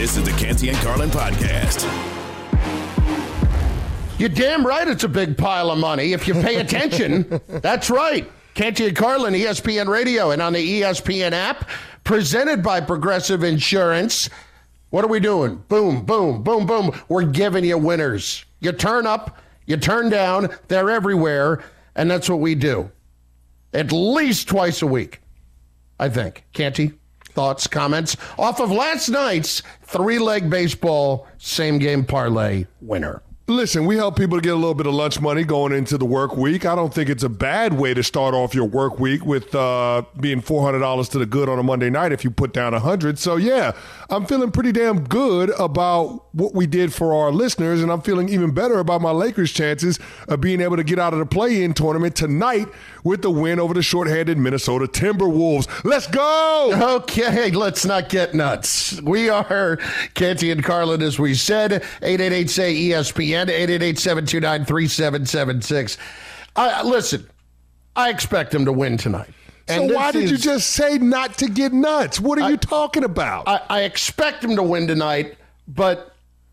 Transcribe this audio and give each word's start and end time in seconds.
This 0.00 0.16
is 0.16 0.24
the 0.24 0.30
Canty 0.30 0.70
and 0.70 0.78
Carlin 0.78 1.10
podcast. 1.10 1.82
You're 4.18 4.30
damn 4.30 4.66
right 4.66 4.88
it's 4.88 5.04
a 5.04 5.08
big 5.08 5.36
pile 5.36 5.70
of 5.70 5.78
money 5.78 6.14
if 6.14 6.26
you 6.26 6.32
pay 6.32 6.56
attention. 6.56 7.38
That's 7.48 7.90
right. 7.90 8.26
Canty 8.54 8.86
and 8.86 8.96
Carlin, 8.96 9.34
ESPN 9.34 9.88
Radio, 9.88 10.30
and 10.30 10.40
on 10.40 10.54
the 10.54 10.80
ESPN 10.80 11.32
app, 11.32 11.68
presented 12.02 12.62
by 12.62 12.80
Progressive 12.80 13.44
Insurance. 13.44 14.30
What 14.88 15.04
are 15.04 15.08
we 15.08 15.20
doing? 15.20 15.56
Boom, 15.68 16.06
boom, 16.06 16.42
boom, 16.42 16.64
boom. 16.64 16.98
We're 17.10 17.24
giving 17.24 17.66
you 17.66 17.76
winners. 17.76 18.46
You 18.60 18.72
turn 18.72 19.06
up, 19.06 19.36
you 19.66 19.76
turn 19.76 20.08
down, 20.08 20.48
they're 20.68 20.88
everywhere, 20.88 21.62
and 21.94 22.10
that's 22.10 22.30
what 22.30 22.40
we 22.40 22.54
do. 22.54 22.90
At 23.74 23.92
least 23.92 24.48
twice 24.48 24.80
a 24.80 24.86
week, 24.86 25.20
I 25.98 26.08
think. 26.08 26.46
Canty, 26.54 26.94
thoughts, 27.32 27.66
comments 27.66 28.16
off 28.38 28.60
of 28.60 28.70
last 28.70 29.08
night's 29.08 29.62
three 29.82 30.18
leg 30.18 30.50
baseball 30.50 31.26
same 31.38 31.78
game 31.78 32.04
parlay 32.04 32.66
winner. 32.80 33.22
Listen, 33.50 33.84
we 33.84 33.96
help 33.96 34.16
people 34.16 34.38
to 34.38 34.42
get 34.42 34.52
a 34.52 34.56
little 34.56 34.76
bit 34.76 34.86
of 34.86 34.94
lunch 34.94 35.20
money 35.20 35.42
going 35.42 35.72
into 35.72 35.98
the 35.98 36.04
work 36.04 36.36
week. 36.36 36.64
I 36.64 36.76
don't 36.76 36.94
think 36.94 37.10
it's 37.10 37.24
a 37.24 37.28
bad 37.28 37.74
way 37.74 37.92
to 37.94 38.02
start 38.04 38.32
off 38.32 38.54
your 38.54 38.64
work 38.64 39.00
week 39.00 39.26
with 39.26 39.52
uh, 39.56 40.02
being 40.20 40.40
four 40.40 40.62
hundred 40.62 40.78
dollars 40.78 41.08
to 41.08 41.18
the 41.18 41.26
good 41.26 41.48
on 41.48 41.58
a 41.58 41.62
Monday 41.64 41.90
night 41.90 42.12
if 42.12 42.22
you 42.22 42.30
put 42.30 42.52
down 42.52 42.74
a 42.74 42.78
hundred. 42.78 43.18
So 43.18 43.34
yeah, 43.34 43.72
I'm 44.08 44.24
feeling 44.24 44.52
pretty 44.52 44.70
damn 44.70 45.02
good 45.02 45.50
about 45.58 46.32
what 46.32 46.54
we 46.54 46.68
did 46.68 46.94
for 46.94 47.12
our 47.12 47.32
listeners, 47.32 47.82
and 47.82 47.90
I'm 47.90 48.02
feeling 48.02 48.28
even 48.28 48.52
better 48.52 48.78
about 48.78 49.00
my 49.00 49.10
Lakers' 49.10 49.50
chances 49.52 49.98
of 50.28 50.40
being 50.40 50.60
able 50.60 50.76
to 50.76 50.84
get 50.84 51.00
out 51.00 51.12
of 51.12 51.18
the 51.18 51.26
play-in 51.26 51.74
tournament 51.74 52.14
tonight 52.14 52.68
with 53.02 53.22
the 53.22 53.30
win 53.30 53.58
over 53.58 53.74
the 53.74 53.82
short-handed 53.82 54.38
Minnesota 54.38 54.86
Timberwolves. 54.86 55.68
Let's 55.84 56.06
go! 56.06 56.96
Okay, 57.00 57.50
let's 57.50 57.84
not 57.84 58.08
get 58.08 58.34
nuts. 58.34 59.00
We 59.02 59.28
are 59.28 59.76
Canty 60.14 60.50
and 60.50 60.62
Carlin, 60.62 61.02
as 61.02 61.18
we 61.18 61.34
said, 61.34 61.72
888 62.02 62.50
say 62.50 62.74
ESPN, 62.74 63.39
888 63.48 63.98
729 63.98 64.64
3776. 64.64 65.98
Listen, 66.84 67.30
I 67.96 68.10
expect 68.10 68.54
him 68.54 68.64
to 68.64 68.72
win 68.72 68.96
tonight. 68.96 69.30
So 69.68 69.84
why 69.84 70.10
did 70.10 70.24
is, 70.24 70.30
you 70.32 70.36
just 70.36 70.70
say 70.70 70.98
not 70.98 71.38
to 71.38 71.48
get 71.48 71.72
nuts? 71.72 72.20
What 72.20 72.38
are 72.38 72.44
I, 72.44 72.50
you 72.50 72.56
talking 72.56 73.04
about? 73.04 73.46
I, 73.46 73.60
I 73.68 73.82
expect 73.82 74.42
him 74.42 74.56
to 74.56 74.62
win 74.62 74.88
tonight, 74.88 75.36
but 75.68 76.09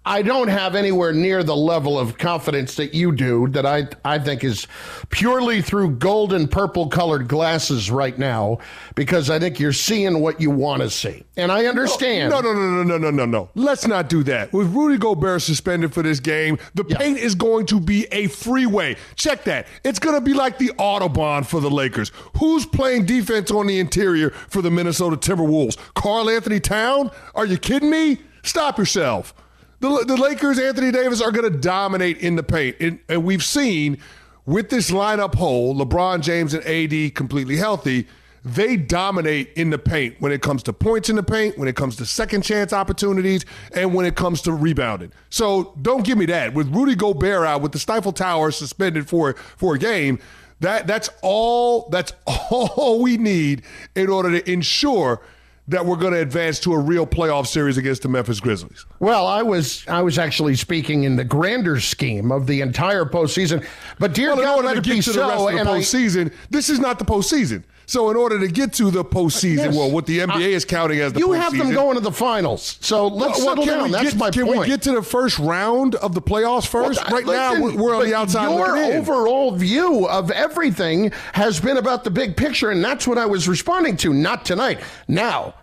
I 0.07 0.21
don't 0.21 0.47
have 0.47 0.73
anywhere 0.73 1.11
near 1.11 1.43
the 1.43 1.55
level 1.55 1.99
of 1.99 2.17
confidence 2.17 2.75
that 2.75 2.93
you 2.93 3.11
do, 3.11 3.49
that 3.49 3.65
I, 3.65 3.89
I 4.05 4.19
think 4.19 4.41
is 4.41 4.65
purely 5.09 5.61
through 5.61 5.97
gold 5.97 6.31
and 6.31 6.49
purple 6.49 6.87
colored 6.87 7.27
glasses 7.27 7.91
right 7.91 8.17
now, 8.17 8.59
because 8.95 9.29
I 9.29 9.37
think 9.37 9.59
you're 9.59 9.73
seeing 9.73 10.21
what 10.21 10.39
you 10.39 10.49
want 10.49 10.81
to 10.81 10.89
see. 10.89 11.25
And 11.35 11.51
I 11.51 11.65
understand. 11.65 12.31
No, 12.31 12.39
no, 12.39 12.53
no, 12.53 12.83
no, 12.83 12.83
no, 12.83 12.97
no, 12.97 13.11
no, 13.11 13.25
no. 13.25 13.49
Let's 13.53 13.85
not 13.85 14.07
do 14.07 14.23
that. 14.23 14.53
With 14.53 14.73
Rudy 14.73 14.97
Gobert 14.97 15.41
suspended 15.41 15.93
for 15.93 16.03
this 16.03 16.21
game, 16.21 16.57
the 16.73 16.85
yeah. 16.87 16.97
paint 16.97 17.19
is 17.19 17.35
going 17.35 17.65
to 17.65 17.81
be 17.81 18.07
a 18.13 18.27
freeway. 18.27 18.95
Check 19.15 19.43
that. 19.43 19.67
It's 19.83 19.99
going 19.99 20.15
to 20.15 20.21
be 20.21 20.33
like 20.33 20.57
the 20.57 20.69
Autobahn 20.79 21.45
for 21.45 21.59
the 21.59 21.69
Lakers. 21.69 22.13
Who's 22.37 22.65
playing 22.65 23.07
defense 23.07 23.51
on 23.51 23.67
the 23.67 23.77
interior 23.77 24.29
for 24.29 24.61
the 24.61 24.71
Minnesota 24.71 25.17
Timberwolves? 25.17 25.77
Karl-Anthony 25.95 26.61
Town? 26.61 27.11
Are 27.35 27.45
you 27.45 27.57
kidding 27.57 27.89
me? 27.89 28.19
Stop 28.43 28.77
yourself. 28.77 29.33
The, 29.79 30.05
the 30.07 30.17
Lakers, 30.17 30.57
Anthony 30.57 30.91
Davis, 30.91 31.21
are 31.21 31.31
going 31.31 31.51
to 31.51 31.57
dominate 31.57 32.17
in 32.17 32.35
the 32.35 32.43
paint. 32.43 32.77
And, 32.79 32.99
and 33.07 33.23
we've 33.23 33.43
seen 33.43 33.99
with 34.45 34.69
this 34.69 34.89
lineup 34.89 35.35
whole, 35.35 35.75
LeBron 35.75 36.21
James 36.21 36.53
and 36.53 36.65
AD 36.65 37.13
completely 37.15 37.57
healthy, 37.57 38.07
they 38.43 38.77
dominate 38.77 39.51
in 39.55 39.69
the 39.71 39.77
paint 39.77 40.15
when 40.19 40.31
it 40.31 40.41
comes 40.41 40.63
to 40.63 40.73
points 40.73 41.09
in 41.09 41.17
the 41.17 41.23
paint, 41.23 41.57
when 41.57 41.67
it 41.67 41.75
comes 41.75 41.97
to 41.97 42.05
second 42.05 42.43
chance 42.43 42.71
opportunities, 42.71 43.45
and 43.73 43.93
when 43.93 44.05
it 44.05 44.15
comes 44.15 44.41
to 44.43 44.53
rebounding. 44.53 45.11
So 45.29 45.73
don't 45.81 46.05
give 46.05 46.17
me 46.17 46.25
that. 46.27 46.53
With 46.53 46.73
Rudy 46.73 46.95
Gobert 46.95 47.45
out, 47.45 47.61
with 47.61 47.73
the 47.73 47.79
Stifle 47.79 48.13
Tower 48.13 48.51
suspended 48.51 49.07
for 49.09 49.33
for 49.33 49.75
a 49.75 49.79
game, 49.79 50.19
that 50.61 50.87
that's 50.87 51.09
all 51.21 51.89
that's 51.89 52.13
all 52.25 53.01
we 53.01 53.17
need 53.17 53.63
in 53.95 54.09
order 54.09 54.39
to 54.39 54.51
ensure 54.51 55.21
that 55.67 55.85
we're 55.85 55.97
going 55.97 56.13
to 56.13 56.21
advance 56.21 56.59
to 56.61 56.73
a 56.73 56.79
real 56.79 57.05
playoff 57.05 57.47
series 57.47 57.77
against 57.77 58.01
the 58.01 58.07
Memphis 58.09 58.39
Grizzlies? 58.39 58.85
Well, 58.99 59.27
I 59.27 59.41
was 59.41 59.85
I 59.87 60.01
was 60.01 60.17
actually 60.17 60.55
speaking 60.55 61.03
in 61.03 61.15
the 61.15 61.23
grander 61.23 61.79
scheme 61.79 62.31
of 62.31 62.47
the 62.47 62.61
entire 62.61 63.05
postseason. 63.05 63.65
But 63.99 64.13
dear 64.13 64.35
well, 64.35 64.57
God, 64.57 64.65
let 64.65 64.77
it 64.77 64.83
be 64.83 65.01
so. 65.01 65.13
The 65.13 65.19
rest 65.19 65.41
of 65.41 65.65
the 65.65 65.71
postseason, 65.71 66.31
I, 66.31 66.35
this 66.49 66.69
is 66.69 66.79
not 66.79 66.99
the 66.99 67.05
postseason. 67.05 67.63
So 67.87 68.09
in 68.09 68.17
order 68.17 68.37
to 68.37 68.49
get 68.49 68.73
to 68.73 68.91
the 68.91 69.03
postseason, 69.03 69.57
yes. 69.57 69.75
well, 69.75 69.89
what 69.89 70.05
the 70.05 70.19
NBA 70.19 70.35
I, 70.35 70.39
is 70.39 70.65
counting 70.65 70.99
as 70.99 71.13
the 71.13 71.19
you 71.19 71.31
have 71.31 71.57
them 71.57 71.71
going 71.71 71.95
to 71.95 72.01
the 72.01 72.11
finals. 72.11 72.77
So 72.81 73.07
let's 73.07 73.39
well, 73.39 73.47
settle 73.47 73.65
down. 73.65 73.91
That's 73.91 74.09
get, 74.09 74.17
my 74.17 74.29
can 74.29 74.43
point. 74.43 74.55
Can 74.55 74.61
we 74.61 74.67
get 74.67 74.81
to 74.83 74.91
the 74.91 75.01
first 75.01 75.39
round 75.39 75.95
of 75.95 76.13
the 76.13 76.21
playoffs 76.21 76.67
first? 76.67 77.01
Well, 77.01 77.11
right 77.11 77.25
listen, 77.25 77.75
now, 77.75 77.81
we're 77.81 77.95
on 77.95 78.03
the 78.03 78.13
outside. 78.13 78.53
Your 78.53 78.77
overall 78.77 79.51
view 79.51 80.05
of 80.05 80.31
everything 80.31 81.11
has 81.31 81.61
been 81.61 81.77
about 81.77 82.03
the 82.03 82.11
big 82.11 82.35
picture, 82.35 82.71
and 82.71 82.83
that's 82.83 83.07
what 83.07 83.17
I 83.17 83.25
was 83.25 83.47
responding 83.47 83.95
to. 83.97 84.13
Not 84.13 84.43
tonight. 84.43 84.81
Now, 85.07 85.53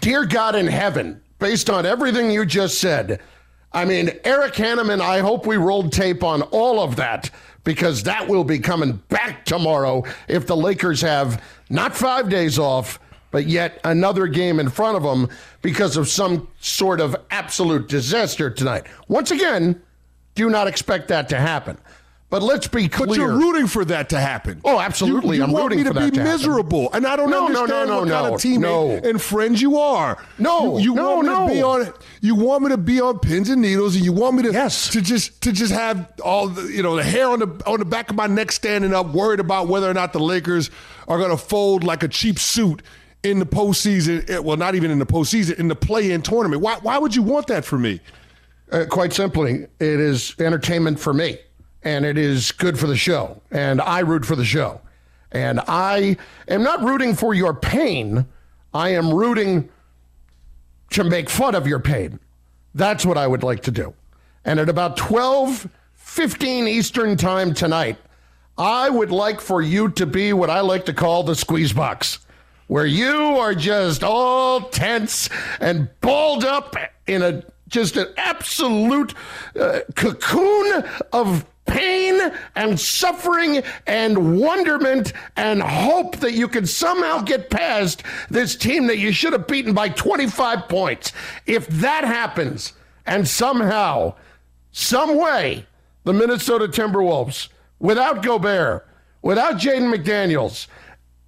dear 0.00 0.24
God 0.24 0.54
in 0.54 0.68
heaven, 0.68 1.20
based 1.40 1.68
on 1.68 1.84
everything 1.84 2.30
you 2.30 2.46
just 2.46 2.78
said, 2.78 3.20
I 3.72 3.84
mean, 3.84 4.12
Eric 4.22 4.54
Hanneman, 4.54 5.00
I 5.00 5.18
hope 5.18 5.44
we 5.44 5.56
rolled 5.56 5.92
tape 5.92 6.22
on 6.22 6.42
all 6.42 6.78
of 6.78 6.94
that 6.96 7.30
because 7.64 8.02
that 8.04 8.28
will 8.28 8.44
be 8.44 8.58
coming 8.58 8.92
back 9.08 9.44
tomorrow 9.44 10.04
if 10.28 10.46
the 10.46 10.56
Lakers 10.56 11.00
have 11.00 11.42
not 11.70 11.96
five 11.96 12.28
days 12.28 12.58
off, 12.58 12.98
but 13.30 13.46
yet 13.46 13.80
another 13.84 14.26
game 14.26 14.60
in 14.60 14.68
front 14.68 14.96
of 14.96 15.02
them 15.02 15.28
because 15.62 15.96
of 15.96 16.08
some 16.08 16.48
sort 16.60 17.00
of 17.00 17.16
absolute 17.30 17.88
disaster 17.88 18.50
tonight. 18.50 18.86
Once 19.08 19.30
again, 19.30 19.80
do 20.34 20.50
not 20.50 20.66
expect 20.66 21.08
that 21.08 21.28
to 21.28 21.38
happen. 21.38 21.78
But 22.32 22.42
let's 22.42 22.66
be 22.66 22.88
clear. 22.88 23.08
But 23.08 23.16
you're 23.18 23.36
rooting 23.36 23.66
for 23.66 23.84
that 23.84 24.08
to 24.08 24.18
happen. 24.18 24.62
Oh, 24.64 24.80
absolutely. 24.80 25.36
You, 25.36 25.42
you 25.42 25.48
I'm 25.48 25.52
want 25.52 25.64
rooting 25.64 25.84
me 25.84 25.92
to 25.92 26.10
be 26.10 26.16
to 26.16 26.24
miserable, 26.24 26.84
happen. 26.84 27.04
and 27.04 27.06
I 27.06 27.14
don't 27.16 27.28
no, 27.28 27.44
understand 27.44 27.68
no, 27.68 27.84
no, 27.84 28.00
what 28.00 28.08
kind 28.08 28.34
of 28.34 28.40
teammate 28.40 29.06
and 29.06 29.20
friend 29.20 29.60
you 29.60 29.76
are. 29.76 30.16
No, 30.38 30.78
you, 30.78 30.84
you 30.84 30.94
no, 30.94 31.16
want 31.16 31.26
me 31.26 31.34
no. 31.34 31.46
to 31.46 31.52
be 31.52 31.62
on. 31.62 31.94
You 32.22 32.34
want 32.34 32.62
me 32.62 32.70
to 32.70 32.78
be 32.78 33.02
on 33.02 33.18
pins 33.18 33.50
and 33.50 33.60
needles, 33.60 33.96
and 33.96 34.02
you 34.02 34.14
want 34.14 34.36
me 34.36 34.44
to 34.44 34.50
yes. 34.50 34.88
to 34.92 35.02
just 35.02 35.42
to 35.42 35.52
just 35.52 35.74
have 35.74 36.10
all 36.24 36.48
the 36.48 36.72
you 36.72 36.82
know 36.82 36.96
the 36.96 37.04
hair 37.04 37.28
on 37.28 37.40
the 37.40 37.62
on 37.66 37.80
the 37.80 37.84
back 37.84 38.08
of 38.08 38.16
my 38.16 38.28
neck 38.28 38.50
standing 38.50 38.94
up, 38.94 39.08
worried 39.08 39.38
about 39.38 39.68
whether 39.68 39.90
or 39.90 39.92
not 39.92 40.14
the 40.14 40.20
Lakers 40.20 40.70
are 41.08 41.18
going 41.18 41.32
to 41.32 41.36
fold 41.36 41.84
like 41.84 42.02
a 42.02 42.08
cheap 42.08 42.38
suit 42.38 42.80
in 43.22 43.40
the 43.40 43.46
postseason. 43.46 44.30
Eh, 44.30 44.38
well, 44.38 44.56
not 44.56 44.74
even 44.74 44.90
in 44.90 44.98
the 44.98 45.04
postseason, 45.04 45.58
in 45.58 45.68
the 45.68 45.76
play-in 45.76 46.22
tournament. 46.22 46.62
Why 46.62 46.78
why 46.80 46.96
would 46.96 47.14
you 47.14 47.22
want 47.22 47.48
that 47.48 47.66
for 47.66 47.76
me? 47.76 48.00
Uh, 48.70 48.86
quite 48.88 49.12
simply, 49.12 49.66
it 49.80 50.00
is 50.00 50.34
entertainment 50.38 50.98
for 50.98 51.12
me 51.12 51.36
and 51.84 52.04
it 52.04 52.16
is 52.18 52.52
good 52.52 52.78
for 52.78 52.86
the 52.86 52.96
show. 52.96 53.40
And 53.50 53.80
I 53.80 54.00
root 54.00 54.24
for 54.24 54.36
the 54.36 54.44
show. 54.44 54.80
And 55.30 55.60
I 55.66 56.16
am 56.48 56.62
not 56.62 56.82
rooting 56.82 57.14
for 57.14 57.34
your 57.34 57.54
pain. 57.54 58.26
I 58.74 58.90
am 58.90 59.12
rooting 59.12 59.68
to 60.90 61.04
make 61.04 61.30
fun 61.30 61.54
of 61.54 61.66
your 61.66 61.80
pain. 61.80 62.20
That's 62.74 63.04
what 63.04 63.18
I 63.18 63.26
would 63.26 63.42
like 63.42 63.62
to 63.62 63.70
do. 63.70 63.94
And 64.44 64.60
at 64.60 64.68
about 64.68 64.96
12, 64.96 65.68
15 65.94 66.68
Eastern 66.68 67.16
time 67.16 67.54
tonight, 67.54 67.96
I 68.58 68.90
would 68.90 69.10
like 69.10 69.40
for 69.40 69.62
you 69.62 69.88
to 69.90 70.06
be 70.06 70.32
what 70.32 70.50
I 70.50 70.60
like 70.60 70.84
to 70.86 70.92
call 70.92 71.22
the 71.22 71.34
squeeze 71.34 71.72
box, 71.72 72.18
where 72.66 72.86
you 72.86 73.14
are 73.38 73.54
just 73.54 74.04
all 74.04 74.60
tense 74.68 75.30
and 75.60 75.88
balled 76.00 76.44
up 76.44 76.76
in 77.06 77.22
a 77.22 77.42
just 77.68 77.96
an 77.96 78.06
absolute 78.18 79.14
uh, 79.58 79.80
cocoon 79.96 80.84
of 81.12 81.46
pain 81.66 82.32
and 82.54 82.78
suffering 82.78 83.62
and 83.86 84.40
wonderment 84.40 85.12
and 85.36 85.62
hope 85.62 86.16
that 86.16 86.32
you 86.32 86.48
can 86.48 86.66
somehow 86.66 87.20
get 87.22 87.50
past 87.50 88.02
this 88.30 88.56
team 88.56 88.86
that 88.88 88.98
you 88.98 89.12
should 89.12 89.32
have 89.32 89.46
beaten 89.46 89.72
by 89.72 89.88
25 89.88 90.68
points. 90.68 91.12
If 91.46 91.68
that 91.68 92.04
happens, 92.04 92.72
and 93.06 93.26
somehow, 93.26 94.14
some 94.70 95.16
way, 95.16 95.66
the 96.04 96.12
Minnesota 96.12 96.68
Timberwolves, 96.68 97.48
without 97.78 98.22
Gobert, 98.22 98.86
without 99.22 99.54
Jaden 99.54 99.92
McDaniels, 99.92 100.66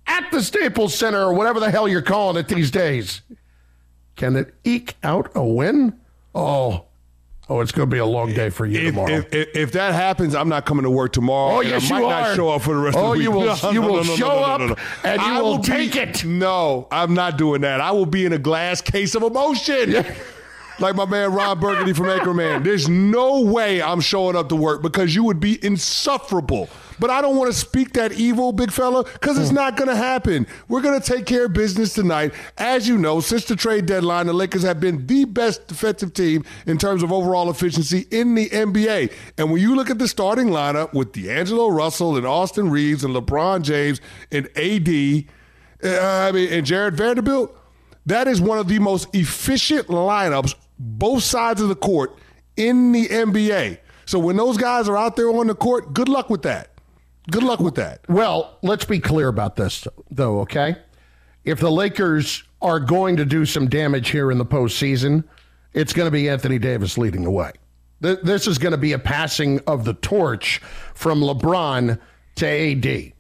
at 0.07 0.31
the 0.31 0.43
Staples 0.43 0.95
Center 0.95 1.21
or 1.21 1.33
whatever 1.33 1.61
the 1.61 1.71
hell 1.71 1.89
you're 1.89 2.03
calling 2.03 2.37
it 2.37 2.49
these 2.49 2.71
days, 2.71 3.23
Can 4.17 4.37
it 4.37 4.55
eke 4.65 4.95
out 5.03 5.31
a 5.35 5.45
win? 5.45 5.99
Oh, 6.35 6.85
Oh, 7.47 7.61
it's 7.61 7.73
going 7.73 7.89
to 7.89 7.95
be 7.95 7.99
a 7.99 8.07
long 8.07 8.33
day 8.33 8.49
for 8.49 8.65
you 8.65 8.81
if, 8.81 8.87
tomorrow. 8.95 9.13
If, 9.13 9.35
if, 9.35 9.57
if, 9.57 9.73
that 9.73 9.93
happens, 9.93 10.35
I'm 10.35 10.49
not 10.49 10.65
coming 10.65 10.85
to 10.85 10.91
work 10.91 11.13
tomorrow. 11.13 11.57
Oh, 11.57 11.61
yes, 11.61 11.91
I 11.91 11.95
might 11.95 12.01
you 12.01 12.09
not 12.09 12.23
are. 12.23 12.35
show 12.35 12.49
up 12.49 12.63
for 12.63 12.75
the 12.75 12.81
rest 12.81 12.97
oh, 12.97 13.01
of 13.01 13.07
the 13.07 13.19
week. 13.19 13.23
you 13.25 13.31
will, 13.31 13.57
No, 13.63 13.71
you 13.71 13.81
no, 13.83 13.87
will 13.87 14.05
no, 14.05 14.11
no, 14.11 14.17
show 14.17 14.29
up 14.29 14.61
and 15.05 15.21
you 15.21 15.27
I 15.27 15.41
will, 15.43 15.51
will 15.51 15.59
be- 15.59 15.65
take 15.65 15.97
it. 15.97 16.25
No, 16.25 16.89
I'm 16.91 17.13
not 17.13 17.37
doing 17.37 17.61
that. 17.61 17.83
I 17.83 17.91
will 17.91 18.07
be 18.07 18.25
in 18.25 18.33
a 18.33 18.39
glass 18.39 18.81
case 18.81 19.15
of 19.15 19.23
emotion. 19.23 20.05
Like 20.81 20.97
my 20.97 21.07
man 21.07 21.33
Ron 21.33 21.61
Burgundy 21.61 21.93
from 21.93 22.07
Anchorman. 22.07 22.65
There's 22.65 22.89
no 22.89 23.43
way 23.43 23.81
I'm 23.81 24.01
showing 24.01 24.35
up 24.35 24.49
to 24.49 24.57
work 24.57 24.83
because 24.83 25.15
you 25.15 25.23
would 25.23 25.39
be 25.39 25.65
insufferable. 25.65 26.69
But 26.99 27.11
I 27.11 27.21
don't 27.21 27.37
want 27.37 27.53
to 27.53 27.59
speak 27.59 27.93
that 27.95 28.13
evil, 28.13 28.53
big 28.53 28.71
fella, 28.71 29.05
because 29.05 29.39
it's 29.39 29.51
not 29.51 29.77
going 29.77 29.89
to 29.89 29.97
happen. 29.97 30.47
We're 30.69 30.83
going 30.83 31.01
to 31.01 31.07
take 31.07 31.27
care 31.27 31.47
of 31.47 31.53
business 31.53 31.95
tonight. 31.95 32.33
As 32.57 32.87
you 32.89 32.99
know, 32.99 33.21
since 33.21 33.45
the 33.45 33.57
trade 33.57 33.87
deadline, 33.87 34.27
the 34.27 34.33
Lakers 34.33 34.63
have 34.63 34.81
been 34.81 35.07
the 35.07 35.25
best 35.25 35.67
defensive 35.67 36.15
team 36.15 36.45
in 36.67 36.79
terms 36.79 37.03
of 37.03 37.13
overall 37.13 37.51
efficiency 37.51 38.07
in 38.11 38.35
the 38.35 38.49
NBA. 38.49 39.13
And 39.39 39.51
when 39.51 39.61
you 39.61 39.75
look 39.75 39.91
at 39.91 39.99
the 39.99 40.09
starting 40.09 40.49
lineup 40.49 40.95
with 40.95 41.13
D'Angelo 41.13 41.69
Russell 41.69 42.17
and 42.17 42.27
Austin 42.27 42.71
Reaves 42.71 43.05
and 43.05 43.15
LeBron 43.15 43.63
James 43.63 44.01
and 44.31 44.47
AD, 44.57 45.25
uh, 45.85 46.29
I 46.29 46.33
mean, 46.33 46.53
and 46.53 46.65
Jarred 46.65 46.97
Vanderbilt, 46.97 47.57
that 48.07 48.29
is 48.29 48.41
one 48.41 48.59
of 48.59 48.69
the 48.69 48.79
most 48.79 49.15
efficient 49.15 49.89
lineups, 49.89 50.55
both 50.79 51.23
sides 51.23 51.61
of 51.61 51.69
the 51.69 51.75
court 51.75 52.17
in 52.57 52.93
the 52.93 53.09
NBA. 53.09 53.79
So 54.07 54.19
when 54.19 54.37
those 54.37 54.57
guys 54.57 54.89
are 54.89 54.97
out 54.97 55.17
there 55.17 55.31
on 55.31 55.47
the 55.47 55.55
court, 55.55 55.95
good 55.95 56.09
luck 56.09 56.31
with 56.31 56.43
that. 56.43 56.74
Good 57.31 57.43
luck 57.43 57.61
with 57.61 57.77
that. 57.77 58.01
Well, 58.09 58.59
let's 58.63 58.85
be 58.85 59.01
clear 59.01 59.29
about 59.29 59.57
this, 59.57 59.89
though, 60.11 60.41
okay? 60.41 60.77
If 61.45 61.61
the 61.61 61.71
Lakers 61.71 62.45
are 62.61 62.81
going 62.81 63.17
to 63.17 63.25
do 63.25 63.47
some 63.47 63.69
damage 63.69 64.11
here 64.11 64.31
in 64.31 64.39
the 64.39 64.47
postseason, 64.47 65.25
it's 65.73 65.93
going 65.93 66.07
to 66.07 66.11
be 66.11 66.29
Anthony 66.29 66.59
Davis 66.59 66.99
leading 66.99 67.23
the 67.23 67.31
way. 67.31 67.53
This 68.01 68.47
is 68.47 68.59
going 68.59 68.73
to 68.73 68.79
be 68.79 68.93
a 68.93 68.99
passing 68.99 69.61
of 69.67 69.85
the 69.85 69.95
torch 69.95 70.59
from 70.95 71.21
LeBron 71.21 71.99
to 72.37 72.47
AD. 72.47 73.13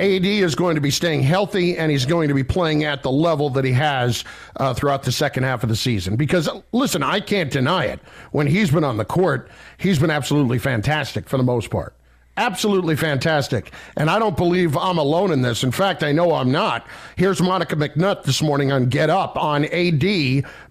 AD 0.00 0.24
is 0.24 0.54
going 0.54 0.76
to 0.76 0.80
be 0.80 0.90
staying 0.90 1.22
healthy 1.22 1.76
and 1.76 1.90
he's 1.90 2.06
going 2.06 2.28
to 2.28 2.34
be 2.34 2.42
playing 2.42 2.84
at 2.84 3.02
the 3.02 3.10
level 3.10 3.50
that 3.50 3.66
he 3.66 3.72
has 3.72 4.24
uh, 4.56 4.72
throughout 4.72 5.02
the 5.02 5.12
second 5.12 5.42
half 5.42 5.62
of 5.62 5.68
the 5.68 5.76
season. 5.76 6.16
Because, 6.16 6.48
listen, 6.72 7.02
I 7.02 7.20
can't 7.20 7.50
deny 7.50 7.84
it. 7.84 8.00
When 8.32 8.46
he's 8.46 8.70
been 8.70 8.84
on 8.84 8.96
the 8.96 9.04
court, 9.04 9.50
he's 9.76 9.98
been 9.98 10.10
absolutely 10.10 10.58
fantastic 10.58 11.28
for 11.28 11.36
the 11.36 11.42
most 11.42 11.68
part. 11.68 11.94
Absolutely 12.40 12.96
fantastic. 12.96 13.70
And 13.98 14.08
I 14.08 14.18
don't 14.18 14.34
believe 14.34 14.74
I'm 14.74 14.96
alone 14.96 15.30
in 15.30 15.42
this. 15.42 15.62
In 15.62 15.70
fact, 15.70 16.02
I 16.02 16.10
know 16.10 16.32
I'm 16.32 16.50
not. 16.50 16.86
Here's 17.16 17.42
Monica 17.42 17.76
McNutt 17.76 18.22
this 18.22 18.40
morning 18.40 18.72
on 18.72 18.86
Get 18.86 19.10
Up 19.10 19.36
on 19.36 19.66
AD 19.66 20.00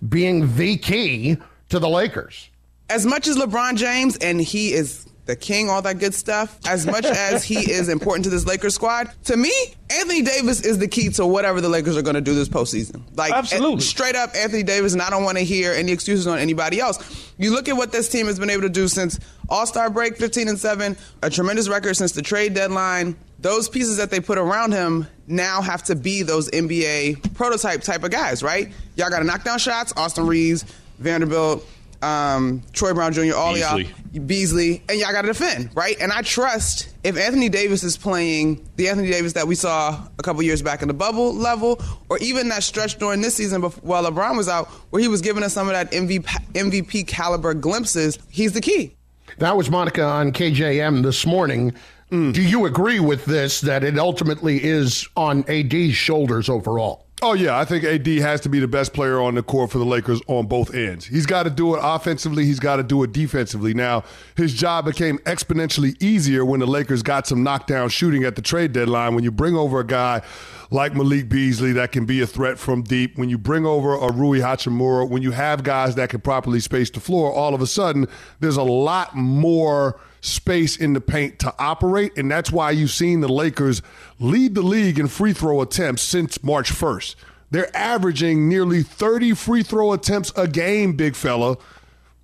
being 0.09 0.55
the 0.55 0.77
key 0.77 1.37
to 1.69 1.77
the 1.77 1.87
Lakers. 1.87 2.49
as 2.89 3.05
much 3.05 3.27
as 3.27 3.37
LeBron 3.37 3.75
James 3.77 4.17
and 4.17 4.41
he 4.41 4.73
is 4.73 5.05
the 5.29 5.35
king, 5.35 5.69
all 5.69 5.81
that 5.83 5.99
good 5.99 6.15
stuff, 6.15 6.57
as 6.65 6.87
much 6.87 7.05
as 7.05 7.43
he 7.43 7.71
is 7.71 7.87
important 7.87 8.23
to 8.23 8.31
this 8.31 8.47
Lakers 8.47 8.73
squad, 8.73 9.11
to 9.25 9.37
me, 9.37 9.51
Anthony 9.91 10.23
Davis 10.23 10.61
is 10.61 10.79
the 10.79 10.87
key 10.87 11.09
to 11.09 11.25
whatever 11.25 11.61
the 11.61 11.69
Lakers 11.69 11.95
are 11.95 12.01
going 12.01 12.15
to 12.15 12.21
do 12.21 12.33
this 12.33 12.49
postseason. 12.49 13.03
Like, 13.15 13.31
Absolutely. 13.31 13.81
straight 13.81 14.15
up, 14.15 14.31
Anthony 14.35 14.63
Davis, 14.63 14.93
and 14.93 15.03
I 15.03 15.11
don't 15.11 15.23
want 15.23 15.37
to 15.37 15.43
hear 15.43 15.71
any 15.71 15.91
excuses 15.91 16.25
on 16.25 16.39
anybody 16.39 16.79
else. 16.79 17.31
You 17.37 17.51
look 17.51 17.69
at 17.69 17.77
what 17.77 17.91
this 17.91 18.09
team 18.09 18.25
has 18.25 18.39
been 18.39 18.49
able 18.49 18.63
to 18.63 18.69
do 18.69 18.87
since 18.87 19.19
All 19.49 19.67
Star 19.67 19.91
break, 19.91 20.17
15 20.17 20.47
and 20.47 20.57
7, 20.57 20.97
a 21.21 21.29
tremendous 21.29 21.69
record 21.69 21.93
since 21.93 22.13
the 22.13 22.23
trade 22.23 22.55
deadline. 22.55 23.15
Those 23.37 23.69
pieces 23.69 23.97
that 23.97 24.09
they 24.09 24.19
put 24.19 24.39
around 24.39 24.71
him 24.71 25.05
now 25.27 25.61
have 25.61 25.83
to 25.83 25.95
be 25.95 26.23
those 26.23 26.49
NBA 26.49 27.35
prototype 27.35 27.81
type 27.81 28.03
of 28.03 28.09
guys, 28.09 28.41
right? 28.41 28.69
Y'all 28.95 29.11
got 29.11 29.19
to 29.19 29.25
knock 29.25 29.43
down 29.43 29.59
shots. 29.59 29.93
Austin 29.95 30.25
Reaves, 30.25 30.65
Vanderbilt, 30.97 31.63
um, 32.01 32.63
Troy 32.73 32.93
Brown 32.93 33.13
Jr., 33.13 33.35
all 33.35 33.53
Beasley. 33.53 33.83
y'all, 34.13 34.25
Beasley, 34.25 34.83
and 34.89 34.99
y'all 34.99 35.11
got 35.11 35.21
to 35.23 35.27
defend, 35.27 35.69
right? 35.75 35.95
And 35.99 36.11
I 36.11 36.21
trust 36.21 36.93
if 37.03 37.17
Anthony 37.17 37.49
Davis 37.49 37.83
is 37.83 37.97
playing 37.97 38.67
the 38.75 38.87
Anthony 38.89 39.11
Davis 39.11 39.33
that 39.33 39.47
we 39.47 39.55
saw 39.55 40.01
a 40.17 40.23
couple 40.23 40.41
years 40.41 40.61
back 40.61 40.81
in 40.81 40.87
the 40.87 40.93
bubble 40.93 41.33
level, 41.33 41.81
or 42.09 42.17
even 42.19 42.49
that 42.49 42.63
stretch 42.63 42.97
during 42.97 43.21
this 43.21 43.35
season 43.35 43.61
bef- 43.61 43.83
while 43.83 44.03
LeBron 44.03 44.37
was 44.37 44.47
out, 44.47 44.67
where 44.91 45.01
he 45.01 45.07
was 45.07 45.21
giving 45.21 45.43
us 45.43 45.53
some 45.53 45.67
of 45.67 45.73
that 45.73 45.91
MVP, 45.91 46.23
MVP 46.53 47.07
caliber 47.07 47.53
glimpses, 47.53 48.17
he's 48.29 48.53
the 48.53 48.61
key. 48.61 48.95
That 49.37 49.55
was 49.55 49.69
Monica 49.69 50.03
on 50.03 50.31
KJM 50.31 51.03
this 51.03 51.25
morning. 51.25 51.73
Do 52.11 52.41
you 52.41 52.65
agree 52.65 52.99
with 52.99 53.25
this 53.25 53.61
that 53.61 53.83
it 53.83 53.99
ultimately 53.99 54.63
is 54.63 55.07
on 55.15 55.47
AD's 55.47 55.93
shoulders 55.93 56.49
overall? 56.49 57.05
Oh 57.21 57.33
yeah, 57.33 57.57
I 57.57 57.65
think 57.65 57.83
AD 57.83 58.07
has 58.07 58.39
to 58.41 58.49
be 58.49 58.59
the 58.59 58.67
best 58.67 58.93
player 58.93 59.19
on 59.19 59.35
the 59.35 59.43
court 59.43 59.71
for 59.71 59.77
the 59.77 59.85
Lakers 59.85 60.21
on 60.27 60.47
both 60.47 60.73
ends. 60.73 61.05
He's 61.05 61.25
got 61.25 61.43
to 61.43 61.49
do 61.49 61.75
it 61.75 61.81
offensively, 61.83 62.45
he's 62.45 62.61
got 62.61 62.77
to 62.77 62.83
do 62.83 63.03
it 63.03 63.11
defensively. 63.11 63.73
Now, 63.73 64.05
his 64.37 64.53
job 64.53 64.85
became 64.85 65.17
exponentially 65.19 66.01
easier 66.01 66.45
when 66.45 66.61
the 66.61 66.67
Lakers 66.67 67.03
got 67.03 67.27
some 67.27 67.43
knockdown 67.43 67.89
shooting 67.89 68.23
at 68.23 68.37
the 68.37 68.41
trade 68.41 68.71
deadline 68.71 69.15
when 69.15 69.25
you 69.25 69.31
bring 69.31 69.55
over 69.55 69.81
a 69.81 69.85
guy 69.85 70.21
like 70.71 70.93
Malik 70.93 71.27
Beasley 71.27 71.73
that 71.73 71.91
can 71.91 72.05
be 72.05 72.21
a 72.21 72.27
threat 72.27 72.57
from 72.57 72.83
deep, 72.83 73.17
when 73.17 73.27
you 73.27 73.37
bring 73.37 73.65
over 73.65 73.95
a 73.95 74.13
Rui 74.13 74.39
Hachimura, 74.39 75.09
when 75.09 75.21
you 75.21 75.31
have 75.31 75.63
guys 75.63 75.95
that 75.95 76.09
can 76.09 76.21
properly 76.21 76.61
space 76.61 76.89
the 76.89 77.01
floor, 77.01 77.33
all 77.33 77.53
of 77.53 77.61
a 77.61 77.67
sudden 77.67 78.07
there's 78.39 78.57
a 78.57 78.63
lot 78.63 79.13
more 79.13 79.99
space 80.21 80.77
in 80.77 80.93
the 80.93 81.01
paint 81.01 81.39
to 81.39 81.53
operate. 81.59 82.17
And 82.17 82.29
that's 82.29 82.51
why 82.51 82.71
you've 82.71 82.91
seen 82.91 83.21
the 83.21 83.27
Lakers 83.29 83.81
lead 84.19 84.55
the 84.55 84.61
league 84.61 84.99
in 84.99 85.07
free 85.07 85.33
throw 85.33 85.61
attempts 85.61 86.01
since 86.01 86.43
March 86.43 86.71
1st. 86.71 87.15
They're 87.51 87.75
averaging 87.75 88.47
nearly 88.47 88.83
30 88.83 89.33
free 89.33 89.63
throw 89.63 89.93
attempts 89.93 90.31
a 90.35 90.47
game, 90.47 90.93
big 90.93 91.15
fella. 91.15 91.57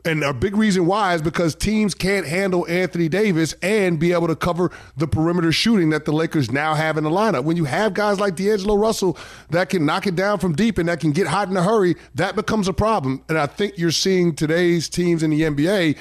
And 0.06 0.24
a 0.24 0.36
big 0.36 0.56
reason 0.56 0.86
why 0.86 1.16
is 1.16 1.24
because 1.24 1.56
teams 1.56 1.96
can't 1.96 2.28
handle 2.28 2.68
Anthony 2.70 3.10
Davis 3.10 3.56
and 3.64 4.00
be 4.00 4.14
able 4.14 4.28
to 4.28 4.36
cover 4.36 4.70
the 4.96 5.08
perimeter 5.08 5.52
shooting 5.52 5.90
that 5.90 6.06
the 6.06 6.12
Lakers 6.12 6.52
now 6.52 6.76
have 6.76 6.98
in 6.98 7.04
the 7.04 7.10
lineup. 7.10 7.44
When 7.44 7.58
you 7.58 7.66
have 7.66 7.96
guys 7.96 8.20
like 8.20 8.36
D'Angelo 8.36 8.76
Russell 8.76 9.18
that 9.50 9.70
can 9.70 9.84
knock 9.84 10.06
it 10.06 10.16
down 10.16 10.38
from 10.38 10.54
deep 10.54 10.78
and 10.78 10.88
that 10.90 11.00
can 11.00 11.12
get 11.12 11.26
hot 11.26 11.50
in 11.50 11.58
a 11.58 11.64
hurry, 11.64 11.96
that 12.14 12.36
becomes 12.36 12.68
a 12.68 12.74
problem. 12.74 13.24
And 13.30 13.38
I 13.40 13.48
think 13.48 13.80
you're 13.80 13.90
seeing 13.90 14.36
today's 14.36 14.88
teams 14.90 15.24
in 15.24 15.32
the 15.32 15.42
NBA 15.42 15.98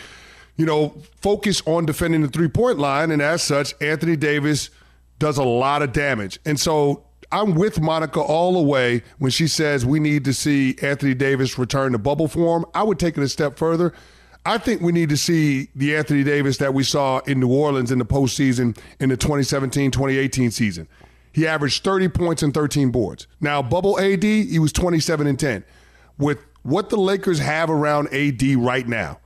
you 0.56 0.67
know, 0.67 0.97
focus 1.21 1.62
on 1.67 1.87
defending 1.87 2.23
the 2.23 2.29
three 2.29 2.49
point 2.49 2.79
line. 2.79 3.11
And 3.11 3.21
as 3.21 3.43
such, 3.43 3.75
Anthony 3.81 4.17
Davis 4.17 4.71
does 5.19 5.39
a 5.39 5.45
lot 5.45 5.83
of 5.83 5.93
damage. 5.93 6.39
And 6.45 6.59
so 6.59 7.05
I'm 7.33 7.55
with 7.55 7.81
Monica 7.81 8.21
all 8.21 8.53
the 8.53 8.62
way 8.62 9.03
when 9.19 9.31
she 9.31 9.49
says 9.49 9.85
we 9.85 9.99
need 10.01 10.25
to 10.25 10.33
see 10.33 10.77
Anthony 10.83 11.15
Davis 11.15 11.59
return 11.59 11.93
to 11.93 11.99
bubble 11.99 12.29
form. 12.29 12.65
I 12.75 12.83
would 12.83 12.99
take 12.99 13.17
it 13.17 13.23
a 13.23 13.29
step 13.29 13.59
further. 13.59 13.93
I 14.46 14.58
think 14.58 14.82
we 14.82 14.93
need 14.93 15.08
to 15.08 15.17
see 15.17 15.70
the 15.75 15.96
Anthony 15.96 16.23
Davis 16.23 16.58
that 16.58 16.75
we 16.75 16.84
saw 16.84 17.20
in 17.20 17.41
New 17.41 17.53
Orleans 17.53 17.91
in 17.91 17.99
the 17.99 18.05
postseason 18.05 18.77
in 19.01 19.08
the 19.08 19.17
2017 19.17 19.91
2018 19.91 20.51
season. 20.51 20.87
He 21.32 21.46
averaged 21.46 21.82
30 21.82 22.08
points 22.08 22.43
and 22.43 22.55
13 22.55 22.91
boards. 22.91 23.27
Now, 23.41 23.63
bubble 23.63 23.99
AD, 23.99 24.23
he 24.23 24.58
was 24.58 24.73
27 24.73 25.27
and 25.27 25.39
10. 25.39 25.65
With 26.19 26.39
what 26.63 26.91
the 26.91 26.96
Lakers 26.96 27.41
have 27.41 27.70
around 27.70 28.13
AD 28.15 28.43
right 28.56 28.87
now, 28.87 29.19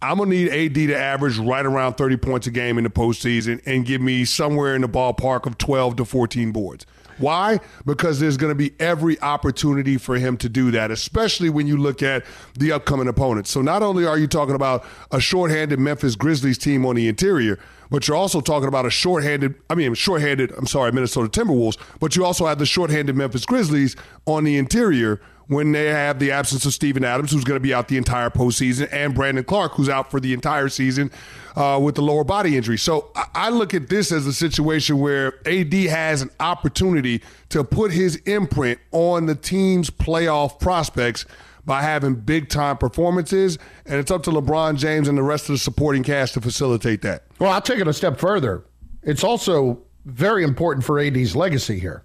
I'm 0.00 0.18
gonna 0.18 0.30
need 0.30 0.48
AD 0.48 0.74
to 0.74 0.96
average 0.96 1.38
right 1.38 1.66
around 1.66 1.94
30 1.94 2.16
points 2.18 2.46
a 2.46 2.50
game 2.50 2.78
in 2.78 2.84
the 2.84 2.90
postseason 2.90 3.60
and 3.66 3.84
give 3.84 4.00
me 4.00 4.24
somewhere 4.24 4.74
in 4.74 4.82
the 4.82 4.88
ballpark 4.88 5.46
of 5.46 5.58
12 5.58 5.96
to 5.96 6.04
14 6.04 6.52
boards. 6.52 6.86
Why? 7.18 7.58
Because 7.84 8.20
there's 8.20 8.36
going 8.36 8.50
to 8.50 8.54
be 8.54 8.72
every 8.78 9.20
opportunity 9.20 9.98
for 9.98 10.16
him 10.16 10.36
to 10.38 10.48
do 10.48 10.70
that, 10.70 10.90
especially 10.90 11.50
when 11.50 11.66
you 11.66 11.76
look 11.76 12.02
at 12.02 12.24
the 12.56 12.72
upcoming 12.72 13.08
opponents. 13.08 13.50
So 13.50 13.60
not 13.60 13.82
only 13.82 14.06
are 14.06 14.18
you 14.18 14.28
talking 14.28 14.54
about 14.54 14.84
a 15.10 15.20
shorthanded 15.20 15.80
Memphis 15.80 16.14
Grizzlies 16.14 16.58
team 16.58 16.86
on 16.86 16.94
the 16.94 17.08
interior, 17.08 17.58
but 17.90 18.06
you're 18.06 18.16
also 18.16 18.40
talking 18.40 18.68
about 18.68 18.86
a 18.86 18.90
shorthanded, 18.90 19.54
I 19.68 19.74
mean, 19.74 19.94
shorthanded, 19.94 20.52
I'm 20.56 20.66
sorry, 20.66 20.92
Minnesota 20.92 21.28
Timberwolves, 21.28 21.76
but 21.98 22.14
you 22.14 22.24
also 22.24 22.46
have 22.46 22.58
the 22.58 22.66
shorthanded 22.66 23.16
Memphis 23.16 23.44
Grizzlies 23.44 23.96
on 24.26 24.44
the 24.44 24.56
interior 24.56 25.20
when 25.48 25.72
they 25.72 25.86
have 25.86 26.18
the 26.18 26.30
absence 26.30 26.64
of 26.66 26.74
Steven 26.74 27.04
Adams, 27.04 27.32
who's 27.32 27.44
going 27.44 27.56
to 27.56 27.62
be 27.62 27.74
out 27.74 27.88
the 27.88 27.96
entire 27.96 28.30
postseason, 28.30 28.88
and 28.92 29.14
Brandon 29.14 29.44
Clark, 29.44 29.72
who's 29.72 29.88
out 29.88 30.10
for 30.10 30.20
the 30.20 30.34
entire 30.34 30.68
season 30.68 31.10
uh, 31.56 31.80
with 31.82 31.94
the 31.94 32.02
lower 32.02 32.22
body 32.22 32.56
injury. 32.56 32.76
So 32.76 33.10
I, 33.34 33.48
look 33.48 33.72
at 33.72 33.88
this 33.88 34.12
as 34.12 34.26
a 34.26 34.32
situation 34.32 34.98
where 34.98 35.34
AD 35.48 35.72
has 35.72 36.20
an 36.20 36.30
opportunity 36.38 37.22
to 37.48 37.64
put 37.64 37.92
his 37.92 38.16
imprint 38.26 38.78
on 38.92 39.24
the 39.26 39.34
team's 39.34 39.88
playoff 39.88 40.60
prospects 40.60 41.24
by 41.64 41.82
having 41.82 42.14
big 42.14 42.50
time 42.50 42.76
performances, 42.76 43.58
and 43.86 43.96
it's 43.96 44.10
up 44.10 44.22
to 44.24 44.30
LeBron 44.30 44.76
James 44.76 45.08
and 45.08 45.16
the 45.16 45.22
rest 45.22 45.48
of 45.48 45.54
the 45.54 45.58
supporting 45.58 46.02
cast 46.02 46.34
to 46.34 46.40
facilitate 46.42 47.02
that. 47.02 47.24
Well, 47.38 47.50
I'll 47.50 47.62
take 47.62 47.78
it 47.78 47.88
a 47.88 47.92
step 47.92 48.18
further. 48.18 48.64
It's 49.02 49.24
also 49.24 49.82
very 50.04 50.44
important 50.44 50.84
for 50.84 50.98
AD's 50.98 51.34
legacy 51.34 51.78
here. 51.78 52.02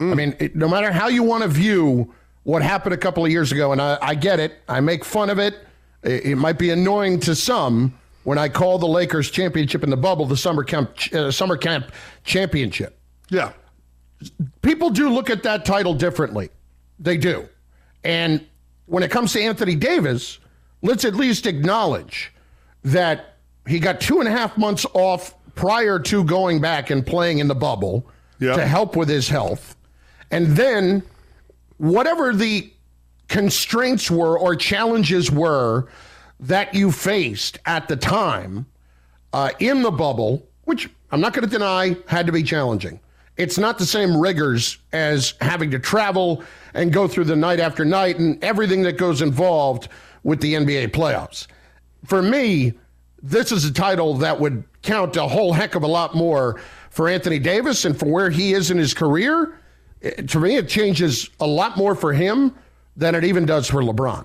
I 0.00 0.14
mean, 0.14 0.34
it, 0.38 0.56
no 0.56 0.66
matter 0.66 0.90
how 0.90 1.08
you 1.08 1.22
want 1.22 1.42
to 1.42 1.48
view 1.48 2.14
what 2.44 2.62
happened 2.62 2.94
a 2.94 2.98
couple 2.98 3.24
of 3.24 3.30
years 3.30 3.52
ago, 3.52 3.72
and 3.72 3.80
I, 3.80 3.98
I 4.00 4.14
get 4.14 4.40
it, 4.40 4.54
I 4.68 4.80
make 4.80 5.04
fun 5.04 5.30
of 5.30 5.38
it. 5.38 5.54
it. 6.02 6.24
It 6.26 6.36
might 6.36 6.58
be 6.58 6.70
annoying 6.70 7.20
to 7.20 7.34
some 7.34 7.94
when 8.24 8.38
I 8.38 8.48
call 8.48 8.78
the 8.78 8.86
Lakers 8.88 9.30
championship 9.30 9.82
in 9.84 9.90
the 9.90 9.96
bubble 9.96 10.26
the 10.26 10.36
summer 10.36 10.64
camp, 10.64 10.90
uh, 11.12 11.30
summer 11.30 11.56
camp 11.56 11.92
championship. 12.24 12.98
Yeah, 13.28 13.52
people 14.62 14.90
do 14.90 15.10
look 15.10 15.30
at 15.30 15.42
that 15.44 15.64
title 15.64 15.94
differently. 15.94 16.50
They 16.98 17.16
do, 17.16 17.48
and 18.04 18.44
when 18.86 19.02
it 19.02 19.10
comes 19.10 19.32
to 19.34 19.40
Anthony 19.40 19.74
Davis, 19.76 20.38
let's 20.82 21.04
at 21.04 21.14
least 21.14 21.46
acknowledge 21.46 22.32
that 22.82 23.36
he 23.66 23.78
got 23.78 24.00
two 24.00 24.18
and 24.20 24.28
a 24.28 24.32
half 24.32 24.56
months 24.58 24.84
off 24.94 25.34
prior 25.54 25.98
to 25.98 26.24
going 26.24 26.60
back 26.60 26.90
and 26.90 27.06
playing 27.06 27.38
in 27.38 27.46
the 27.48 27.54
bubble 27.54 28.06
Yeah. 28.38 28.56
to 28.56 28.66
help 28.66 28.96
with 28.96 29.08
his 29.08 29.28
health. 29.28 29.76
And 30.30 30.48
then, 30.56 31.02
whatever 31.80 32.34
the 32.34 32.70
constraints 33.28 34.10
were 34.10 34.38
or 34.38 34.54
challenges 34.54 35.30
were 35.30 35.88
that 36.38 36.74
you 36.74 36.92
faced 36.92 37.58
at 37.64 37.88
the 37.88 37.96
time 37.96 38.66
uh, 39.32 39.50
in 39.60 39.80
the 39.80 39.90
bubble, 39.90 40.46
which 40.64 40.90
I'm 41.10 41.22
not 41.22 41.32
going 41.32 41.48
to 41.48 41.50
deny 41.50 41.96
had 42.06 42.26
to 42.26 42.32
be 42.32 42.42
challenging. 42.42 43.00
It's 43.38 43.56
not 43.56 43.78
the 43.78 43.86
same 43.86 44.14
rigors 44.14 44.76
as 44.92 45.32
having 45.40 45.70
to 45.70 45.78
travel 45.78 46.44
and 46.74 46.92
go 46.92 47.08
through 47.08 47.24
the 47.24 47.36
night 47.36 47.60
after 47.60 47.82
night 47.82 48.18
and 48.18 48.42
everything 48.44 48.82
that 48.82 48.98
goes 48.98 49.22
involved 49.22 49.88
with 50.22 50.42
the 50.42 50.52
NBA 50.52 50.88
playoffs. 50.88 51.46
For 52.04 52.20
me, 52.20 52.74
this 53.22 53.52
is 53.52 53.64
a 53.64 53.72
title 53.72 54.14
that 54.18 54.38
would 54.38 54.64
count 54.82 55.16
a 55.16 55.26
whole 55.26 55.54
heck 55.54 55.74
of 55.74 55.82
a 55.82 55.86
lot 55.86 56.14
more 56.14 56.60
for 56.90 57.08
Anthony 57.08 57.38
Davis 57.38 57.86
and 57.86 57.98
for 57.98 58.06
where 58.06 58.28
he 58.28 58.52
is 58.52 58.70
in 58.70 58.76
his 58.76 58.92
career. 58.92 59.58
It- 60.00 60.28
to 60.30 60.40
me, 60.40 60.56
it 60.56 60.68
changes 60.68 61.28
a 61.40 61.46
lot 61.46 61.76
more 61.76 61.94
for 61.94 62.12
him 62.12 62.54
than 62.96 63.14
it 63.14 63.24
even 63.24 63.46
does 63.46 63.68
for 63.68 63.82
LeBron. 63.82 64.24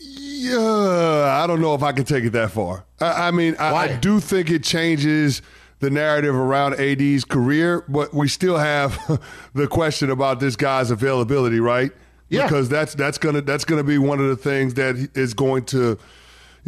Yeah, 0.00 1.40
I 1.42 1.46
don't 1.46 1.60
know 1.60 1.74
if 1.74 1.82
I 1.82 1.92
can 1.92 2.04
take 2.04 2.24
it 2.24 2.30
that 2.30 2.50
far. 2.52 2.84
I, 3.00 3.28
I 3.28 3.30
mean, 3.30 3.56
I, 3.58 3.74
I 3.74 3.96
do 3.96 4.20
think 4.20 4.50
it 4.50 4.62
changes 4.62 5.42
the 5.80 5.90
narrative 5.90 6.34
around 6.34 6.74
AD's 6.80 7.24
career, 7.24 7.84
but 7.88 8.14
we 8.14 8.28
still 8.28 8.56
have 8.56 9.20
the 9.54 9.66
question 9.66 10.10
about 10.10 10.40
this 10.40 10.56
guy's 10.56 10.90
availability, 10.90 11.60
right? 11.60 11.92
Yeah. 12.28 12.44
Because 12.44 12.68
that's 12.68 12.94
that's 12.94 13.16
gonna 13.18 13.40
that's 13.40 13.64
gonna 13.64 13.82
be 13.84 13.96
one 13.98 14.20
of 14.20 14.28
the 14.28 14.36
things 14.36 14.74
that 14.74 14.96
is 15.14 15.34
going 15.34 15.64
to, 15.66 15.98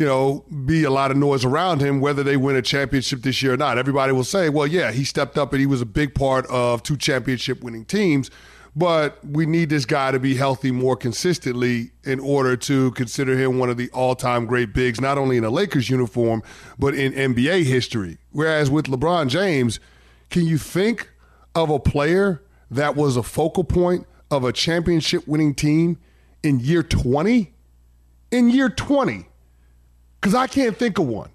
you 0.00 0.06
know, 0.06 0.46
be 0.64 0.84
a 0.84 0.90
lot 0.90 1.10
of 1.10 1.18
noise 1.18 1.44
around 1.44 1.82
him, 1.82 2.00
whether 2.00 2.22
they 2.22 2.38
win 2.38 2.56
a 2.56 2.62
championship 2.62 3.20
this 3.20 3.42
year 3.42 3.52
or 3.52 3.56
not. 3.58 3.76
Everybody 3.76 4.14
will 4.14 4.24
say, 4.24 4.48
well, 4.48 4.66
yeah, 4.66 4.92
he 4.92 5.04
stepped 5.04 5.36
up 5.36 5.52
and 5.52 5.60
he 5.60 5.66
was 5.66 5.82
a 5.82 5.86
big 5.86 6.14
part 6.14 6.46
of 6.46 6.82
two 6.82 6.96
championship 6.96 7.62
winning 7.62 7.84
teams. 7.84 8.30
But 8.74 9.22
we 9.22 9.44
need 9.44 9.68
this 9.68 9.84
guy 9.84 10.10
to 10.12 10.18
be 10.18 10.36
healthy 10.36 10.70
more 10.70 10.96
consistently 10.96 11.90
in 12.02 12.18
order 12.18 12.56
to 12.56 12.92
consider 12.92 13.36
him 13.36 13.58
one 13.58 13.68
of 13.68 13.76
the 13.76 13.90
all 13.90 14.14
time 14.14 14.46
great 14.46 14.72
bigs, 14.72 15.02
not 15.02 15.18
only 15.18 15.36
in 15.36 15.44
a 15.44 15.50
Lakers 15.50 15.90
uniform, 15.90 16.42
but 16.78 16.94
in 16.94 17.12
NBA 17.12 17.64
history. 17.64 18.16
Whereas 18.30 18.70
with 18.70 18.86
LeBron 18.86 19.28
James, 19.28 19.80
can 20.30 20.46
you 20.46 20.56
think 20.56 21.10
of 21.54 21.68
a 21.68 21.78
player 21.78 22.42
that 22.70 22.96
was 22.96 23.18
a 23.18 23.22
focal 23.22 23.64
point 23.64 24.06
of 24.30 24.44
a 24.44 24.52
championship 24.52 25.28
winning 25.28 25.54
team 25.54 25.98
in 26.42 26.58
year 26.58 26.82
20? 26.82 27.52
In 28.30 28.48
year 28.48 28.70
20. 28.70 29.26
Because 30.20 30.34
I 30.34 30.46
can't 30.46 30.76
think 30.76 30.98
of 30.98 31.06
one. 31.06 31.30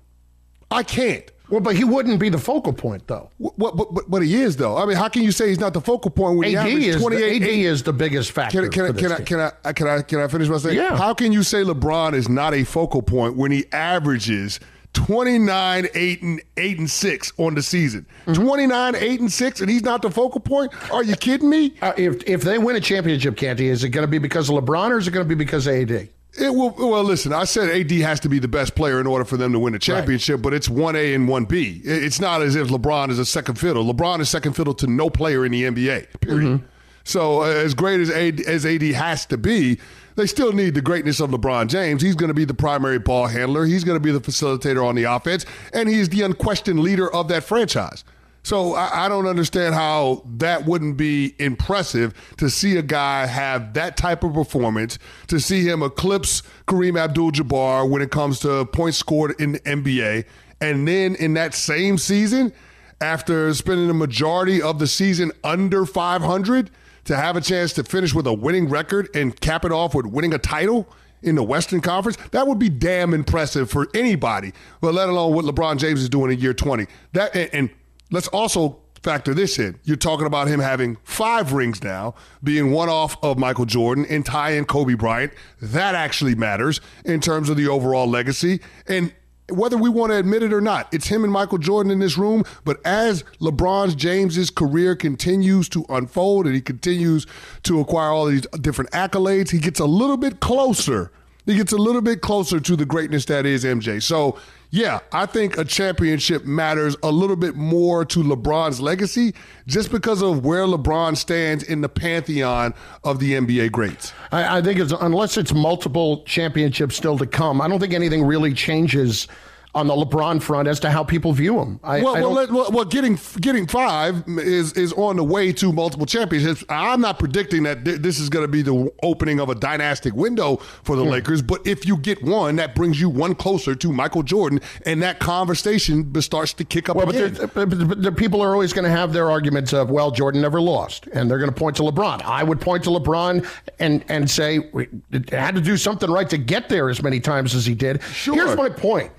I 0.69 0.83
can't. 0.83 1.31
Well, 1.49 1.61
but 1.61 1.75
he 1.75 1.83
wouldn't 1.83 2.19
be 2.19 2.29
the 2.29 2.39
focal 2.39 2.73
point, 2.73 3.07
though. 3.07 3.29
What, 3.37 3.75
what, 3.75 3.93
but, 3.93 4.09
but 4.09 4.21
he 4.23 4.35
is 4.35 4.57
though. 4.57 4.77
I 4.77 4.85
mean, 4.85 4.97
how 4.97 5.09
can 5.09 5.23
you 5.23 5.31
say 5.31 5.49
he's 5.49 5.59
not 5.59 5.73
the 5.73 5.81
focal 5.81 6.09
point 6.09 6.37
when 6.37 6.49
he 6.49 6.55
AD 6.55 6.67
averaged 6.67 6.87
is, 6.87 6.95
28? 7.01 7.41
AD 7.41 7.49
is 7.49 7.83
the 7.83 7.93
biggest 7.93 8.31
factor. 8.31 8.67
Can, 8.67 8.71
can, 8.71 8.95
can, 8.95 9.11
I, 9.11 9.17
team. 9.17 9.25
can, 9.25 9.39
I, 9.39 9.73
can 9.73 9.87
I 9.87 10.01
can 10.01 10.19
I 10.21 10.27
finish 10.27 10.49
my 10.49 10.57
statement? 10.57 10.89
Yeah. 10.89 10.97
How 10.97 11.13
can 11.13 11.31
you 11.31 11.43
say 11.43 11.63
LeBron 11.63 12.13
is 12.13 12.29
not 12.29 12.53
a 12.53 12.63
focal 12.63 13.01
point 13.01 13.35
when 13.35 13.51
he 13.51 13.65
averages 13.71 14.59
29 14.93 15.87
8 15.93 16.21
and 16.23 16.41
8 16.57 16.79
and 16.79 16.89
6 16.89 17.33
on 17.37 17.53
the 17.53 17.61
season? 17.61 18.07
Mm-hmm. 18.25 18.41
29 18.41 18.95
8 18.95 19.19
and 19.19 19.31
6 19.31 19.61
and 19.61 19.69
he's 19.69 19.83
not 19.83 20.01
the 20.01 20.09
focal 20.09 20.41
point? 20.41 20.73
Are 20.91 21.03
you 21.03 21.15
kidding 21.15 21.49
me? 21.49 21.75
Uh, 21.81 21.93
if 21.95 22.23
if 22.27 22.41
they 22.41 22.57
win 22.57 22.75
a 22.75 22.81
championship, 22.81 23.37
Canty, 23.37 23.67
is 23.67 23.83
it 23.83 23.89
going 23.89 24.05
to 24.05 24.11
be 24.11 24.17
because 24.17 24.49
of 24.49 24.55
LeBron 24.55 24.89
or 24.89 24.97
is 24.97 25.07
it 25.07 25.11
going 25.11 25.25
to 25.25 25.29
be 25.29 25.35
because 25.35 25.67
of 25.67 25.75
AD? 25.75 26.09
It 26.37 26.53
will. 26.53 26.71
Well, 26.71 27.03
listen. 27.03 27.31
I 27.33 27.45
said 27.45 27.69
AD 27.69 27.91
has 28.01 28.19
to 28.21 28.29
be 28.29 28.39
the 28.39 28.47
best 28.47 28.75
player 28.75 28.99
in 28.99 29.07
order 29.07 29.23
for 29.23 29.37
them 29.37 29.53
to 29.53 29.59
win 29.59 29.73
the 29.73 29.79
championship, 29.79 30.41
but 30.41 30.53
it's 30.53 30.67
one 30.67 30.95
A 30.95 31.13
and 31.13 31.27
one 31.27 31.45
B. 31.45 31.81
It's 31.83 32.19
not 32.19 32.41
as 32.41 32.55
if 32.55 32.67
LeBron 32.67 33.09
is 33.09 33.19
a 33.19 33.25
second 33.25 33.55
fiddle. 33.55 33.85
LeBron 33.85 34.19
is 34.19 34.29
second 34.29 34.53
fiddle 34.53 34.73
to 34.75 34.87
no 34.87 35.09
player 35.09 35.45
in 35.45 35.51
the 35.51 35.63
NBA. 35.63 36.19
Period. 36.19 36.61
So, 37.05 37.43
uh, 37.43 37.45
as 37.45 37.73
great 37.75 37.99
as 38.01 38.09
AD, 38.09 38.41
as 38.41 38.65
AD 38.65 38.81
has 38.81 39.25
to 39.27 39.37
be, 39.37 39.79
they 40.15 40.25
still 40.25 40.51
need 40.53 40.73
the 40.73 40.81
greatness 40.81 41.19
of 41.19 41.29
LeBron 41.29 41.67
James. 41.67 42.01
He's 42.01 42.15
going 42.15 42.29
to 42.29 42.33
be 42.33 42.45
the 42.45 42.53
primary 42.53 42.97
ball 42.99 43.27
handler. 43.27 43.65
He's 43.65 43.83
going 43.83 43.95
to 43.97 44.03
be 44.03 44.11
the 44.11 44.19
facilitator 44.19 44.83
on 44.85 44.95
the 44.95 45.03
offense, 45.03 45.45
and 45.71 45.87
he's 45.87 46.09
the 46.09 46.23
unquestioned 46.23 46.79
leader 46.79 47.13
of 47.13 47.27
that 47.27 47.43
franchise. 47.43 48.03
So 48.45 48.75
I, 48.75 49.05
I 49.05 49.09
don't 49.09 49.25
understand 49.25 49.73
how 49.73 50.21
that 50.37 50.67
wouldn't 50.67 50.97
be 50.97 51.33
impressive 51.39 52.13
to 52.37 52.47
see 52.47 52.77
a 52.77 52.83
guy 52.83 53.25
have 53.25 53.73
that 53.73 53.97
type 53.97 54.23
of 54.23 54.33
performance, 54.33 54.99
to 55.29 55.39
see 55.39 55.67
him 55.67 55.81
eclipse 55.81 56.43
Kareem 56.67 56.95
Abdul-Jabbar 56.95 57.89
when 57.89 58.03
it 58.03 58.11
comes 58.11 58.39
to 58.41 58.65
points 58.65 58.99
scored 58.99 59.33
in 59.41 59.53
the 59.53 59.59
NBA, 59.61 60.25
and 60.61 60.87
then 60.87 61.15
in 61.15 61.33
that 61.33 61.55
same 61.55 61.97
season, 61.97 62.53
after 63.01 63.51
spending 63.55 63.87
the 63.87 63.95
majority 63.95 64.61
of 64.61 64.77
the 64.77 64.85
season 64.85 65.31
under 65.43 65.83
500, 65.83 66.69
to 67.05 67.15
have 67.15 67.35
a 67.35 67.41
chance 67.41 67.73
to 67.73 67.83
finish 67.83 68.13
with 68.13 68.27
a 68.27 68.33
winning 68.33 68.69
record 68.69 69.09
and 69.15 69.39
cap 69.41 69.65
it 69.65 69.71
off 69.71 69.95
with 69.95 70.05
winning 70.05 70.33
a 70.35 70.39
title 70.39 70.87
in 71.23 71.33
the 71.33 71.43
Western 71.43 71.81
Conference, 71.81 72.17
that 72.29 72.45
would 72.45 72.59
be 72.59 72.69
damn 72.69 73.15
impressive 73.15 73.71
for 73.71 73.87
anybody. 73.95 74.53
But 74.81 74.93
let 74.93 75.09
alone 75.09 75.33
what 75.33 75.45
LeBron 75.45 75.77
James 75.77 76.01
is 76.01 76.09
doing 76.09 76.31
in 76.31 76.39
year 76.39 76.53
20. 76.53 76.85
That 77.13 77.35
and, 77.35 77.49
and 77.53 77.69
let's 78.11 78.27
also 78.29 78.79
factor 79.05 79.35
this 79.35 79.59
in. 79.59 79.79
You're 79.83 79.97
talking 79.97 80.25
about 80.25 80.47
him 80.47 80.59
having 80.59 80.97
five 81.03 81.53
rings 81.53 81.83
now, 81.83 82.15
being 82.43 82.71
one 82.71 82.89
off 82.89 83.23
of 83.23 83.37
Michael 83.37 83.65
Jordan 83.65 84.05
and 84.09 84.25
tying 84.25 84.65
Kobe 84.65 84.95
Bryant. 84.95 85.31
That 85.61 85.93
actually 85.93 86.33
matters 86.35 86.81
in 87.05 87.21
terms 87.21 87.49
of 87.49 87.55
the 87.55 87.67
overall 87.67 88.07
legacy. 88.07 88.61
And 88.87 89.13
whether 89.51 89.77
we 89.77 89.89
want 89.89 90.11
to 90.11 90.17
admit 90.17 90.41
it 90.41 90.51
or 90.51 90.61
not, 90.61 90.91
it's 90.91 91.07
him 91.07 91.23
and 91.23 91.31
Michael 91.31 91.59
Jordan 91.59 91.91
in 91.91 91.99
this 91.99 92.17
room. 92.17 92.43
But 92.63 92.83
as 92.83 93.23
LeBron 93.39 93.95
James's 93.95 94.49
career 94.49 94.95
continues 94.95 95.69
to 95.69 95.85
unfold 95.87 96.47
and 96.47 96.55
he 96.55 96.61
continues 96.61 97.27
to 97.63 97.79
acquire 97.79 98.09
all 98.09 98.25
these 98.25 98.47
different 98.61 98.89
accolades, 98.91 99.51
he 99.51 99.59
gets 99.59 99.79
a 99.79 99.85
little 99.85 100.17
bit 100.17 100.39
closer. 100.39 101.11
He 101.45 101.55
gets 101.55 101.71
a 101.71 101.77
little 101.77 102.01
bit 102.01 102.21
closer 102.21 102.59
to 102.59 102.75
the 102.75 102.85
greatness 102.85 103.25
that 103.25 103.45
is 103.45 103.63
MJ. 103.63 104.01
So, 104.01 104.39
yeah, 104.75 104.99
I 105.13 105.25
think 105.25 105.57
a 105.57 105.63
championship 105.63 106.43
matters 106.43 106.97
a 107.01 107.09
little 107.09 107.37
bit 107.37 107.55
more 107.55 108.03
to 108.03 108.19
LeBron's 108.19 108.81
legacy 108.81 109.33
just 109.67 109.89
because 109.89 110.21
of 110.21 110.43
where 110.43 110.65
LeBron 110.65 111.15
stands 111.15 111.63
in 111.63 111.79
the 111.79 111.87
pantheon 111.87 112.73
of 113.05 113.19
the 113.19 113.35
NBA 113.35 113.71
greats. 113.71 114.11
I, 114.33 114.57
I 114.57 114.61
think 114.61 114.81
it's 114.81 114.91
unless 114.91 115.37
it's 115.37 115.53
multiple 115.53 116.23
championships 116.25 116.97
still 116.97 117.17
to 117.19 117.25
come. 117.25 117.61
I 117.61 117.69
don't 117.69 117.79
think 117.79 117.93
anything 117.93 118.25
really 118.25 118.53
changes 118.53 119.29
on 119.75 119.87
the 119.87 119.93
LeBron 119.93 120.41
front 120.41 120.67
as 120.67 120.79
to 120.79 120.89
how 120.89 121.03
people 121.03 121.33
view 121.33 121.59
him. 121.59 121.79
I, 121.83 122.01
Well, 122.01 122.15
I 122.15 122.21
well, 122.21 122.31
let, 122.31 122.49
well, 122.51 122.71
well, 122.71 122.85
getting 122.85 123.19
getting 123.41 123.67
five 123.67 124.23
is 124.27 124.73
is 124.73 124.93
on 124.93 125.17
the 125.17 125.23
way 125.23 125.51
to 125.53 125.71
multiple 125.73 126.05
championships. 126.07 126.63
I'm 126.69 127.01
not 127.01 127.19
predicting 127.19 127.63
that 127.63 127.83
th- 127.85 127.99
this 127.99 128.17
is 128.19 128.29
going 128.29 128.43
to 128.45 128.51
be 128.51 128.61
the 128.61 128.91
opening 129.03 129.39
of 129.41 129.49
a 129.49 129.55
dynastic 129.55 130.13
window 130.15 130.57
for 130.83 130.95
the 130.95 131.03
Hmm. 131.03 131.09
Lakers, 131.11 131.41
but 131.41 131.67
if 131.67 131.85
you 131.85 131.97
get 131.97 132.23
one, 132.23 132.55
that 132.55 132.73
brings 132.73 132.99
you 132.99 133.09
one 133.09 133.35
closer 133.35 133.75
to 133.75 133.91
Michael 133.91 134.23
Jordan, 134.23 134.61
and 134.85 135.03
that 135.03 135.19
conversation 135.19 136.09
starts 136.21 136.53
to 136.53 136.63
kick 136.63 136.87
up 136.89 136.95
Well, 136.95 137.05
but, 137.07 137.15
again. 137.15 137.49
but, 137.53 137.69
but- 137.69 137.87
but 137.87 138.01
the 138.01 138.11
people 138.11 138.41
are 138.41 138.53
always 138.53 138.71
going 138.73 138.85
to 138.85 138.89
have 138.89 139.11
their 139.13 139.29
arguments 139.29 139.73
of, 139.73 139.89
well, 139.91 140.09
Jordan 140.09 140.41
never 140.41 140.61
lost, 140.61 141.07
and 141.13 141.29
they're 141.29 141.37
going 141.37 141.51
to 141.51 141.55
point 141.55 141.75
to 141.75 141.83
LeBron. 141.83 142.21
I 142.23 142.43
would 142.43 142.61
point 142.61 142.83
to 142.85 142.89
LeBron 142.91 143.45
and 143.79 144.05
and 144.07 144.29
say 144.31 144.59
we 144.71 144.87
had 145.29 145.55
to 145.55 145.61
do 145.61 145.75
something 145.75 146.09
right 146.09 146.29
to 146.29 146.37
get 146.37 146.69
there 146.69 146.89
as 146.89 147.03
many 147.03 147.19
times 147.19 147.53
as 147.53 147.65
he 147.65 147.75
did. 147.75 148.01
Sure. 148.03 148.35
Here's 148.35 148.55
my 148.55 148.69
point: 148.69 149.11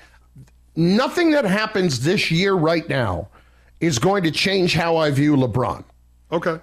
nothing 0.77 1.31
that 1.33 1.45
happens 1.45 2.01
this 2.01 2.31
year 2.31 2.55
right 2.55 2.89
now 2.89 3.29
is 3.81 3.99
going 3.99 4.23
to 4.23 4.31
change 4.31 4.75
how 4.75 4.97
I 4.97 5.11
view 5.11 5.37
LeBron. 5.37 5.85
okay. 6.33 6.61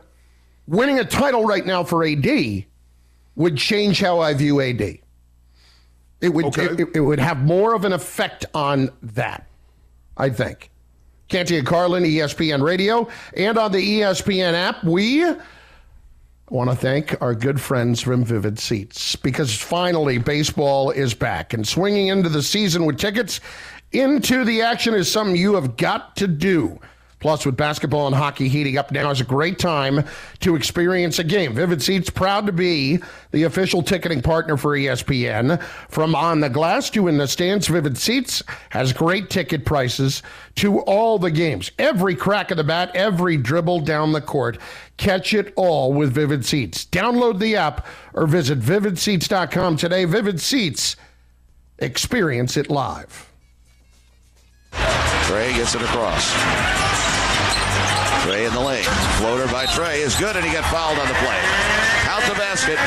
Winning 0.66 1.00
a 1.00 1.04
title 1.04 1.44
right 1.44 1.66
now 1.66 1.84
for 1.84 2.06
AD 2.06 2.64
would 3.36 3.58
change 3.58 4.00
how 4.00 4.20
I 4.20 4.34
view 4.34 4.62
AD. 4.62 4.80
It 4.82 5.00
would 6.30 6.46
Okay. 6.46 6.68
it, 6.82 6.88
it 6.96 7.00
would 7.02 7.20
have 7.20 7.40
more 7.44 7.74
of 7.76 7.84
an 7.84 7.92
effect 7.92 8.46
on 8.54 8.90
that, 9.02 9.46
I 10.16 10.30
think. 10.30 10.70
Canty 11.28 11.58
and 11.58 11.68
Carlin, 11.68 12.04
ESPN 12.04 12.62
Radio, 12.64 13.10
and 13.36 13.58
on 13.58 13.74
the 13.74 14.00
ESPN 14.00 14.54
app, 14.54 14.84
we 14.86 15.26
want 16.50 16.70
to 16.70 16.76
thank 16.78 17.22
our 17.22 17.36
good 17.36 17.60
friends 17.60 18.00
from 18.00 18.24
Vivid 18.24 18.58
Seats 18.58 19.18
because 19.18 19.54
finally 19.54 20.18
baseball 20.18 20.92
is 20.92 21.14
back 21.14 21.54
and 21.54 21.68
swinging 21.68 22.08
into 22.08 22.30
the 22.30 22.42
season 22.44 22.86
with 22.86 22.98
tickets 22.98 23.42
into 23.94 24.44
the 24.44 24.62
action 24.62 24.94
is 24.94 25.12
something 25.12 25.36
you 25.36 25.56
have 25.56 25.78
got 25.78 26.16
to 26.18 26.28
do. 26.28 26.80
Plus, 27.24 27.46
with 27.46 27.56
basketball 27.56 28.06
and 28.06 28.14
hockey 28.14 28.50
heating 28.50 28.78
up 28.78 28.92
now 28.92 29.10
is 29.10 29.22
a 29.22 29.24
great 29.24 29.58
time 29.58 30.04
to 30.42 30.58
experience 30.58 31.20
a 31.20 31.24
game. 31.24 31.54
Vivid 31.54 31.82
Seats 31.82 32.10
proud 32.10 32.46
to 32.48 32.52
be 32.52 33.00
the 33.32 33.44
official 33.44 33.82
ticketing 33.82 34.22
partner 34.22 34.58
for 34.58 34.76
ESPN. 34.76 35.64
From 35.88 36.16
on 36.16 36.42
the 36.42 36.50
glass 36.50 36.90
to 36.90 37.08
in 37.08 37.18
the 37.18 37.26
stands, 37.26 37.70
Vivid 37.70 37.98
Seats 37.98 38.44
has 38.72 38.92
great 38.92 39.30
ticket 39.30 39.64
prices 39.64 40.22
to 40.56 40.82
all 40.82 41.18
the 41.18 41.32
games. 41.32 41.72
Every 41.80 42.14
crack 42.14 42.52
of 42.52 42.58
the 42.58 42.64
bat, 42.66 42.92
every 42.94 43.38
dribble 43.38 43.80
down 43.80 44.12
the 44.12 44.20
court. 44.20 44.58
Catch 44.98 45.34
it 45.34 45.54
all 45.56 45.94
with 45.94 46.14
Vivid 46.14 46.46
Seats. 46.46 46.86
Download 46.88 47.40
the 47.40 47.56
app 47.56 47.88
or 48.14 48.28
visit 48.28 48.60
vividseats.com 48.60 49.78
today. 49.78 50.04
Vivid 50.04 50.42
Seats, 50.42 50.98
experience 51.80 52.58
it 52.58 52.70
live. 52.70 53.33
Trae 54.74 55.54
gets 55.56 55.76
it 55.76 55.82
across. 55.82 56.32
Trae 58.24 58.48
in 58.48 58.54
the 58.54 58.60
lane. 58.60 58.84
Floater 59.18 59.48
by 59.52 59.66
Trae 59.66 59.98
is 59.98 60.16
good, 60.16 60.36
and 60.36 60.46
he 60.46 60.52
got 60.52 60.66
fouled 60.72 60.98
on 60.98 61.08
the 61.08 61.14
play. 61.16 61.40
Out 62.08 62.24
the 62.24 62.36
basket. 62.36 62.80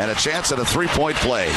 And 0.00 0.10
a 0.10 0.14
chance 0.14 0.52
at 0.52 0.58
a 0.58 0.64
three 0.64 0.88
point 0.88 1.16
play. 1.16 1.52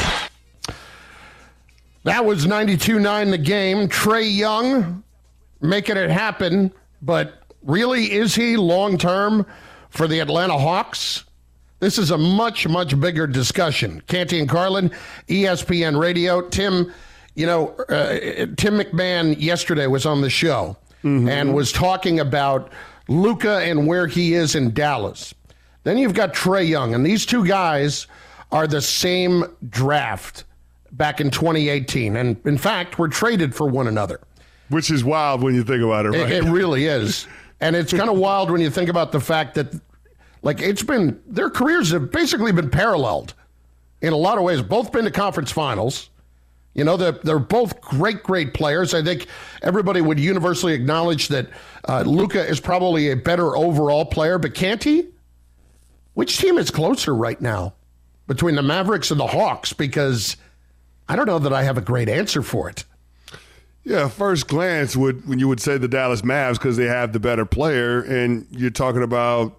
That 2.04 2.24
was 2.24 2.46
92 2.46 2.98
9 2.98 3.30
the 3.30 3.38
game. 3.38 3.88
Trae 3.88 4.34
Young 4.34 5.02
making 5.60 5.96
it 5.96 6.10
happen, 6.10 6.72
but 7.02 7.42
really, 7.62 8.12
is 8.12 8.34
he 8.34 8.56
long 8.56 8.96
term 8.96 9.46
for 9.90 10.06
the 10.06 10.20
Atlanta 10.20 10.56
Hawks? 10.56 11.24
This 11.80 11.98
is 11.98 12.10
a 12.10 12.18
much, 12.18 12.66
much 12.66 12.98
bigger 12.98 13.26
discussion. 13.26 14.02
Canty 14.08 14.40
and 14.40 14.48
Carlin, 14.48 14.90
ESPN 15.28 15.98
Radio. 15.98 16.48
Tim, 16.48 16.92
you 17.38 17.46
know, 17.46 17.68
uh, 17.88 18.18
Tim 18.56 18.80
McMahon 18.80 19.40
yesterday 19.40 19.86
was 19.86 20.04
on 20.04 20.22
the 20.22 20.28
show 20.28 20.76
mm-hmm. 21.04 21.28
and 21.28 21.54
was 21.54 21.70
talking 21.70 22.18
about 22.18 22.72
Luka 23.06 23.60
and 23.60 23.86
where 23.86 24.08
he 24.08 24.34
is 24.34 24.56
in 24.56 24.74
Dallas. 24.74 25.32
Then 25.84 25.98
you've 25.98 26.14
got 26.14 26.34
Trae 26.34 26.68
Young, 26.68 26.94
and 26.94 27.06
these 27.06 27.24
two 27.24 27.46
guys 27.46 28.08
are 28.50 28.66
the 28.66 28.82
same 28.82 29.44
draft 29.70 30.42
back 30.90 31.20
in 31.20 31.30
2018. 31.30 32.16
And 32.16 32.36
in 32.44 32.58
fact, 32.58 32.98
were 32.98 33.08
traded 33.08 33.54
for 33.54 33.68
one 33.68 33.86
another. 33.86 34.18
Which 34.68 34.90
is 34.90 35.04
wild 35.04 35.40
when 35.40 35.54
you 35.54 35.62
think 35.62 35.84
about 35.84 36.06
it, 36.06 36.10
right? 36.10 36.32
It, 36.32 36.44
it 36.44 36.50
really 36.50 36.86
is. 36.86 37.28
and 37.60 37.76
it's 37.76 37.92
kind 37.92 38.10
of 38.10 38.18
wild 38.18 38.50
when 38.50 38.60
you 38.60 38.68
think 38.68 38.90
about 38.90 39.12
the 39.12 39.20
fact 39.20 39.54
that, 39.54 39.72
like, 40.42 40.60
it's 40.60 40.82
been, 40.82 41.22
their 41.24 41.50
careers 41.50 41.92
have 41.92 42.10
basically 42.10 42.50
been 42.50 42.68
paralleled 42.68 43.34
in 44.02 44.12
a 44.12 44.16
lot 44.16 44.38
of 44.38 44.44
ways. 44.44 44.60
Both 44.60 44.90
been 44.90 45.04
to 45.04 45.12
conference 45.12 45.52
finals. 45.52 46.10
You 46.74 46.84
know, 46.84 46.96
they're, 46.96 47.12
they're 47.12 47.38
both 47.38 47.80
great, 47.80 48.22
great 48.22 48.54
players. 48.54 48.94
I 48.94 49.02
think 49.02 49.26
everybody 49.62 50.00
would 50.00 50.20
universally 50.20 50.74
acknowledge 50.74 51.28
that 51.28 51.48
uh, 51.88 52.02
Luka 52.06 52.46
is 52.46 52.60
probably 52.60 53.10
a 53.10 53.16
better 53.16 53.56
overall 53.56 54.04
player, 54.04 54.38
but 54.38 54.54
can't 54.54 54.82
he? 54.82 55.08
Which 56.14 56.38
team 56.38 56.58
is 56.58 56.70
closer 56.70 57.14
right 57.14 57.40
now 57.40 57.74
between 58.26 58.54
the 58.54 58.62
Mavericks 58.62 59.10
and 59.10 59.18
the 59.18 59.26
Hawks? 59.26 59.72
Because 59.72 60.36
I 61.08 61.16
don't 61.16 61.26
know 61.26 61.38
that 61.38 61.52
I 61.52 61.62
have 61.62 61.78
a 61.78 61.80
great 61.80 62.08
answer 62.08 62.42
for 62.42 62.68
it. 62.68 62.84
Yeah, 63.84 64.08
first 64.08 64.48
glance 64.48 64.96
would 64.96 65.26
when 65.26 65.38
you 65.38 65.48
would 65.48 65.60
say 65.60 65.78
the 65.78 65.88
Dallas 65.88 66.22
Mavs 66.22 66.54
because 66.54 66.76
they 66.76 66.84
have 66.84 67.12
the 67.12 67.20
better 67.20 67.46
player, 67.46 68.02
and 68.02 68.46
you're 68.50 68.70
talking 68.70 69.02
about 69.02 69.58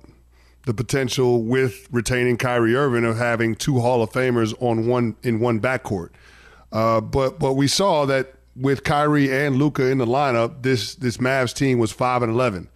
the 0.66 0.74
potential 0.74 1.42
with 1.42 1.88
retaining 1.92 2.38
Kyrie 2.38 2.76
Irving 2.76 3.06
of 3.06 3.18
having 3.18 3.56
two 3.56 3.80
Hall 3.80 4.04
of 4.04 4.12
Famers 4.12 4.54
on 4.62 4.86
one 4.86 5.16
in 5.24 5.40
one 5.40 5.60
backcourt. 5.60 6.10
Uh, 6.72 7.02
but 7.02 7.40
but 7.40 7.54
we 7.54 7.68
saw 7.68 8.06
that 8.06 8.34
with 8.56 8.84
Kyrie 8.84 9.32
and 9.32 9.58
Luka 9.58 9.88
in 9.88 9.98
the 9.98 10.06
lineup, 10.06 10.64
this 10.64 10.96
this 10.96 11.18
Mavs 11.18 11.54
team 11.54 11.80
was 11.80 11.92
five 11.92 12.22
and 12.22 12.32
eleven, 12.32 12.70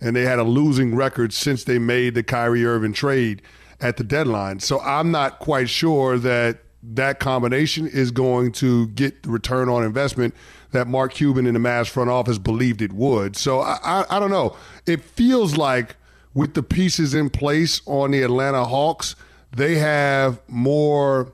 and 0.00 0.14
they 0.14 0.22
had 0.22 0.38
a 0.38 0.44
losing 0.44 0.94
record 0.94 1.32
since 1.32 1.64
they 1.64 1.78
made 1.78 2.14
the 2.14 2.22
Kyrie 2.22 2.64
Irving 2.64 2.92
trade 2.92 3.42
at 3.80 3.96
the 3.96 4.04
deadline. 4.04 4.60
So 4.60 4.80
I'm 4.80 5.10
not 5.10 5.38
quite 5.38 5.68
sure 5.68 6.18
that 6.18 6.58
that 6.82 7.20
combination 7.20 7.86
is 7.86 8.10
going 8.10 8.52
to 8.52 8.88
get 8.88 9.22
the 9.22 9.30
return 9.30 9.68
on 9.68 9.82
investment 9.82 10.34
that 10.70 10.86
Mark 10.86 11.14
Cuban 11.14 11.46
in 11.46 11.54
the 11.54 11.60
Mavs 11.60 11.88
front 11.88 12.10
office 12.10 12.38
believed 12.38 12.82
it 12.82 12.92
would. 12.92 13.36
So 13.36 13.60
I, 13.60 13.78
I, 13.82 14.16
I 14.16 14.20
don't 14.20 14.30
know. 14.30 14.56
It 14.86 15.02
feels 15.02 15.56
like 15.56 15.96
with 16.34 16.54
the 16.54 16.62
pieces 16.62 17.14
in 17.14 17.30
place 17.30 17.80
on 17.86 18.10
the 18.10 18.22
Atlanta 18.22 18.64
Hawks, 18.64 19.16
they 19.50 19.76
have 19.76 20.40
more 20.48 21.32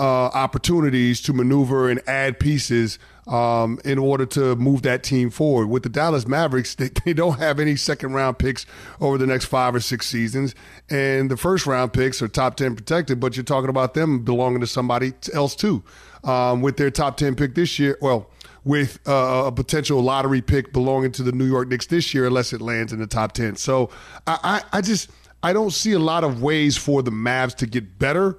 uh, 0.00 0.30
opportunities 0.32 1.20
to 1.20 1.34
maneuver 1.34 1.90
and 1.90 2.00
add 2.08 2.40
pieces 2.40 2.98
um, 3.26 3.78
in 3.84 3.98
order 3.98 4.24
to 4.24 4.56
move 4.56 4.80
that 4.82 5.02
team 5.02 5.28
forward. 5.28 5.66
With 5.66 5.82
the 5.82 5.90
Dallas 5.90 6.26
Mavericks, 6.26 6.74
they, 6.74 6.88
they, 7.04 7.12
don't 7.12 7.38
have 7.38 7.60
any 7.60 7.76
second 7.76 8.14
round 8.14 8.38
picks 8.38 8.64
over 8.98 9.18
the 9.18 9.26
next 9.26 9.44
five 9.44 9.74
or 9.74 9.80
six 9.80 10.06
seasons. 10.06 10.54
And 10.88 11.30
the 11.30 11.36
first 11.36 11.66
round 11.66 11.92
picks 11.92 12.22
are 12.22 12.28
top 12.28 12.56
10 12.56 12.76
protected, 12.76 13.20
but 13.20 13.36
you're 13.36 13.44
talking 13.44 13.68
about 13.68 13.92
them 13.92 14.24
belonging 14.24 14.60
to 14.60 14.66
somebody 14.66 15.12
else 15.34 15.54
too. 15.54 15.84
Um, 16.24 16.62
with 16.62 16.78
their 16.78 16.90
top 16.90 17.18
10 17.18 17.34
pick 17.34 17.54
this 17.54 17.78
year, 17.78 17.98
well, 18.00 18.30
with 18.64 19.06
uh, 19.06 19.44
a 19.46 19.52
potential 19.52 20.00
lottery 20.02 20.40
pick 20.40 20.72
belonging 20.72 21.12
to 21.12 21.22
the 21.22 21.32
New 21.32 21.46
York 21.46 21.68
Knicks 21.68 21.86
this 21.86 22.14
year, 22.14 22.26
unless 22.26 22.54
it 22.54 22.62
lands 22.62 22.92
in 22.92 23.00
the 23.00 23.06
top 23.06 23.32
10. 23.32 23.56
So 23.56 23.90
I, 24.26 24.62
I, 24.72 24.78
I 24.78 24.80
just. 24.80 25.10
I 25.42 25.54
don't 25.54 25.70
see 25.70 25.92
a 25.92 25.98
lot 25.98 26.22
of 26.22 26.42
ways 26.42 26.76
for 26.76 27.02
the 27.02 27.10
Mavs 27.10 27.54
to 27.54 27.66
get 27.66 27.98
better 27.98 28.36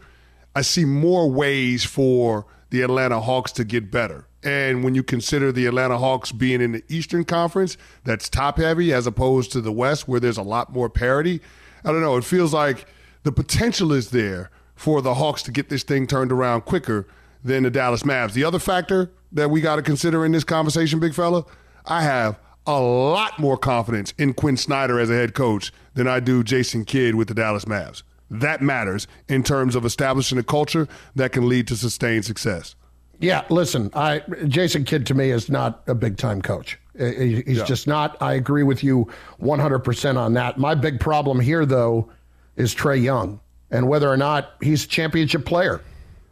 I 0.55 0.61
see 0.61 0.85
more 0.85 1.29
ways 1.29 1.83
for 1.83 2.45
the 2.69 2.81
Atlanta 2.81 3.19
Hawks 3.21 3.51
to 3.53 3.63
get 3.63 3.91
better. 3.91 4.27
And 4.43 4.83
when 4.83 4.95
you 4.95 5.03
consider 5.03 5.51
the 5.51 5.67
Atlanta 5.67 5.97
Hawks 5.97 6.31
being 6.31 6.61
in 6.61 6.71
the 6.71 6.83
Eastern 6.89 7.23
Conference, 7.23 7.77
that's 8.03 8.27
top 8.27 8.57
heavy 8.57 8.91
as 8.91 9.05
opposed 9.05 9.51
to 9.51 9.61
the 9.61 9.71
West, 9.71 10.07
where 10.07 10.19
there's 10.19 10.37
a 10.37 10.43
lot 10.43 10.73
more 10.73 10.89
parity. 10.89 11.41
I 11.85 11.91
don't 11.91 12.01
know. 12.01 12.17
It 12.17 12.23
feels 12.23 12.53
like 12.53 12.85
the 13.23 13.31
potential 13.31 13.93
is 13.93 14.09
there 14.09 14.49
for 14.75 15.01
the 15.01 15.13
Hawks 15.13 15.43
to 15.43 15.51
get 15.51 15.69
this 15.69 15.83
thing 15.83 16.07
turned 16.07 16.31
around 16.31 16.61
quicker 16.61 17.07
than 17.43 17.63
the 17.63 17.69
Dallas 17.69 18.03
Mavs. 18.03 18.33
The 18.33 18.43
other 18.43 18.59
factor 18.59 19.11
that 19.31 19.49
we 19.51 19.61
got 19.61 19.75
to 19.75 19.81
consider 19.81 20.25
in 20.25 20.31
this 20.31 20.43
conversation, 20.43 20.99
big 20.99 21.13
fella, 21.13 21.45
I 21.85 22.01
have 22.01 22.39
a 22.65 22.79
lot 22.79 23.39
more 23.39 23.57
confidence 23.57 24.13
in 24.17 24.33
Quin 24.33 24.57
Snyder 24.57 24.99
as 24.99 25.09
a 25.09 25.15
head 25.15 25.33
coach 25.33 25.71
than 25.93 26.07
I 26.07 26.19
do 26.19 26.43
Jason 26.43 26.85
Kidd 26.85 27.15
with 27.15 27.27
the 27.27 27.33
Dallas 27.33 27.65
Mavs 27.65 28.03
that 28.31 28.61
matters 28.61 29.07
in 29.27 29.43
terms 29.43 29.75
of 29.75 29.85
establishing 29.85 30.37
a 30.37 30.43
culture 30.43 30.87
that 31.15 31.33
can 31.33 31.47
lead 31.47 31.67
to 31.67 31.75
sustained 31.75 32.25
success. 32.25 32.75
Yeah, 33.19 33.43
listen, 33.49 33.91
I 33.93 34.23
Jason 34.47 34.83
Kidd 34.83 35.05
to 35.07 35.13
me 35.13 35.29
is 35.29 35.49
not 35.49 35.83
a 35.85 35.93
big 35.93 36.17
time 36.17 36.41
coach. 36.41 36.79
He's 36.97 37.57
yeah. 37.57 37.63
just 37.65 37.87
not. 37.87 38.19
I 38.21 38.33
agree 38.33 38.63
with 38.63 38.83
you 38.83 39.07
100% 39.41 40.17
on 40.17 40.33
that. 40.33 40.57
My 40.57 40.75
big 40.75 40.99
problem 40.99 41.39
here, 41.39 41.65
though, 41.65 42.09
is 42.55 42.75
Trae 42.75 43.01
Young 43.01 43.39
and 43.69 43.87
whether 43.87 44.09
or 44.09 44.17
not 44.17 44.53
he's 44.61 44.85
a 44.85 44.87
championship 44.87 45.45
player. 45.45 45.81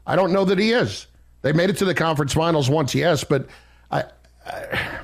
I 0.06 0.16
don't 0.16 0.34
know 0.34 0.46
that 0.46 0.58
he 0.58 0.72
is. 0.72 1.08
They 1.42 1.54
made 1.54 1.70
it 1.70 1.78
to 1.78 1.86
the 1.86 1.94
conference 1.94 2.34
finals 2.34 2.70
once, 2.70 2.94
yes, 2.94 3.24
but 3.24 3.48
I, 3.92 4.04
I, 4.46 5.00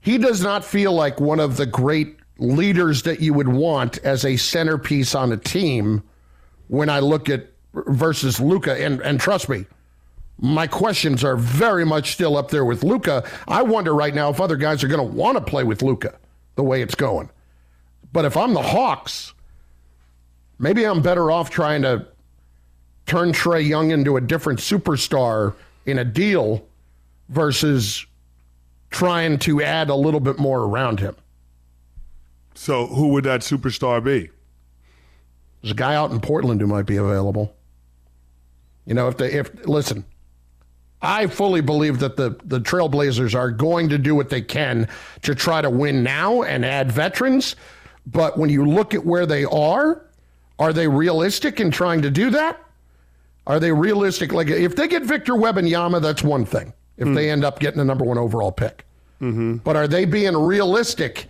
he 0.00 0.18
does 0.18 0.42
not 0.42 0.64
feel 0.64 0.92
like 0.92 1.20
one 1.20 1.38
of 1.38 1.56
the 1.56 1.66
great 1.66 2.16
leaders 2.38 3.02
that 3.02 3.20
you 3.20 3.32
would 3.34 3.48
want 3.48 3.98
as 3.98 4.24
a 4.24 4.36
centerpiece 4.36 5.14
on 5.14 5.32
a 5.32 5.36
team 5.36 6.02
when 6.68 6.88
I 6.88 7.00
look 7.00 7.28
at 7.28 7.46
versus 7.72 8.40
Luka. 8.40 8.82
And, 8.82 9.00
and 9.02 9.20
trust 9.20 9.48
me, 9.48 9.66
my 10.38 10.66
questions 10.66 11.22
are 11.22 11.36
very 11.36 11.84
much 11.84 12.12
still 12.12 12.36
up 12.36 12.50
there 12.50 12.64
with 12.64 12.82
Luka. 12.82 13.28
I 13.46 13.62
wonder 13.62 13.94
right 13.94 14.14
now 14.14 14.30
if 14.30 14.40
other 14.40 14.56
guys 14.56 14.82
are 14.82 14.88
going 14.88 15.06
to 15.06 15.16
want 15.16 15.38
to 15.38 15.44
play 15.44 15.64
with 15.64 15.82
Luka 15.82 16.18
the 16.56 16.62
way 16.62 16.82
it's 16.82 16.94
going. 16.94 17.30
But 18.12 18.24
if 18.24 18.36
I'm 18.36 18.54
the 18.54 18.62
Hawks, 18.62 19.34
maybe 20.58 20.84
I'm 20.84 21.02
better 21.02 21.30
off 21.30 21.50
trying 21.50 21.82
to 21.82 22.06
turn 23.06 23.32
Trae 23.32 23.66
Young 23.66 23.90
into 23.90 24.16
a 24.16 24.20
different 24.20 24.60
superstar 24.60 25.54
in 25.86 25.98
a 25.98 26.04
deal 26.04 26.64
versus 27.28 28.06
trying 28.90 29.38
to 29.40 29.62
add 29.62 29.90
a 29.90 29.94
little 29.94 30.20
bit 30.20 30.38
more 30.38 30.60
around 30.60 31.00
him. 31.00 31.16
So 32.54 32.86
who 32.86 33.08
would 33.08 33.24
that 33.24 33.40
superstar 33.40 34.02
be? 34.02 34.30
There's 35.62 35.72
a 35.72 35.76
guy 35.76 35.94
out 35.94 36.10
in 36.10 36.20
Portland 36.20 36.60
who 36.60 36.66
might 36.66 36.86
be 36.86 36.96
available. 36.96 37.54
You 38.86 38.94
know, 38.94 39.08
if 39.08 39.16
they 39.16 39.32
if 39.32 39.66
listen, 39.66 40.04
I 41.00 41.26
fully 41.26 41.60
believe 41.60 42.00
that 42.00 42.16
the 42.16 42.38
the 42.44 42.60
Trailblazers 42.60 43.34
are 43.34 43.50
going 43.50 43.88
to 43.88 43.98
do 43.98 44.14
what 44.14 44.28
they 44.28 44.42
can 44.42 44.88
to 45.22 45.34
try 45.34 45.62
to 45.62 45.70
win 45.70 46.02
now 46.02 46.42
and 46.42 46.64
add 46.64 46.92
veterans. 46.92 47.56
But 48.06 48.38
when 48.38 48.50
you 48.50 48.66
look 48.66 48.94
at 48.94 49.04
where 49.04 49.24
they 49.24 49.44
are, 49.44 50.04
are 50.58 50.72
they 50.72 50.86
realistic 50.86 51.60
in 51.60 51.70
trying 51.70 52.02
to 52.02 52.10
do 52.10 52.30
that? 52.30 52.60
Are 53.46 53.58
they 53.58 53.72
realistic? 53.72 54.32
Like 54.32 54.48
if 54.48 54.76
they 54.76 54.88
get 54.88 55.02
Victor 55.02 55.32
Wembanyama, 55.32 56.00
that's 56.02 56.22
one 56.22 56.44
thing. 56.44 56.72
If 56.96 57.08
mm. 57.08 57.14
they 57.14 57.30
end 57.30 57.44
up 57.44 57.58
getting 57.58 57.78
the 57.78 57.84
number 57.84 58.04
one 58.04 58.18
overall 58.18 58.52
pick, 58.52 58.86
mm-hmm. 59.20 59.56
but 59.56 59.76
are 59.76 59.88
they 59.88 60.04
being 60.04 60.36
realistic 60.36 61.26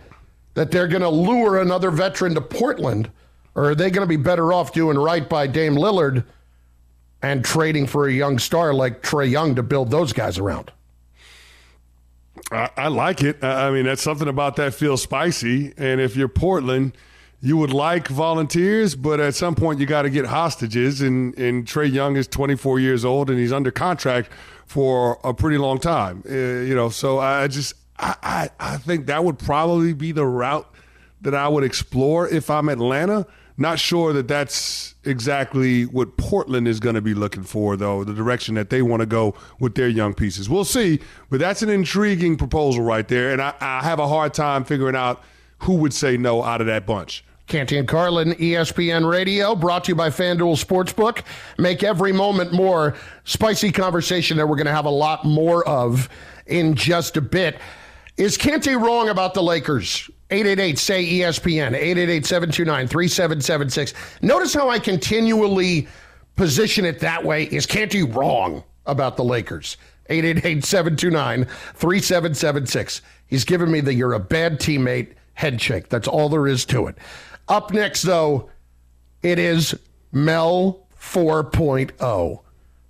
that 0.55 0.71
they're 0.71 0.87
going 0.87 1.01
to 1.01 1.09
lure 1.09 1.61
another 1.61 1.91
veteran 1.91 2.33
to 2.33 2.41
Portland? 2.41 3.11
Or 3.53 3.69
are 3.69 3.75
they 3.75 3.89
going 3.89 4.05
to 4.05 4.09
be 4.09 4.21
better 4.21 4.51
off 4.51 4.73
doing 4.73 4.97
right 4.97 5.27
by 5.29 5.47
Dame 5.47 5.75
Lillard 5.75 6.25
and 7.21 7.45
trading 7.45 7.87
for 7.87 8.07
a 8.07 8.11
young 8.11 8.39
star 8.39 8.73
like 8.73 9.01
Trae 9.01 9.29
Young 9.29 9.55
to 9.55 9.63
build 9.63 9.91
those 9.91 10.11
guys 10.11 10.37
around? 10.37 10.71
I, 12.51 12.69
I 12.75 12.87
like 12.89 13.23
it. 13.23 13.43
I 13.43 13.71
mean, 13.71 13.85
that's 13.85 14.01
something 14.01 14.27
about 14.27 14.57
that 14.57 14.73
feels 14.73 15.01
spicy. 15.01 15.73
And 15.77 16.01
if 16.01 16.15
you're 16.15 16.27
Portland, 16.27 16.97
you 17.41 17.57
would 17.57 17.73
like 17.73 18.07
volunteers, 18.07 18.95
but 18.95 19.19
at 19.19 19.35
some 19.35 19.55
point 19.55 19.79
you 19.79 19.85
got 19.85 20.01
to 20.01 20.09
get 20.09 20.25
hostages. 20.25 21.01
And, 21.01 21.37
and 21.37 21.65
Trae 21.65 21.91
Young 21.91 22.17
is 22.17 22.27
24 22.27 22.79
years 22.79 23.05
old 23.05 23.29
and 23.29 23.39
he's 23.39 23.53
under 23.53 23.71
contract 23.71 24.29
for 24.65 25.19
a 25.23 25.33
pretty 25.33 25.57
long 25.57 25.79
time. 25.79 26.23
Uh, 26.29 26.33
you 26.33 26.75
know, 26.75 26.89
so 26.89 27.19
I 27.19 27.47
just 27.47 27.73
I, 27.97 28.15
I 28.21 28.49
I 28.59 28.77
think 28.77 29.07
that 29.07 29.23
would 29.23 29.39
probably 29.39 29.93
be 29.93 30.11
the 30.11 30.25
route 30.25 30.69
that 31.21 31.33
I 31.33 31.47
would 31.47 31.63
explore 31.63 32.27
if 32.27 32.49
I'm 32.49 32.69
Atlanta. 32.69 33.25
Not 33.57 33.79
sure 33.79 34.11
that 34.11 34.27
that's 34.27 34.95
exactly 35.05 35.83
what 35.83 36.17
Portland 36.17 36.67
is 36.67 36.81
going 36.81 36.95
to 36.95 37.01
be 37.01 37.13
looking 37.13 37.43
for, 37.43 37.77
though, 37.77 38.03
the 38.03 38.13
direction 38.13 38.55
that 38.55 38.69
they 38.69 38.81
want 38.81 38.99
to 38.99 39.05
go 39.05 39.33
with 39.61 39.75
their 39.75 39.87
young 39.87 40.13
pieces. 40.13 40.49
We'll 40.49 40.65
see, 40.65 40.99
but 41.29 41.39
that's 41.39 41.61
an 41.61 41.69
intriguing 41.69 42.35
proposal 42.35 42.83
right 42.83 43.07
there. 43.07 43.31
And 43.31 43.41
I, 43.41 43.53
I 43.61 43.81
have 43.83 43.99
a 43.99 44.09
hard 44.09 44.33
time 44.33 44.65
figuring 44.65 44.95
out 44.95 45.23
who 45.59 45.75
would 45.75 45.93
say 45.93 46.17
no 46.17 46.43
out 46.43 46.59
of 46.59 46.67
that 46.67 46.85
bunch. 46.85 47.23
Canty 47.47 47.77
and 47.77 47.87
Carlin, 47.87 48.33
ESPN 48.33 49.09
Radio, 49.09 49.55
brought 49.55 49.83
to 49.85 49.91
you 49.91 49.95
by 49.95 50.09
FanDuel 50.09 50.61
Sportsbook. 50.61 51.21
Make 51.57 51.83
every 51.83 52.11
moment 52.11 52.51
more 52.51 52.95
spicy 53.23 53.71
conversation 53.71 54.35
that 54.37 54.49
we're 54.49 54.55
going 54.55 54.65
to 54.65 54.73
have 54.73 54.85
a 54.85 54.89
lot 54.89 55.23
more 55.25 55.65
of 55.67 56.09
in 56.47 56.75
just 56.75 57.17
a 57.17 57.21
bit. 57.21 57.57
Is 58.17 58.37
Canty 58.37 58.75
wrong 58.75 59.09
about 59.09 59.33
the 59.33 59.43
Lakers? 59.43 60.09
888 60.31 60.79
say 60.79 61.05
ESPN, 61.05 61.73
888 61.75 62.25
729 62.25 62.87
3776. 62.87 63.93
Notice 64.21 64.53
how 64.53 64.69
I 64.69 64.79
continually 64.79 65.87
position 66.35 66.85
it 66.85 66.99
that 66.99 67.23
way. 67.23 67.43
Is 67.43 67.65
Canty 67.65 68.03
wrong 68.03 68.63
about 68.85 69.17
the 69.17 69.23
Lakers? 69.23 69.77
888 70.09 70.63
729 70.63 71.45
3776. 71.45 73.01
He's 73.27 73.43
giving 73.43 73.71
me 73.71 73.81
the 73.81 73.93
you're 73.93 74.13
a 74.13 74.19
bad 74.19 74.59
teammate 74.59 75.13
head 75.33 75.61
shake. 75.61 75.89
That's 75.89 76.07
all 76.07 76.29
there 76.29 76.47
is 76.47 76.65
to 76.65 76.87
it. 76.87 76.97
Up 77.47 77.71
next, 77.71 78.03
though, 78.03 78.49
it 79.21 79.37
is 79.39 79.75
Mel 80.11 80.87
4.0. 80.99 82.39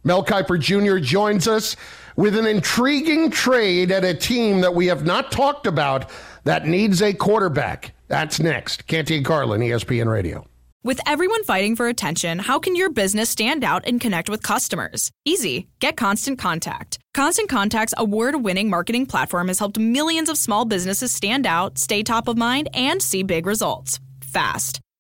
Mel 0.04 0.24
Kiper 0.24 0.60
Jr. 0.60 1.04
joins 1.04 1.48
us 1.48 1.76
with 2.16 2.36
an 2.36 2.46
intriguing 2.46 3.30
trade 3.30 3.92
at 3.92 4.04
a 4.04 4.14
team 4.14 4.62
that 4.62 4.74
we 4.74 4.88
have 4.88 5.06
not 5.06 5.32
talked 5.32 5.68
about 5.68 6.10
that 6.44 6.68
needs 6.68 7.02
a 7.02 7.14
quarterback. 7.14 7.94
That's 8.08 8.40
next. 8.40 8.88
Canty 8.88 9.22
Carlin, 9.22 9.62
ESPN 9.62 10.12
Radio. 10.12 10.46
With 10.84 11.00
everyone 11.08 11.44
fighting 11.46 11.76
for 11.76 11.88
attention, 11.88 12.38
how 12.38 12.60
can 12.60 12.76
your 12.76 12.92
business 12.92 13.32
stand 13.32 13.64
out 13.64 13.88
and 13.88 14.00
connect 14.00 14.30
with 14.30 14.44
customers? 14.44 15.12
Easy. 15.26 15.68
Get 15.80 15.98
Constant 15.98 16.38
Contact. 16.38 17.00
Constant 17.16 17.50
Contact's 17.50 17.96
award 17.98 18.36
winning 18.44 18.70
marketing 18.70 19.08
platform 19.08 19.48
has 19.48 19.58
helped 19.58 19.80
millions 19.80 20.30
of 20.30 20.38
small 20.38 20.64
businesses 20.64 21.12
stand 21.12 21.48
out, 21.48 21.80
stay 21.80 22.04
top 22.04 22.28
of 22.28 22.38
mind, 22.38 22.70
and 22.76 23.02
see 23.02 23.24
big 23.24 23.48
results 23.48 24.00
fast. 24.22 24.80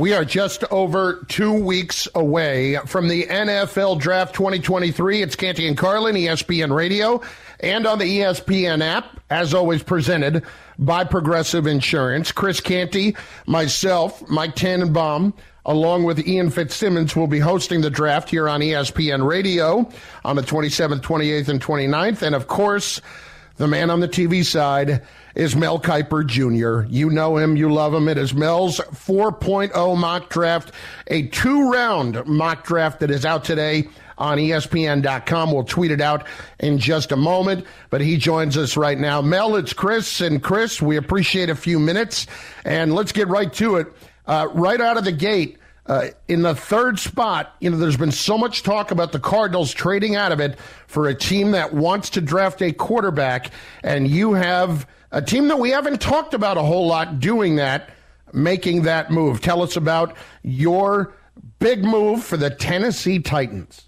We 0.00 0.14
are 0.14 0.24
just 0.24 0.64
over 0.70 1.26
two 1.28 1.52
weeks 1.52 2.08
away 2.14 2.78
from 2.86 3.08
the 3.08 3.26
NFL 3.26 4.00
Draft 4.00 4.34
2023. 4.34 5.20
It's 5.20 5.36
Canty 5.36 5.68
and 5.68 5.76
Carlin, 5.76 6.16
ESPN 6.16 6.74
Radio, 6.74 7.20
and 7.60 7.86
on 7.86 7.98
the 7.98 8.06
ESPN 8.06 8.80
app, 8.80 9.20
as 9.28 9.52
always 9.52 9.82
presented 9.82 10.42
by 10.78 11.04
Progressive 11.04 11.66
Insurance. 11.66 12.32
Chris 12.32 12.62
Canty, 12.62 13.14
myself, 13.46 14.26
Mike 14.26 14.54
Tannenbaum, 14.54 15.34
along 15.66 16.04
with 16.04 16.26
Ian 16.26 16.48
Fitzsimmons, 16.48 17.14
will 17.14 17.26
be 17.26 17.38
hosting 17.38 17.82
the 17.82 17.90
draft 17.90 18.30
here 18.30 18.48
on 18.48 18.62
ESPN 18.62 19.28
Radio 19.28 19.86
on 20.24 20.34
the 20.34 20.42
27th, 20.42 21.02
28th, 21.02 21.50
and 21.50 21.60
29th. 21.60 22.22
And 22.22 22.34
of 22.34 22.46
course, 22.46 23.02
the 23.58 23.68
man 23.68 23.90
on 23.90 24.00
the 24.00 24.08
TV 24.08 24.46
side 24.46 25.02
is 25.34 25.54
Mel 25.56 25.78
Kiper 25.78 26.26
Jr. 26.26 26.88
You 26.90 27.10
know 27.10 27.36
him, 27.36 27.56
you 27.56 27.72
love 27.72 27.94
him. 27.94 28.08
It 28.08 28.18
is 28.18 28.34
Mel's 28.34 28.78
4.0 28.78 29.96
mock 29.96 30.28
draft, 30.28 30.72
a 31.06 31.26
two 31.28 31.70
round 31.70 32.24
mock 32.26 32.64
draft 32.64 33.00
that 33.00 33.10
is 33.10 33.24
out 33.24 33.44
today 33.44 33.88
on 34.18 34.38
ESPN.com. 34.38 35.52
We'll 35.52 35.64
tweet 35.64 35.90
it 35.90 36.00
out 36.00 36.26
in 36.58 36.78
just 36.78 37.10
a 37.12 37.16
moment, 37.16 37.66
but 37.88 38.00
he 38.00 38.16
joins 38.16 38.56
us 38.56 38.76
right 38.76 38.98
now. 38.98 39.22
Mel, 39.22 39.56
it's 39.56 39.72
Chris, 39.72 40.20
and 40.20 40.42
Chris, 40.42 40.80
we 40.82 40.96
appreciate 40.96 41.48
a 41.48 41.56
few 41.56 41.78
minutes, 41.78 42.26
and 42.64 42.94
let's 42.94 43.12
get 43.12 43.28
right 43.28 43.52
to 43.54 43.76
it. 43.76 43.86
Uh, 44.26 44.48
right 44.52 44.80
out 44.80 44.96
of 44.96 45.04
the 45.04 45.12
gate, 45.12 45.58
uh, 45.86 46.08
in 46.28 46.42
the 46.42 46.54
third 46.54 46.98
spot, 46.98 47.54
you 47.60 47.70
know, 47.70 47.76
there's 47.76 47.96
been 47.96 48.12
so 48.12 48.38
much 48.38 48.62
talk 48.62 48.90
about 48.90 49.12
the 49.12 49.18
Cardinals 49.18 49.72
trading 49.72 50.14
out 50.14 50.32
of 50.32 50.40
it 50.40 50.58
for 50.86 51.08
a 51.08 51.14
team 51.14 51.52
that 51.52 51.74
wants 51.74 52.10
to 52.10 52.20
draft 52.20 52.62
a 52.62 52.72
quarterback, 52.72 53.50
and 53.82 54.06
you 54.06 54.34
have 54.34 54.86
a 55.10 55.22
team 55.22 55.48
that 55.48 55.58
we 55.58 55.70
haven't 55.70 56.00
talked 56.00 56.34
about 56.34 56.56
a 56.56 56.62
whole 56.62 56.86
lot 56.86 57.18
doing 57.18 57.56
that, 57.56 57.90
making 58.32 58.82
that 58.82 59.10
move. 59.10 59.40
Tell 59.40 59.62
us 59.62 59.76
about 59.76 60.16
your 60.42 61.14
big 61.58 61.84
move 61.84 62.22
for 62.22 62.36
the 62.36 62.50
Tennessee 62.50 63.18
Titans. 63.18 63.86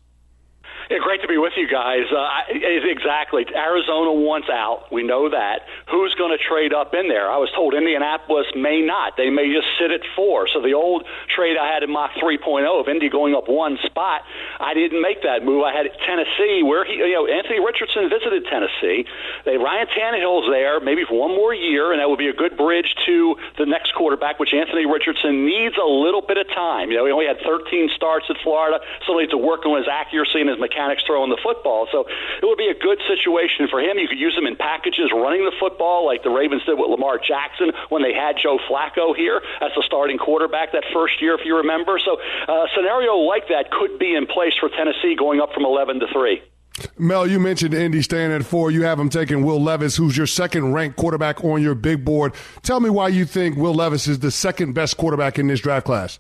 Yeah, 0.90 0.98
great 1.02 1.22
to 1.22 1.28
be 1.28 1.38
with 1.38 1.52
you 1.57 1.68
guys. 1.68 2.05
Uh, 2.14 2.28
exactly. 2.50 3.46
Arizona 3.57 4.12
wants 4.12 4.48
out. 4.52 4.92
We 4.92 5.02
know 5.02 5.31
that. 5.31 5.61
Who's 5.92 6.16
going 6.16 6.33
to 6.33 6.40
trade 6.40 6.72
up 6.72 6.96
in 6.96 7.12
there? 7.12 7.28
I 7.28 7.37
was 7.37 7.52
told 7.52 7.76
Indianapolis 7.76 8.48
may 8.57 8.81
not. 8.81 9.20
They 9.20 9.28
may 9.28 9.52
just 9.52 9.68
sit 9.76 9.92
at 9.92 10.00
four. 10.16 10.48
So 10.48 10.64
the 10.64 10.72
old 10.72 11.05
trade 11.28 11.61
I 11.61 11.68
had 11.68 11.85
in 11.85 11.92
mock 11.92 12.16
3.0 12.16 12.64
of 12.64 12.88
Indy 12.88 13.12
going 13.12 13.37
up 13.37 13.44
one 13.44 13.76
spot, 13.85 14.24
I 14.57 14.72
didn't 14.72 15.05
make 15.05 15.20
that 15.28 15.44
move. 15.44 15.68
I 15.68 15.76
had 15.76 15.85
Tennessee, 16.09 16.64
where 16.64 16.88
he, 16.88 16.96
you 16.96 17.12
know, 17.12 17.28
Anthony 17.28 17.61
Richardson 17.61 18.09
visited 18.09 18.48
Tennessee. 18.48 19.05
They 19.44 19.61
Ryan 19.61 19.85
Tannehill's 19.92 20.48
there, 20.48 20.81
maybe 20.81 21.05
for 21.05 21.20
one 21.20 21.37
more 21.37 21.52
year, 21.52 21.92
and 21.92 22.00
that 22.00 22.09
would 22.09 22.16
be 22.16 22.33
a 22.33 22.33
good 22.33 22.57
bridge 22.57 22.88
to 23.05 23.37
the 23.61 23.68
next 23.68 23.92
quarterback, 23.92 24.40
which 24.40 24.57
Anthony 24.57 24.88
Richardson 24.88 25.44
needs 25.44 25.76
a 25.76 25.85
little 25.85 26.24
bit 26.24 26.40
of 26.40 26.48
time. 26.57 26.88
You 26.88 26.96
know, 26.96 27.05
he 27.05 27.12
only 27.12 27.28
had 27.28 27.44
13 27.44 27.92
starts 27.92 28.33
at 28.33 28.40
Florida, 28.40 28.81
so 29.05 29.12
he 29.12 29.28
needs 29.28 29.37
to 29.37 29.42
work 29.44 29.68
on 29.68 29.76
his 29.76 29.92
accuracy 29.92 30.40
and 30.40 30.48
his 30.48 30.57
mechanics 30.57 31.05
throwing 31.05 31.28
the 31.28 31.40
football. 31.44 31.85
So 31.92 32.09
it 32.09 32.48
would 32.48 32.57
be 32.57 32.72
a 32.72 32.78
good 32.81 32.96
situation 33.05 33.68
for 33.68 33.85
him. 33.85 34.00
You 34.00 34.09
could 34.09 34.18
use 34.18 34.33
him 34.33 34.48
in 34.48 34.57
packages 34.57 35.12
running 35.12 35.44
the 35.44 35.52
football 35.61 35.82
like 36.07 36.23
the 36.23 36.31
Ravens 36.31 36.62
did 36.64 36.79
with 36.79 36.90
Lamar 36.90 37.18
Jackson 37.18 37.73
when 37.88 38.03
they 38.03 38.14
had 38.14 38.37
Joe 38.40 38.59
Flacco 38.71 39.14
here 39.16 39.40
as 39.61 39.71
the 39.75 39.83
starting 39.87 40.18
quarterback 40.18 40.73
that 40.73 40.85
first 40.92 41.21
year, 41.21 41.35
if 41.35 41.45
you 41.45 41.57
remember. 41.59 41.99
So 41.99 42.18
uh, 42.49 42.64
a 42.64 42.68
scenario 42.75 43.16
like 43.16 43.49
that 43.49 43.71
could 43.71 43.99
be 43.99 44.14
in 44.14 44.27
place 44.27 44.55
for 44.59 44.68
Tennessee 44.68 45.14
going 45.18 45.40
up 45.40 45.53
from 45.53 45.64
11 45.64 46.01
to 46.01 46.07
3. 46.12 46.42
Mel, 46.99 47.27
you 47.27 47.38
mentioned 47.38 47.75
Indy 47.75 48.03
staying 48.03 48.33
at 48.33 48.45
four. 48.45 48.71
You 48.71 48.85
have 48.85 48.99
them 48.99 49.11
taking 49.11 49.45
Will 49.45 49.62
Levis, 49.62 49.97
who's 49.97 50.16
your 50.16 50.27
second 50.27 50.73
ranked 50.73 50.97
quarterback 50.97 51.45
on 51.45 51.62
your 51.62 51.75
big 51.75 52.05
board. 52.05 52.33
Tell 52.62 52.81
me 52.81 52.88
why 52.88 53.09
you 53.09 53.25
think 53.25 53.57
Will 53.57 53.75
Levis 53.75 54.09
is 54.09 54.21
the 54.21 54.31
second 54.31 54.73
best 54.73 54.97
quarterback 54.97 55.38
in 55.38 55.49
this 55.49 55.61
draft 55.61 55.85
class. 55.85 56.18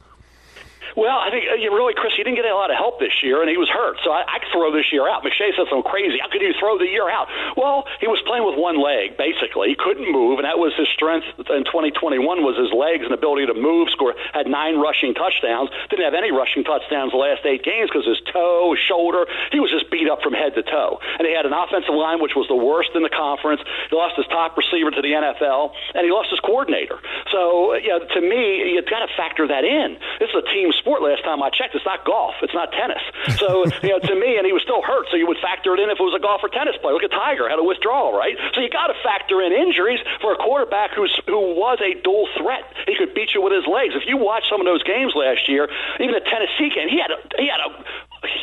Well, 0.96 1.16
I 1.16 1.30
think 1.32 1.48
uh, 1.48 1.56
really, 1.72 1.94
Chris, 1.96 2.12
he 2.16 2.22
didn't 2.22 2.36
get 2.36 2.44
a 2.44 2.54
lot 2.54 2.70
of 2.70 2.76
help 2.76 3.00
this 3.00 3.22
year, 3.22 3.40
and 3.40 3.48
he 3.48 3.56
was 3.56 3.68
hurt. 3.68 3.96
So 4.04 4.12
I, 4.12 4.24
I 4.28 4.38
throw 4.52 4.72
this 4.72 4.92
year 4.92 5.08
out. 5.08 5.24
McShay 5.24 5.56
said 5.56 5.64
something 5.72 5.88
crazy. 5.88 6.20
How 6.20 6.28
could 6.28 6.44
you 6.44 6.52
throw 6.60 6.76
the 6.76 6.88
year 6.88 7.08
out? 7.08 7.28
Well, 7.56 7.88
he 8.00 8.08
was 8.08 8.20
playing 8.28 8.44
with 8.44 8.60
one 8.60 8.76
leg, 8.76 9.16
basically. 9.16 9.72
He 9.72 9.76
couldn't 9.76 10.10
move, 10.10 10.36
and 10.38 10.44
that 10.44 10.60
was 10.60 10.76
his 10.76 10.88
strength 10.92 11.24
in 11.38 11.64
2021 11.64 12.20
was 12.44 12.60
his 12.60 12.72
legs 12.76 13.08
and 13.08 13.16
ability 13.16 13.48
to 13.48 13.56
move. 13.56 13.88
Score 13.88 14.12
had 14.36 14.46
nine 14.46 14.76
rushing 14.76 15.16
touchdowns. 15.16 15.72
Didn't 15.88 16.04
have 16.04 16.16
any 16.16 16.28
rushing 16.28 16.64
touchdowns 16.64 17.12
the 17.12 17.20
last 17.20 17.40
eight 17.48 17.64
games 17.64 17.88
because 17.88 18.04
his 18.04 18.20
toe, 18.28 18.76
his 18.76 18.82
shoulder, 18.84 19.24
he 19.50 19.60
was 19.60 19.72
just 19.72 19.88
beat 19.88 20.08
up 20.12 20.20
from 20.20 20.36
head 20.36 20.52
to 20.60 20.62
toe. 20.62 21.00
And 21.18 21.24
he 21.24 21.32
had 21.32 21.46
an 21.48 21.56
offensive 21.56 21.94
line 21.94 22.20
which 22.20 22.36
was 22.36 22.46
the 22.48 22.58
worst 22.58 22.92
in 22.94 23.02
the 23.02 23.12
conference. 23.12 23.64
He 23.88 23.96
lost 23.96 24.16
his 24.20 24.28
top 24.28 24.56
receiver 24.56 24.90
to 24.92 25.00
the 25.00 25.16
NFL, 25.16 25.72
and 25.96 26.04
he 26.04 26.12
lost 26.12 26.28
his 26.28 26.40
coordinator. 26.40 27.00
So, 27.32 27.74
you 27.80 27.88
know, 27.88 28.04
to 28.04 28.20
me, 28.20 28.76
you've 28.76 28.88
got 28.90 29.00
to 29.00 29.10
factor 29.16 29.48
that 29.48 29.64
in. 29.64 29.96
This 30.20 30.28
is 30.28 30.36
a 30.36 30.46
team 30.52 30.72
sport. 30.82 31.00
Last 31.00 31.22
time 31.22 31.38
I 31.42 31.48
checked, 31.54 31.78
it's 31.78 31.86
not 31.86 32.02
golf, 32.02 32.34
it's 32.42 32.52
not 32.52 32.74
tennis. 32.74 33.02
So, 33.38 33.64
you 33.86 33.94
know, 33.94 34.02
to 34.02 34.14
me, 34.18 34.36
and 34.36 34.44
he 34.44 34.52
was 34.52 34.66
still 34.66 34.82
hurt, 34.82 35.06
so 35.10 35.16
you 35.16 35.30
would 35.30 35.38
factor 35.38 35.70
it 35.74 35.80
in 35.80 35.88
if 35.88 36.02
it 36.02 36.04
was 36.04 36.18
a 36.18 36.22
golf 36.22 36.42
or 36.42 36.50
tennis 36.50 36.74
player. 36.82 36.92
Look 36.92 37.06
at 37.06 37.14
Tiger, 37.14 37.46
had 37.46 37.62
a 37.62 37.64
withdrawal, 37.64 38.12
right? 38.12 38.34
So 38.52 38.60
you 38.60 38.68
got 38.68 38.90
to 38.90 38.96
factor 39.06 39.40
in 39.40 39.54
injuries 39.54 40.02
for 40.20 40.34
a 40.34 40.38
quarterback 40.38 40.90
who's 40.92 41.14
who 41.30 41.54
was 41.54 41.78
a 41.78 41.94
dual 42.02 42.26
threat. 42.36 42.66
He 42.90 42.98
could 42.98 43.14
beat 43.14 43.32
you 43.34 43.40
with 43.40 43.54
his 43.54 43.66
legs. 43.70 43.94
If 43.94 44.10
you 44.10 44.18
watch 44.18 44.44
some 44.50 44.60
of 44.60 44.66
those 44.66 44.82
games 44.82 45.14
last 45.14 45.48
year, 45.48 45.70
even 46.02 46.18
the 46.18 46.26
Tennessee 46.26 46.74
game, 46.74 46.90
he 46.90 46.98
had 46.98 47.14
a, 47.14 47.18
he 47.38 47.46
had 47.46 47.62
a 47.62 47.70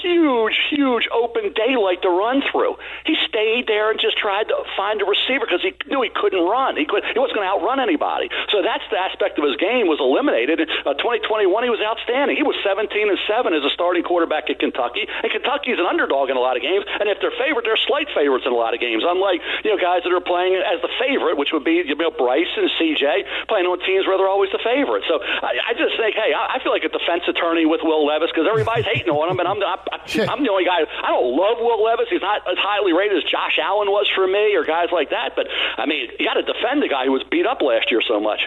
huge, 0.02 0.56
huge 0.70 1.08
open 1.12 1.54
daylight 1.56 2.02
to 2.04 2.10
run 2.10 2.42
through. 2.52 2.76
He 3.06 3.16
stayed 3.28 3.68
there 3.68 3.92
and 3.92 4.00
just 4.00 4.18
tried 4.18 4.48
to 4.50 4.58
find 4.76 5.02
a 5.02 5.06
receiver 5.06 5.46
because 5.48 5.64
he 5.64 5.76
knew 5.88 6.02
he 6.02 6.12
couldn't 6.12 6.44
run. 6.44 6.76
He 6.76 6.86
could, 6.86 7.04
he 7.08 7.20
wasn't 7.20 7.40
going 7.40 7.48
to 7.48 7.54
outrun 7.54 7.80
anybody. 7.80 8.30
So 8.52 8.62
that's 8.62 8.84
the 8.92 9.00
aspect 9.00 9.40
of 9.40 9.48
his 9.48 9.56
game 9.56 9.88
was 9.88 10.00
eliminated. 10.00 10.68
Uh, 10.84 10.96
2021, 11.00 11.48
he 11.64 11.72
was 11.72 11.80
outstanding. 11.80 12.36
He 12.36 12.44
was 12.44 12.56
17 12.64 12.92
and 13.08 13.20
seven 13.28 13.56
as 13.56 13.64
a 13.64 13.72
starting 13.72 14.04
quarterback 14.04 14.50
at 14.50 14.60
Kentucky, 14.60 15.08
and 15.08 15.30
Kentucky 15.32 15.72
is 15.72 15.80
an 15.80 15.88
underdog 15.88 16.30
in 16.30 16.36
a 16.36 16.44
lot 16.44 16.60
of 16.60 16.64
games. 16.64 16.84
And 17.00 17.08
if 17.08 17.20
they're 17.24 17.36
favored, 17.36 17.64
they're 17.64 17.80
slight 17.80 18.12
favorites 18.12 18.44
in 18.46 18.52
a 18.52 18.60
lot 18.60 18.74
of 18.74 18.80
games. 18.80 19.04
Unlike 19.06 19.42
you 19.64 19.72
know 19.72 19.80
guys 19.80 20.04
that 20.04 20.12
are 20.12 20.24
playing 20.24 20.60
as 20.60 20.82
the 20.82 20.92
favorite, 21.00 21.38
which 21.38 21.52
would 21.56 21.64
be 21.64 21.84
you 21.86 21.96
know 21.96 22.12
Bryce 22.12 22.52
and 22.58 22.68
CJ 22.76 23.48
playing 23.48 23.68
on 23.68 23.80
teams 23.86 24.08
where 24.08 24.18
they're 24.18 24.32
always 24.32 24.52
the 24.52 24.62
favorite. 24.64 25.04
So 25.08 25.22
I, 25.24 25.72
I 25.72 25.72
just 25.78 25.96
think, 25.96 26.16
hey, 26.16 26.36
I, 26.36 26.58
I 26.58 26.64
feel 26.64 26.72
like 26.72 26.84
a 26.84 26.92
defense 26.92 27.24
attorney 27.28 27.66
with 27.66 27.82
Will 27.84 28.06
Levis 28.06 28.32
because 28.34 28.48
everybody's 28.50 28.86
hating 28.86 29.12
on 29.12 29.30
him, 29.30 29.40
and 29.40 29.48
I'm 29.48 29.60
I, 29.70 29.98
I'm 30.30 30.44
the 30.44 30.50
only 30.50 30.66
guy. 30.66 30.82
I 30.82 31.10
don't 31.12 31.36
love 31.36 31.58
Will 31.60 31.84
Levis. 31.84 32.08
He's 32.10 32.22
not 32.22 32.42
as 32.50 32.58
highly 32.58 32.94
rated 32.94 33.18
as 33.18 33.24
Josh 33.30 33.60
Allen 33.62 33.90
was 33.90 34.08
for 34.16 34.26
me, 34.26 34.56
or 34.56 34.66
guys 34.66 34.90
like 34.92 35.10
that. 35.12 35.36
But 35.36 35.48
I 35.78 35.86
mean, 35.86 36.10
you 36.18 36.26
got 36.26 36.36
to 36.36 36.44
defend 36.44 36.82
the 36.82 36.90
guy 36.90 37.06
who 37.06 37.12
was 37.12 37.24
beat 37.30 37.46
up 37.46 37.62
last 37.62 37.92
year 37.92 38.02
so 38.02 38.20
much. 38.20 38.42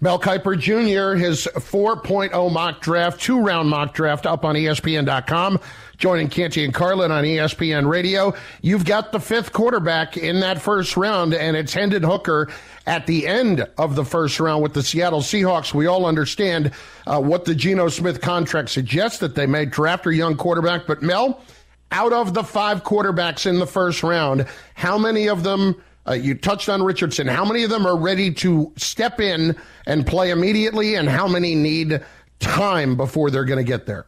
Mel 0.00 0.18
Kiper 0.18 0.58
Jr., 0.58 1.18
his 1.18 1.48
4.0 1.54 2.52
mock 2.52 2.80
draft, 2.80 3.20
two 3.20 3.40
round 3.40 3.68
mock 3.68 3.94
draft 3.94 4.26
up 4.26 4.44
on 4.44 4.54
ESPN.com, 4.54 5.60
joining 5.96 6.28
Canty 6.28 6.64
and 6.64 6.74
Carlin 6.74 7.10
on 7.10 7.24
ESPN 7.24 7.88
Radio. 7.88 8.34
You've 8.62 8.84
got 8.84 9.12
the 9.12 9.20
fifth 9.20 9.52
quarterback 9.52 10.16
in 10.16 10.40
that 10.40 10.60
first 10.60 10.96
round, 10.96 11.34
and 11.34 11.56
it's 11.56 11.72
Hendon 11.72 12.02
Hooker 12.02 12.50
at 12.86 13.06
the 13.06 13.26
end 13.26 13.66
of 13.78 13.96
the 13.96 14.04
first 14.04 14.40
round 14.40 14.62
with 14.62 14.74
the 14.74 14.82
Seattle 14.82 15.20
Seahawks. 15.20 15.72
We 15.72 15.86
all 15.86 16.06
understand 16.06 16.72
uh, 17.06 17.20
what 17.20 17.44
the 17.44 17.54
Geno 17.54 17.88
Smith 17.88 18.20
contract 18.20 18.70
suggests 18.70 19.18
that 19.18 19.34
they 19.34 19.46
may 19.46 19.64
draft 19.64 20.06
a 20.06 20.14
young 20.14 20.36
quarterback. 20.36 20.86
But 20.86 21.02
Mel, 21.02 21.40
out 21.90 22.12
of 22.12 22.34
the 22.34 22.44
five 22.44 22.84
quarterbacks 22.84 23.46
in 23.46 23.58
the 23.58 23.66
first 23.66 24.02
round, 24.02 24.46
how 24.74 24.98
many 24.98 25.28
of 25.28 25.42
them? 25.42 25.82
Uh, 26.06 26.12
you 26.12 26.34
touched 26.34 26.68
on 26.68 26.82
Richardson. 26.82 27.26
How 27.26 27.44
many 27.44 27.64
of 27.64 27.70
them 27.70 27.86
are 27.86 27.96
ready 27.96 28.32
to 28.34 28.72
step 28.76 29.20
in 29.20 29.56
and 29.86 30.06
play 30.06 30.30
immediately, 30.30 30.96
and 30.96 31.08
how 31.08 31.26
many 31.26 31.54
need 31.54 32.02
time 32.40 32.96
before 32.96 33.30
they're 33.30 33.44
going 33.44 33.64
to 33.64 33.68
get 33.68 33.86
there? 33.86 34.06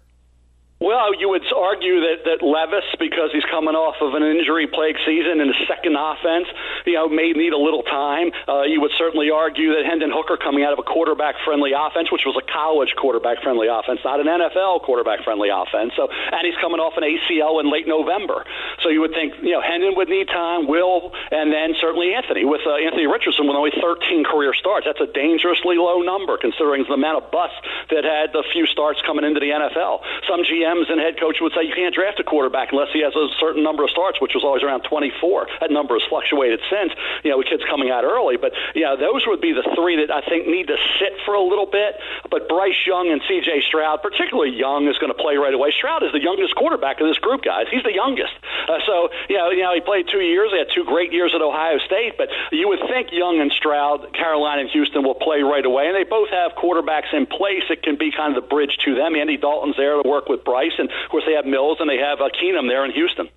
Well, 0.86 1.18
you 1.18 1.26
would 1.34 1.42
argue 1.50 1.98
that, 2.06 2.22
that 2.30 2.46
Levis, 2.46 2.86
because 3.02 3.34
he's 3.34 3.42
coming 3.50 3.74
off 3.74 3.98
of 3.98 4.14
an 4.14 4.22
injury 4.22 4.70
plagued 4.70 5.02
season 5.02 5.42
in 5.42 5.50
the 5.50 5.58
second 5.66 5.98
offense, 5.98 6.46
you 6.86 6.94
know, 6.94 7.10
may 7.10 7.34
need 7.34 7.50
a 7.50 7.58
little 7.58 7.82
time. 7.82 8.30
Uh, 8.46 8.62
you 8.62 8.78
would 8.78 8.94
certainly 8.94 9.34
argue 9.34 9.74
that 9.74 9.82
Hendon 9.82 10.14
Hooker 10.14 10.38
coming 10.38 10.62
out 10.62 10.70
of 10.70 10.78
a 10.78 10.86
quarterback 10.86 11.42
friendly 11.42 11.74
offense, 11.74 12.14
which 12.14 12.22
was 12.22 12.38
a 12.38 12.46
college 12.46 12.94
quarterback 12.94 13.42
friendly 13.42 13.66
offense, 13.66 13.98
not 14.06 14.22
an 14.22 14.30
NFL 14.30 14.86
quarterback 14.86 15.26
friendly 15.26 15.50
offense. 15.50 15.90
So, 15.98 16.06
and 16.06 16.46
he's 16.46 16.54
coming 16.62 16.78
off 16.78 16.94
an 16.94 17.02
ACL 17.02 17.58
in 17.58 17.66
late 17.66 17.90
November. 17.90 18.46
So 18.86 18.86
you 18.86 19.02
would 19.02 19.10
think, 19.10 19.34
you 19.42 19.58
know, 19.58 19.62
Hendon 19.66 19.98
would 19.98 20.06
need 20.06 20.30
time, 20.30 20.70
Will, 20.70 21.10
and 21.34 21.50
then 21.50 21.74
certainly 21.82 22.14
Anthony 22.14 22.46
with 22.46 22.62
uh, 22.62 22.78
Anthony 22.78 23.10
Richardson 23.10 23.50
with 23.50 23.58
only 23.58 23.74
13 23.74 24.22
career 24.22 24.54
starts. 24.54 24.86
That's 24.86 25.02
a 25.02 25.10
dangerously 25.10 25.82
low 25.82 26.06
number 26.06 26.38
considering 26.38 26.86
the 26.86 26.94
amount 26.94 27.26
of 27.26 27.34
busts 27.34 27.58
that 27.90 28.06
had 28.06 28.30
the 28.30 28.46
few 28.54 28.70
starts 28.70 29.02
coming 29.02 29.26
into 29.26 29.42
the 29.42 29.50
NFL. 29.50 30.06
Some 30.30 30.46
GM 30.46 30.75
And 30.76 31.00
head 31.00 31.16
coach 31.16 31.40
would 31.40 31.56
say 31.56 31.64
you 31.64 31.72
can't 31.72 31.94
draft 31.94 32.20
a 32.20 32.24
quarterback 32.24 32.68
unless 32.70 32.92
he 32.92 33.00
has 33.00 33.16
a 33.16 33.32
certain 33.40 33.64
number 33.64 33.80
of 33.82 33.88
starts, 33.88 34.20
which 34.20 34.36
was 34.36 34.44
always 34.44 34.62
around 34.62 34.84
24. 34.84 35.48
That 35.64 35.72
number 35.72 35.96
has 35.96 36.04
fluctuated 36.04 36.60
since, 36.68 36.92
you 37.24 37.32
know, 37.32 37.38
with 37.40 37.48
kids 37.48 37.64
coming 37.64 37.88
out 37.88 38.04
early. 38.04 38.36
But, 38.36 38.52
yeah, 38.76 38.92
those 38.92 39.24
would 39.24 39.40
be 39.40 39.56
the 39.56 39.64
three 39.72 39.96
that 40.04 40.12
I 40.12 40.20
think 40.28 40.44
need 40.44 40.68
to 40.68 40.76
sit 41.00 41.16
for 41.24 41.32
a 41.32 41.40
little 41.40 41.64
bit. 41.64 41.96
But 42.36 42.52
Bryce 42.52 42.76
Young 42.84 43.08
and 43.08 43.24
C.J. 43.24 43.64
Stroud, 43.64 44.04
particularly 44.04 44.52
Young, 44.52 44.92
is 44.92 45.00
going 45.00 45.08
to 45.08 45.16
play 45.16 45.40
right 45.40 45.56
away. 45.56 45.72
Stroud 45.72 46.04
is 46.04 46.12
the 46.12 46.20
youngest 46.20 46.52
quarterback 46.52 47.00
of 47.00 47.08
this 47.08 47.16
group, 47.16 47.40
guys. 47.40 47.64
He's 47.72 47.80
the 47.80 47.96
youngest. 47.96 48.36
Uh, 48.68 48.76
so, 48.84 49.08
you 49.32 49.40
know, 49.40 49.48
you 49.48 49.64
know, 49.64 49.72
he 49.72 49.80
played 49.80 50.04
two 50.12 50.20
years. 50.20 50.52
He 50.52 50.58
had 50.60 50.68
two 50.68 50.84
great 50.84 51.16
years 51.16 51.32
at 51.32 51.40
Ohio 51.40 51.78
State. 51.88 52.20
But 52.20 52.28
you 52.52 52.68
would 52.68 52.84
think 52.92 53.08
Young 53.08 53.40
and 53.40 53.48
Stroud, 53.56 54.12
Carolina 54.12 54.68
and 54.68 54.70
Houston, 54.76 55.00
will 55.00 55.16
play 55.16 55.40
right 55.40 55.64
away. 55.64 55.88
And 55.88 55.96
they 55.96 56.04
both 56.04 56.28
have 56.28 56.52
quarterbacks 56.60 57.08
in 57.16 57.24
place 57.24 57.64
that 57.72 57.80
can 57.80 57.96
be 57.96 58.12
kind 58.12 58.36
of 58.36 58.44
the 58.44 58.46
bridge 58.46 58.76
to 58.84 58.94
them. 58.94 59.16
Andy 59.16 59.40
Dalton's 59.40 59.80
there 59.80 59.96
to 59.96 60.06
work 60.06 60.28
with 60.28 60.44
Bryce. 60.44 60.76
And, 60.76 60.92
of 60.92 61.08
course, 61.08 61.24
they 61.24 61.40
have 61.40 61.48
Mills 61.48 61.80
and 61.80 61.88
they 61.88 62.04
have 62.04 62.20
uh, 62.20 62.28
Keenum 62.36 62.68
there 62.68 62.84
in 62.84 62.92
Houston. 62.92 63.32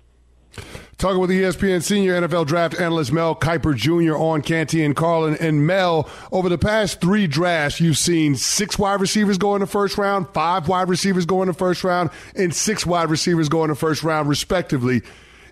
Talking 1.00 1.18
with 1.18 1.30
ESPN 1.30 1.82
senior 1.82 2.20
NFL 2.20 2.46
draft 2.46 2.78
analyst 2.78 3.10
Mel 3.10 3.34
Kiper 3.34 3.74
Jr. 3.74 4.18
on 4.18 4.42
Canty 4.42 4.84
and 4.84 4.94
Carlin. 4.94 5.34
And 5.40 5.66
Mel, 5.66 6.06
over 6.30 6.50
the 6.50 6.58
past 6.58 7.00
three 7.00 7.26
drafts, 7.26 7.80
you've 7.80 7.96
seen 7.96 8.36
six 8.36 8.78
wide 8.78 9.00
receivers 9.00 9.38
go 9.38 9.54
in 9.54 9.62
the 9.62 9.66
first 9.66 9.96
round, 9.96 10.28
five 10.34 10.68
wide 10.68 10.90
receivers 10.90 11.24
go 11.24 11.40
in 11.40 11.48
the 11.48 11.54
first 11.54 11.84
round, 11.84 12.10
and 12.36 12.54
six 12.54 12.84
wide 12.84 13.08
receivers 13.08 13.48
go 13.48 13.64
in 13.64 13.70
the 13.70 13.76
first 13.76 14.02
round, 14.02 14.28
respectively. 14.28 15.00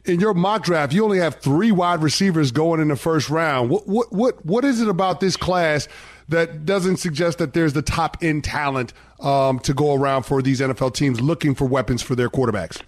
In 0.05 0.21
your 0.21 0.35
mock 0.35 0.65
draft, 0.65 0.93
you 0.93 1.03
only 1.03 1.19
have 1.19 1.37
three 1.37 1.73
wide 1.73 2.03
receivers 2.03 2.51
going 2.53 2.79
in 2.79 2.89
the 2.89 2.97
first 2.97 3.31
round. 3.31 3.71
What 3.71 3.89
what 3.89 4.13
what 4.13 4.45
what 4.45 4.67
is 4.67 4.83
it 4.83 4.89
about 4.89 5.21
this 5.21 5.39
class 5.39 5.89
that 6.29 6.67
doesn't 6.67 6.99
suggest 6.99 7.39
that 7.39 7.55
there's 7.55 7.73
the 7.73 7.81
top 7.81 8.19
end 8.21 8.45
talent 8.45 8.93
um, 9.21 9.61
to 9.61 9.73
go 9.73 9.95
around 9.95 10.25
for 10.25 10.43
these 10.43 10.61
NFL 10.61 10.93
teams 10.93 11.23
looking 11.23 11.55
for 11.55 11.65
weapons 11.65 12.03
for 12.03 12.15
their 12.15 12.29
quarterbacks? 12.29 12.83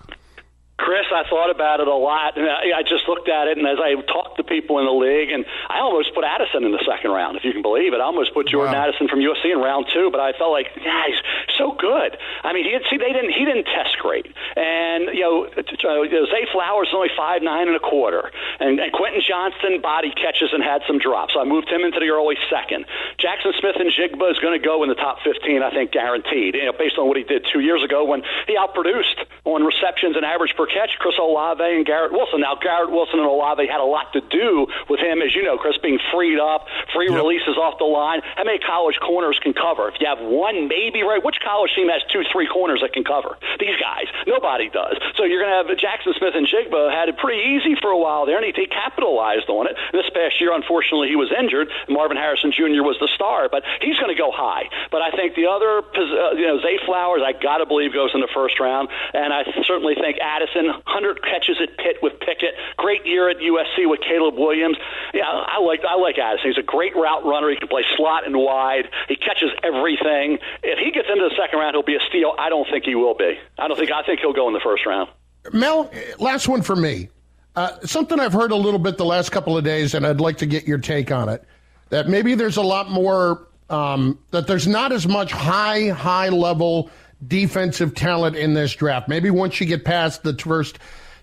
I 1.12 1.29
thought 1.29 1.51
about 1.51 1.81
it 1.81 1.88
a 1.88 1.94
lot, 1.94 2.37
and 2.37 2.49
I, 2.49 2.81
I 2.81 2.83
just 2.83 3.09
looked 3.09 3.29
at 3.29 3.49
it, 3.49 3.59
and 3.59 3.66
as 3.66 3.79
I 3.79 3.94
talked 4.07 4.37
to 4.38 4.44
people 4.44 4.79
in 4.79 4.87
the 4.87 4.94
league, 4.94 5.31
and 5.31 5.44
I 5.68 5.81
almost 5.81 6.14
put 6.14 6.25
Addison 6.25 6.64
in 6.64 6.73
the 6.73 6.83
second 6.87 7.11
round, 7.11 7.37
if 7.37 7.44
you 7.44 7.53
can 7.53 7.62
believe 7.62 7.92
it. 7.92 8.01
I 8.01 8.07
almost 8.07 8.35
put 8.35 8.49
Jordan 8.49 8.75
wow. 8.75 8.88
Addison 8.88 9.09
from 9.09 9.20
USC 9.20 9.53
in 9.53 9.59
round 9.59 9.87
two, 9.92 10.11
but 10.11 10.20
I 10.20 10.33
felt 10.33 10.53
like, 10.53 10.68
yeah, 10.79 11.05
he's 11.07 11.20
so 11.59 11.73
good. 11.73 12.16
I 12.42 12.53
mean, 12.53 12.64
he 12.64 12.73
had, 12.73 12.83
see, 12.88 12.96
they 12.96 13.12
didn't, 13.12 13.33
he 13.33 13.44
didn't 13.44 13.66
test 13.66 13.99
great, 13.99 14.27
and 14.57 15.11
you 15.14 15.25
know, 15.25 15.46
uh, 15.46 16.27
Zay 16.31 16.46
Flowers 16.53 16.88
is 16.88 16.94
only 16.94 17.11
five 17.16 17.42
nine 17.42 17.68
and 17.68 17.77
a 17.77 17.83
quarter, 17.83 18.31
and, 18.61 18.79
and 18.79 18.92
Quentin 18.92 19.23
Johnston 19.27 19.81
body 19.81 20.12
catches 20.14 20.53
and 20.53 20.62
had 20.62 20.83
some 20.87 20.99
drops. 20.99 21.35
So 21.35 21.40
I 21.40 21.44
moved 21.44 21.68
him 21.68 21.83
into 21.83 22.01
the 22.01 22.11
early 22.11 22.37
second. 22.49 22.87
Jaxon 23.18 23.53
Smith-Njigba 23.59 24.31
is 24.31 24.38
going 24.38 24.59
to 24.59 24.64
go 24.64 24.83
in 24.83 24.88
the 24.88 24.99
top 24.99 25.18
fifteen, 25.25 25.62
I 25.62 25.70
think, 25.70 25.92
guaranteed. 25.92 26.55
You 26.55 26.66
know, 26.66 26.77
based 26.77 26.99
on 26.99 27.09
what 27.09 27.16
he 27.16 27.25
did 27.25 27.46
two 27.53 27.61
years 27.61 27.83
ago 27.83 28.05
when 28.05 28.23
he 28.46 28.57
outproduced 28.57 29.27
on 29.44 29.64
receptions 29.64 30.16
and 30.16 30.25
average 30.25 30.55
per 30.57 30.66
catch 30.66 30.96
Chris 31.00 31.16
Olave 31.18 31.64
and 31.64 31.84
Garrett 31.84 32.12
Wilson. 32.12 32.40
Now, 32.40 32.54
Garrett 32.60 32.92
Wilson 32.92 33.18
and 33.18 33.28
Olave 33.28 33.66
had 33.66 33.80
a 33.80 33.88
lot 33.88 34.12
to 34.12 34.20
do 34.20 34.68
with 34.88 35.00
him, 35.00 35.24
as 35.24 35.34
you 35.34 35.42
know, 35.42 35.56
Chris, 35.56 35.76
being 35.80 35.98
freed 36.12 36.38
up, 36.38 36.68
free 36.92 37.08
yep. 37.08 37.16
releases 37.16 37.56
off 37.56 37.80
the 37.80 37.88
line. 37.88 38.20
How 38.36 38.44
many 38.44 38.60
college 38.60 39.00
corners 39.00 39.40
can 39.42 39.56
cover? 39.56 39.88
If 39.88 39.96
you 39.98 40.06
have 40.06 40.20
one, 40.20 40.68
maybe, 40.68 41.02
right? 41.02 41.24
Which 41.24 41.40
college 41.40 41.72
team 41.74 41.88
has 41.88 42.04
two, 42.12 42.22
three 42.30 42.46
corners 42.46 42.84
that 42.84 42.92
can 42.92 43.02
cover? 43.02 43.40
These 43.58 43.80
guys. 43.80 44.06
Nobody 44.28 44.68
does. 44.68 45.00
So 45.16 45.24
you're 45.24 45.40
going 45.40 45.50
to 45.50 45.58
have 45.64 45.68
Jaxon 45.80 46.12
Smith-Njigba 46.20 46.92
had 46.92 47.08
it 47.08 47.16
pretty 47.16 47.56
easy 47.56 47.74
for 47.80 47.90
a 47.90 47.98
while 47.98 48.26
there, 48.26 48.36
and 48.36 48.44
he, 48.44 48.52
he 48.52 48.66
capitalized 48.68 49.48
on 49.48 49.66
it. 49.66 49.76
This 49.92 50.08
past 50.12 50.40
year, 50.40 50.52
unfortunately, 50.52 51.08
he 51.08 51.16
was 51.16 51.32
injured. 51.32 51.72
Marvin 51.88 52.16
Harrison 52.16 52.52
Jr. 52.52 52.84
was 52.84 52.96
the 53.00 53.08
star, 53.14 53.48
but 53.48 53.64
he's 53.80 53.96
going 53.96 54.12
to 54.12 54.18
go 54.18 54.30
high. 54.30 54.68
But 54.92 55.00
I 55.00 55.10
think 55.16 55.34
the 55.34 55.48
other, 55.48 55.80
uh, 55.80 56.36
you 56.36 56.46
know, 56.46 56.60
Zay 56.60 56.78
Flowers, 56.84 57.22
I 57.24 57.32
got 57.32 57.58
to 57.58 57.66
believe 57.66 57.92
goes 57.92 58.10
in 58.14 58.20
the 58.20 58.30
first 58.32 58.60
round, 58.60 58.88
and 59.14 59.32
I 59.32 59.44
certainly 59.64 59.94
think 59.94 60.18
Addison, 60.20 60.70
100 60.90 61.22
catches 61.22 61.57
at 61.62 61.76
Pitt 61.79 62.03
with 62.03 62.18
Pickett. 62.18 62.59
Great 62.76 63.07
year 63.07 63.31
at 63.31 63.38
USC 63.38 63.88
with 63.88 64.00
Caleb 64.03 64.35
Williams. 64.35 64.76
Yeah, 65.14 65.24
I 65.24 65.62
like 65.62 65.81
I 65.88 65.96
like 65.96 66.18
Addison. 66.18 66.50
He's 66.50 66.59
a 66.59 66.66
great 66.66 66.94
route 66.96 67.24
runner. 67.24 67.48
He 67.50 67.57
can 67.57 67.68
play 67.68 67.85
slot 67.96 68.26
and 68.26 68.37
wide. 68.37 68.90
He 69.09 69.16
catches 69.16 69.50
everything. 69.62 70.38
If 70.62 70.79
he 70.83 70.90
gets 70.90 71.09
into 71.09 71.29
the 71.29 71.35
second 71.38 71.59
round, 71.59 71.74
he'll 71.74 71.87
be 71.87 71.96
a 71.96 72.05
steal. 72.09 72.35
I 72.38 72.48
don't 72.50 72.66
think 72.70 72.85
he 72.85 72.94
will 72.94 73.14
be. 73.14 73.38
I 73.59 73.68
don't 73.68 73.79
think 73.79 73.90
I 73.90 74.03
think 74.03 74.20
he'll 74.20 74.33
go 74.35 74.48
in 74.48 74.55
the 74.55 74.61
first 74.61 74.85
round. 74.85 75.09
Mel, 75.53 75.90
last 76.18 76.48
one 76.48 76.62
for 76.62 76.76
me. 76.76 77.09
Uh, 77.57 77.81
something 77.85 78.20
I've 78.20 78.33
heard 78.33 78.53
a 78.53 78.57
little 78.57 78.79
bit 78.79 78.96
the 78.96 79.05
last 79.05 79.31
couple 79.31 79.57
of 79.57 79.64
days, 79.64 79.94
and 79.94 80.07
I'd 80.07 80.20
like 80.20 80.38
to 80.38 80.46
get 80.46 80.66
your 80.66 80.79
take 80.79 81.11
on 81.11 81.29
it. 81.29 81.44
That 81.88 82.09
maybe 82.09 82.35
there's 82.35 82.57
a 82.57 82.62
lot 82.62 82.90
more, 82.90 83.48
um, 83.68 84.18
that 84.31 84.46
there's 84.46 84.68
not 84.68 84.92
as 84.92 85.09
much 85.09 85.33
high, 85.33 85.88
high 85.88 86.29
level 86.29 86.90
defensive 87.26 87.94
talent 87.94 88.37
in 88.37 88.54
this 88.54 88.74
draft. 88.74 89.09
Maybe 89.09 89.30
once 89.30 89.61
you 89.61 89.66
get 89.66 89.85
past 89.85 90.22
the 90.22 90.35
first 90.35 90.78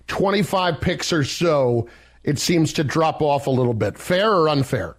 25 0.08 0.80
picks 0.80 1.12
or 1.12 1.24
so, 1.24 1.88
it 2.24 2.38
seems 2.38 2.72
to 2.74 2.84
drop 2.84 3.22
off 3.22 3.46
a 3.46 3.50
little 3.50 3.74
bit. 3.74 3.98
Fair 3.98 4.30
or 4.30 4.48
unfair? 4.48 4.96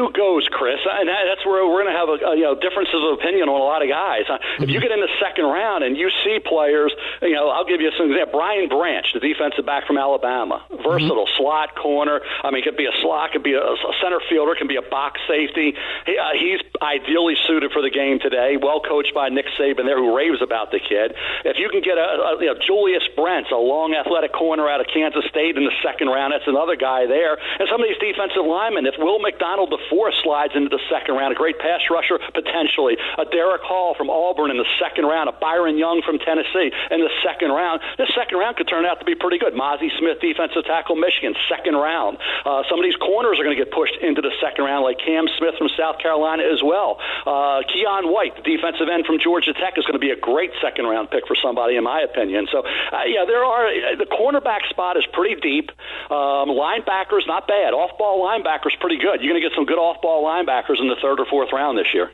Who 0.00 0.12
goes, 0.12 0.48
Chris, 0.48 0.80
and 0.84 1.08
that's 1.08 1.44
where 1.44 1.62
we're 1.68 1.84
going 1.84 1.92
to 1.92 1.98
have 1.98 2.08
a, 2.08 2.18
a, 2.24 2.32
you 2.36 2.46
know 2.48 2.56
differences 2.56 2.96
of 2.96 3.20
opinion 3.20 3.48
on 3.52 3.60
a 3.60 3.64
lot 3.64 3.84
of 3.84 3.88
guys. 3.88 4.24
Mm-hmm. 4.24 4.64
If 4.64 4.68
you 4.70 4.80
get 4.80 4.90
in 4.90 5.00
the 5.00 5.12
second 5.20 5.44
round 5.44 5.84
and 5.84 5.96
you 5.96 6.08
see 6.24 6.40
players, 6.40 6.92
you 7.20 7.36
know, 7.36 7.48
I'll 7.52 7.68
give 7.68 7.80
you 7.80 7.92
some 7.96 8.10
example. 8.10 8.40
Brian 8.40 8.68
Branch, 8.68 9.06
the 9.12 9.20
defensive 9.20 9.66
back 9.66 9.86
from 9.86 9.98
Alabama, 9.98 10.64
versatile 10.70 11.28
mm-hmm. 11.28 11.42
slot 11.42 11.76
corner. 11.76 12.20
I 12.42 12.50
mean, 12.50 12.64
could 12.64 12.76
be 12.76 12.86
a 12.86 12.96
slot, 13.02 13.32
could 13.32 13.44
be 13.44 13.54
a, 13.54 13.62
a 13.62 13.94
center 14.00 14.20
fielder, 14.28 14.54
can 14.56 14.68
be 14.68 14.76
a 14.76 14.86
box 14.86 15.20
safety. 15.28 15.76
He, 16.06 16.14
uh, 16.16 16.32
he's 16.38 16.60
ideally 16.80 17.36
suited 17.46 17.72
for 17.72 17.82
the 17.82 17.90
game 17.90 18.18
today. 18.18 18.56
Well 18.56 18.80
coached 18.80 19.12
by 19.12 19.28
Nick 19.28 19.46
Saban 19.58 19.84
there, 19.84 19.98
who 19.98 20.16
raves 20.16 20.40
about 20.40 20.70
the 20.70 20.80
kid. 20.80 21.12
If 21.44 21.58
you 21.58 21.68
can 21.68 21.80
get 21.80 21.98
a, 21.98 22.06
a 22.06 22.30
you 22.40 22.48
know, 22.52 22.58
Julius 22.60 23.04
Brents, 23.16 23.50
a 23.52 23.60
long 23.60 23.92
athletic 23.94 24.32
corner 24.32 24.68
out 24.68 24.80
of 24.80 24.86
Kansas 24.88 25.24
State 25.28 25.56
in 25.56 25.64
the 25.64 25.76
second 25.82 26.08
round, 26.08 26.32
that's 26.32 26.48
another 26.48 26.76
guy 26.76 27.06
there. 27.06 27.36
And 27.58 27.68
some 27.68 27.82
of 27.82 27.86
these 27.88 28.00
defensive 28.00 28.44
linemen, 28.46 28.86
if 28.86 28.94
Will 28.98 29.18
McDonald 29.18 29.70
the 29.70 29.82
fourth 29.90 30.14
slides 30.22 30.54
into 30.54 30.70
the 30.70 30.80
second 30.88 31.18
round, 31.18 31.34
a 31.34 31.38
great 31.38 31.58
pass 31.58 31.82
rusher 31.90 32.22
potentially, 32.32 32.96
a 33.18 33.26
Derick 33.26 33.60
Hall 33.66 33.94
from 33.98 34.08
Auburn 34.08 34.50
in 34.50 34.56
the 34.56 34.70
second 34.78 35.04
round, 35.04 35.28
a 35.28 35.34
Byron 35.34 35.76
Young 35.76 36.00
from 36.06 36.18
Tennessee 36.22 36.70
in 36.90 37.00
the 37.02 37.10
second 37.26 37.50
round. 37.50 37.82
This 37.98 38.08
second 38.14 38.38
round 38.38 38.56
could 38.56 38.68
turn 38.68 38.86
out 38.86 39.02
to 39.02 39.04
be 39.04 39.18
pretty 39.18 39.38
good. 39.38 39.52
Mazi 39.52 39.90
Smith, 39.98 40.22
defensive 40.22 40.64
tackle, 40.64 40.94
Michigan, 40.94 41.34
second 41.50 41.74
round. 41.74 42.16
Uh, 42.46 42.62
some 42.70 42.78
of 42.78 42.84
these 42.86 42.96
corners 42.96 43.42
are 43.42 43.44
going 43.44 43.56
to 43.56 43.58
get 43.58 43.74
pushed 43.74 43.98
into 43.98 44.22
the 44.22 44.30
second 44.38 44.64
round, 44.64 44.86
like 44.86 45.02
Cam 45.02 45.26
Smith 45.36 45.58
from 45.58 45.68
South 45.74 45.98
Carolina 45.98 46.46
as 46.46 46.62
well. 46.62 47.02
Uh, 47.26 47.66
Keion 47.66 48.14
White, 48.14 48.38
the 48.38 48.46
defensive 48.46 48.86
end 48.86 49.04
from 49.04 49.18
Georgia 49.18 49.52
Tech, 49.52 49.74
is 49.76 49.84
going 49.84 49.98
to 49.98 50.02
be 50.02 50.14
a 50.14 50.20
great 50.20 50.54
second 50.62 50.86
round 50.86 51.10
pick 51.10 51.26
for 51.26 51.34
somebody, 51.34 51.74
in 51.74 51.84
my 51.84 52.00
opinion. 52.00 52.46
So, 52.52 52.62
uh, 52.62 53.04
yeah, 53.10 53.26
there 53.26 53.42
are 53.42 53.96
the 53.98 54.06
cornerback 54.06 54.68
spot 54.70 54.96
is 54.96 55.04
pretty 55.12 55.34
deep. 55.40 55.74
Um, 56.10 56.52
linebackers 56.52 57.26
not 57.26 57.48
bad. 57.48 57.74
Off 57.74 57.96
ball 57.98 58.22
linebackers 58.22 58.78
pretty 58.78 58.96
good. 58.96 59.20
You're 59.20 59.32
going 59.32 59.42
to 59.42 59.46
get 59.46 59.56
some 59.56 59.66
good 59.66 59.79
off 59.80 60.00
ball 60.02 60.24
linebackers 60.24 60.80
in 60.80 60.88
the 60.88 60.96
third 61.02 61.20
or 61.20 61.26
fourth 61.26 61.50
round 61.52 61.78
this 61.78 61.92
year. 61.92 62.10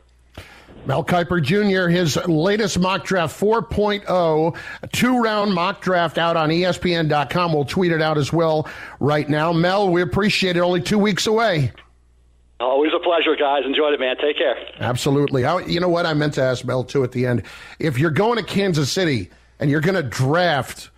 Mel 0.85 1.03
Kiper 1.03 1.41
Jr., 1.43 1.89
his 1.89 2.15
latest 2.27 2.79
mock 2.79 3.03
draft 3.03 3.37
4.0, 3.37 4.55
two 4.93 5.21
round 5.21 5.53
mock 5.53 5.81
draft 5.81 6.17
out 6.17 6.37
on 6.37 6.49
ESPN.com. 6.49 7.51
We'll 7.51 7.65
tweet 7.65 7.91
it 7.91 8.01
out 8.01 8.17
as 8.17 8.31
well 8.31 8.67
right 9.01 9.27
now. 9.27 9.51
Mel, 9.51 9.89
we 9.89 10.01
appreciate 10.01 10.55
it. 10.55 10.61
Only 10.61 10.81
two 10.81 10.97
weeks 10.97 11.27
away. 11.27 11.73
Always 12.59 12.91
a 12.95 12.99
pleasure, 12.99 13.35
guys. 13.35 13.63
Enjoyed 13.65 13.93
it, 13.93 13.99
man. 13.99 14.15
Take 14.17 14.37
care. 14.37 14.55
Absolutely. 14.79 15.41
you 15.71 15.79
know 15.79 15.89
what? 15.89 16.05
I 16.05 16.13
meant 16.13 16.33
to 16.35 16.41
ask 16.41 16.63
Mel, 16.65 16.83
too, 16.83 17.03
at 17.03 17.11
the 17.11 17.25
end. 17.25 17.43
If 17.79 17.99
you're 17.99 18.09
going 18.09 18.37
to 18.37 18.43
Kansas 18.43 18.91
City 18.91 19.29
and 19.59 19.69
you're 19.69 19.81
going 19.81 19.95
to 19.95 20.03
draft 20.03 20.89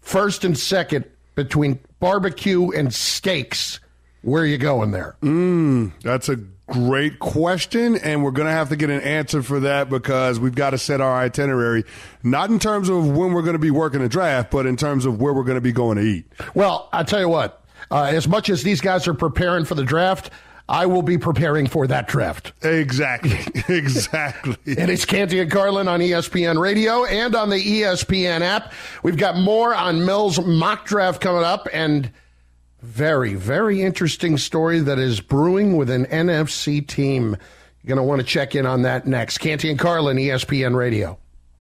first 0.00 0.44
and 0.44 0.58
second 0.58 1.04
between 1.36 1.78
barbecue 2.00 2.70
and 2.72 2.92
steaks, 2.92 3.80
where 4.22 4.42
are 4.42 4.46
you 4.46 4.58
going 4.58 4.90
there? 4.90 5.16
Mm, 5.22 5.92
that's 6.02 6.28
a 6.28 6.36
great 6.36 7.18
question, 7.18 7.96
and 7.96 8.22
we're 8.22 8.30
going 8.30 8.46
to 8.46 8.52
have 8.52 8.68
to 8.68 8.76
get 8.76 8.90
an 8.90 9.00
answer 9.00 9.42
for 9.42 9.60
that 9.60 9.88
because 9.88 10.38
we've 10.38 10.54
got 10.54 10.70
to 10.70 10.78
set 10.78 11.00
our 11.00 11.18
itinerary, 11.18 11.84
not 12.22 12.50
in 12.50 12.58
terms 12.58 12.88
of 12.88 13.08
when 13.08 13.32
we're 13.32 13.42
going 13.42 13.54
to 13.54 13.58
be 13.58 13.70
working 13.70 14.00
the 14.00 14.08
draft, 14.08 14.50
but 14.50 14.66
in 14.66 14.76
terms 14.76 15.06
of 15.06 15.20
where 15.20 15.32
we're 15.32 15.44
going 15.44 15.56
to 15.56 15.60
be 15.60 15.72
going 15.72 15.96
to 15.96 16.04
eat. 16.04 16.26
Well, 16.54 16.88
I'll 16.92 17.04
tell 17.04 17.20
you 17.20 17.28
what, 17.28 17.64
uh, 17.90 18.04
as 18.04 18.28
much 18.28 18.50
as 18.50 18.62
these 18.62 18.80
guys 18.80 19.08
are 19.08 19.14
preparing 19.14 19.64
for 19.64 19.74
the 19.74 19.84
draft, 19.84 20.30
I 20.68 20.84
will 20.84 21.02
be 21.02 21.16
preparing 21.16 21.66
for 21.66 21.86
that 21.86 22.08
draft. 22.08 22.52
Exactly. 22.62 23.38
exactly. 23.74 24.56
and 24.76 24.90
it's 24.90 25.06
Canty 25.06 25.40
and 25.40 25.50
Carlin 25.50 25.88
on 25.88 26.00
ESPN 26.00 26.60
Radio 26.60 27.06
and 27.06 27.34
on 27.34 27.48
the 27.48 27.56
ESPN 27.56 28.42
app. 28.42 28.72
We've 29.02 29.16
got 29.16 29.36
more 29.36 29.74
on 29.74 30.04
Mel's 30.04 30.38
mock 30.38 30.84
draft 30.84 31.22
coming 31.22 31.42
up 31.44 31.68
and 31.72 32.10
very, 32.82 33.34
very 33.34 33.82
interesting 33.82 34.38
story 34.38 34.80
that 34.80 34.98
is 34.98 35.20
brewing 35.20 35.76
with 35.76 35.90
an 35.90 36.06
NFC 36.06 36.86
team. 36.86 37.36
You're 37.82 37.88
going 37.88 37.96
to 37.96 38.02
want 38.02 38.20
to 38.20 38.26
check 38.26 38.54
in 38.54 38.66
on 38.66 38.82
that 38.82 39.06
next. 39.06 39.38
Canty 39.38 39.70
and 39.70 39.78
Carlin, 39.78 40.16
ESPN 40.16 40.76
Radio. 40.76 41.18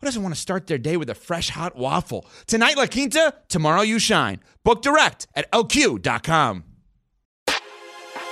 who 0.00 0.06
doesn't 0.06 0.22
want 0.22 0.34
to 0.34 0.40
start 0.40 0.66
their 0.66 0.78
day 0.78 0.96
with 0.96 1.10
a 1.10 1.14
fresh 1.14 1.50
hot 1.50 1.76
waffle? 1.76 2.24
Tonight, 2.46 2.76
La 2.78 2.86
Quinta, 2.86 3.34
tomorrow, 3.48 3.82
you 3.82 3.98
shine. 3.98 4.40
Book 4.64 4.80
direct 4.80 5.26
at 5.34 5.50
lq.com. 5.52 6.64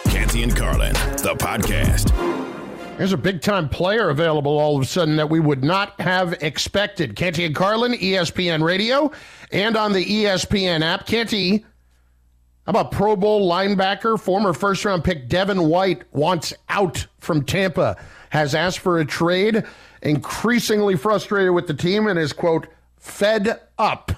Canty 0.04 0.42
and 0.42 0.57
Carlin, 0.57 0.94
the 0.94 1.37
podcast. 1.38 2.09
There's 2.96 3.12
a 3.12 3.18
big 3.18 3.42
time 3.42 3.68
player 3.68 4.09
available 4.09 4.59
all 4.59 4.76
of 4.76 4.83
a 4.83 4.87
sudden 4.87 5.16
that 5.16 5.28
we 5.28 5.40
would 5.40 5.62
not 5.62 6.00
have 6.00 6.33
expected. 6.42 7.14
Canty 7.14 7.44
and 7.44 7.54
Carlin, 7.54 7.92
ESPN 7.92 8.62
Radio, 8.62 9.12
and 9.52 9.76
on 9.76 9.92
the 9.92 10.04
ESPN 10.04 10.81
app. 10.83 11.07
Canty 11.07 11.64
how 12.68 12.72
about 12.72 12.92
Pro 12.92 13.16
Bowl 13.16 13.50
linebacker, 13.50 14.20
former 14.20 14.52
first 14.52 14.85
round 14.85 15.02
pick 15.02 15.26
Devin 15.26 15.70
White 15.70 16.04
wants 16.12 16.52
out 16.68 17.07
from 17.18 17.42
Tampa, 17.42 17.96
has 18.30 18.54
asked 18.54 18.80
for 18.80 18.98
a 18.98 19.04
trade, 19.04 19.64
increasingly 20.02 20.96
frustrated 20.96 21.52
with 21.52 21.66
the 21.66 21.74
team, 21.74 22.06
and 22.06 22.18
is, 22.18 22.32
quote, 22.32 22.66
fed 22.96 23.60
up. 23.78 24.12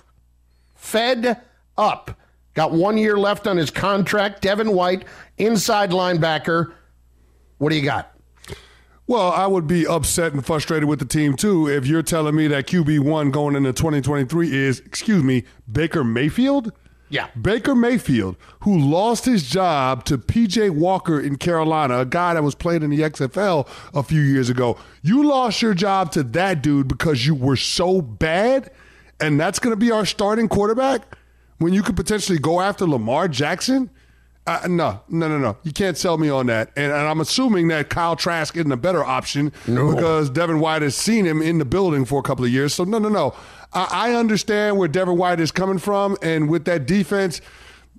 Fed 0.74 1.40
up. 1.76 2.18
Got 2.54 2.72
one 2.72 2.98
year 2.98 3.16
left 3.16 3.46
on 3.46 3.56
his 3.56 3.70
contract. 3.70 4.42
Devin 4.42 4.72
White, 4.72 5.04
inside 5.38 5.90
linebacker. 5.90 6.72
What 7.58 7.70
do 7.70 7.76
you 7.76 7.82
got? 7.82 8.14
Well, 9.06 9.32
I 9.32 9.46
would 9.46 9.66
be 9.66 9.86
upset 9.86 10.32
and 10.34 10.46
frustrated 10.46 10.88
with 10.88 11.00
the 11.00 11.04
team 11.04 11.34
too 11.34 11.68
if 11.68 11.84
you're 11.84 12.02
telling 12.02 12.36
me 12.36 12.46
that 12.46 12.68
QB1 12.68 13.32
going 13.32 13.56
into 13.56 13.72
2023 13.72 14.54
is, 14.54 14.80
excuse 14.80 15.24
me, 15.24 15.44
Baker 15.70 16.04
Mayfield. 16.04 16.72
Yeah. 17.10 17.26
Baker 17.40 17.74
Mayfield, 17.74 18.36
who 18.60 18.78
lost 18.78 19.24
his 19.24 19.48
job 19.48 20.04
to 20.04 20.16
PJ 20.16 20.70
Walker 20.70 21.20
in 21.20 21.36
Carolina, 21.36 21.98
a 21.98 22.06
guy 22.06 22.34
that 22.34 22.42
was 22.42 22.54
playing 22.54 22.82
in 22.82 22.90
the 22.90 23.00
XFL 23.00 23.68
a 23.92 24.02
few 24.02 24.20
years 24.20 24.48
ago. 24.48 24.78
You 25.02 25.24
lost 25.24 25.60
your 25.60 25.74
job 25.74 26.12
to 26.12 26.22
that 26.22 26.62
dude 26.62 26.88
because 26.88 27.26
you 27.26 27.34
were 27.34 27.56
so 27.56 28.00
bad, 28.00 28.70
and 29.20 29.38
that's 29.38 29.58
going 29.58 29.72
to 29.72 29.76
be 29.76 29.90
our 29.90 30.06
starting 30.06 30.48
quarterback 30.48 31.16
when 31.60 31.74
you 31.74 31.82
could 31.82 31.96
potentially 31.96 32.38
go 32.38 32.60
after 32.60 32.86
Lamar 32.86 33.28
Jackson? 33.28 33.90
Uh, 34.46 34.66
no, 34.66 35.00
no, 35.08 35.28
no, 35.28 35.38
no. 35.38 35.56
You 35.62 35.72
can't 35.72 35.96
sell 35.96 36.18
me 36.18 36.28
on 36.30 36.46
that. 36.46 36.70
And, 36.74 36.90
and, 36.90 37.02
I'm 37.02 37.20
assuming 37.20 37.68
that 37.68 37.90
Kyle 37.90 38.16
Trask 38.16 38.56
isn't 38.56 38.72
a 38.72 38.76
better 38.76 39.04
option 39.04 39.52
no. 39.68 39.94
because 39.94 40.30
Devin 40.30 40.58
White 40.58 40.82
has 40.82 40.96
seen 40.96 41.26
him 41.26 41.42
in 41.42 41.58
the 41.58 41.64
building 41.64 42.04
for 42.04 42.18
a 42.18 42.22
couple 42.22 42.44
of 42.44 42.50
years. 42.50 42.74
So, 42.74 42.84
no, 42.84 42.98
no, 42.98 43.10
no. 43.10 43.34
I, 43.72 44.14
understand 44.14 44.78
where 44.78 44.88
Devin 44.88 45.16
White 45.16 45.38
is 45.38 45.52
coming 45.52 45.78
from, 45.78 46.16
and 46.22 46.48
with 46.48 46.64
that 46.64 46.86
defense 46.86 47.40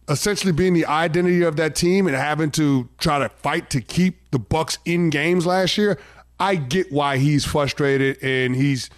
essentially 0.09 0.51
being 0.51 0.73
the 0.73 0.85
identity 0.85 1.43
of 1.43 1.55
that 1.55 1.75
team 1.75 2.07
and 2.07 2.15
having 2.15 2.51
to 2.51 2.89
try 2.97 3.19
to 3.19 3.29
fight 3.29 3.69
to 3.69 3.81
keep 3.81 4.29
the 4.31 4.39
Bucs 4.39 4.77
in 4.83 5.09
games 5.09 5.45
last 5.45 5.77
year, 5.77 5.97
I 6.39 6.55
get 6.55 6.91
why 6.91 7.17
he's 7.17 7.45
frustrated 7.45 8.21
and 8.21 8.55
he's 8.55 8.89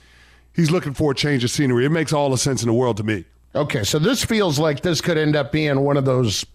he's 0.54 0.72
looking 0.72 0.94
for 0.94 1.12
a 1.12 1.16
change 1.16 1.44
of 1.44 1.52
scenery. 1.52 1.86
It 1.86 1.90
makes 1.90 2.14
all 2.14 2.30
the 2.30 2.38
sense 2.38 2.64
in 2.64 2.68
the 2.68 2.74
world 2.74 2.98
to 2.98 3.04
me. 3.04 3.26
Okay, 3.56 3.84
so 3.84 4.00
this 4.00 4.26
feels 4.26 4.58
like 4.58 4.82
this 4.82 5.02
could 5.02 5.18
end 5.18 5.36
up 5.36 5.52
being 5.52 5.80
one 5.82 5.98
of 5.98 6.06
those 6.06 6.46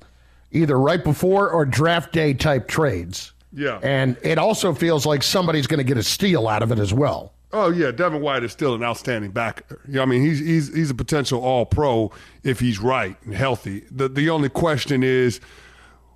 either 0.50 0.78
right 0.78 1.04
before 1.04 1.50
or 1.50 1.64
draft 1.64 2.12
day 2.12 2.34
type 2.34 2.66
trades. 2.66 3.32
Yeah. 3.52 3.78
And 3.82 4.16
it 4.22 4.38
also 4.38 4.74
feels 4.74 5.06
like 5.06 5.22
somebody's 5.22 5.66
going 5.66 5.78
to 5.78 5.84
get 5.84 5.96
a 5.96 6.02
steal 6.02 6.48
out 6.48 6.62
of 6.62 6.72
it 6.72 6.78
as 6.78 6.92
well. 6.92 7.32
Oh 7.53 7.70
yeah, 7.70 7.90
Devin 7.90 8.20
White 8.20 8.44
is 8.44 8.53
still 8.53 8.74
an 8.74 8.82
outstanding 8.82 9.30
backer. 9.30 9.80
Yeah, 9.88 10.03
I 10.03 10.05
mean 10.05 10.22
he's 10.22 10.38
he's 10.38 10.74
he's 10.74 10.90
a 10.90 10.94
potential 10.94 11.40
All 11.42 11.64
Pro 11.64 12.12
if 12.42 12.61
he's 12.61 12.78
right 12.78 13.16
and 13.24 13.34
healthy. 13.34 13.84
The 13.90 14.09
the 14.09 14.28
only 14.28 14.51
question 14.51 15.03
is, 15.03 15.40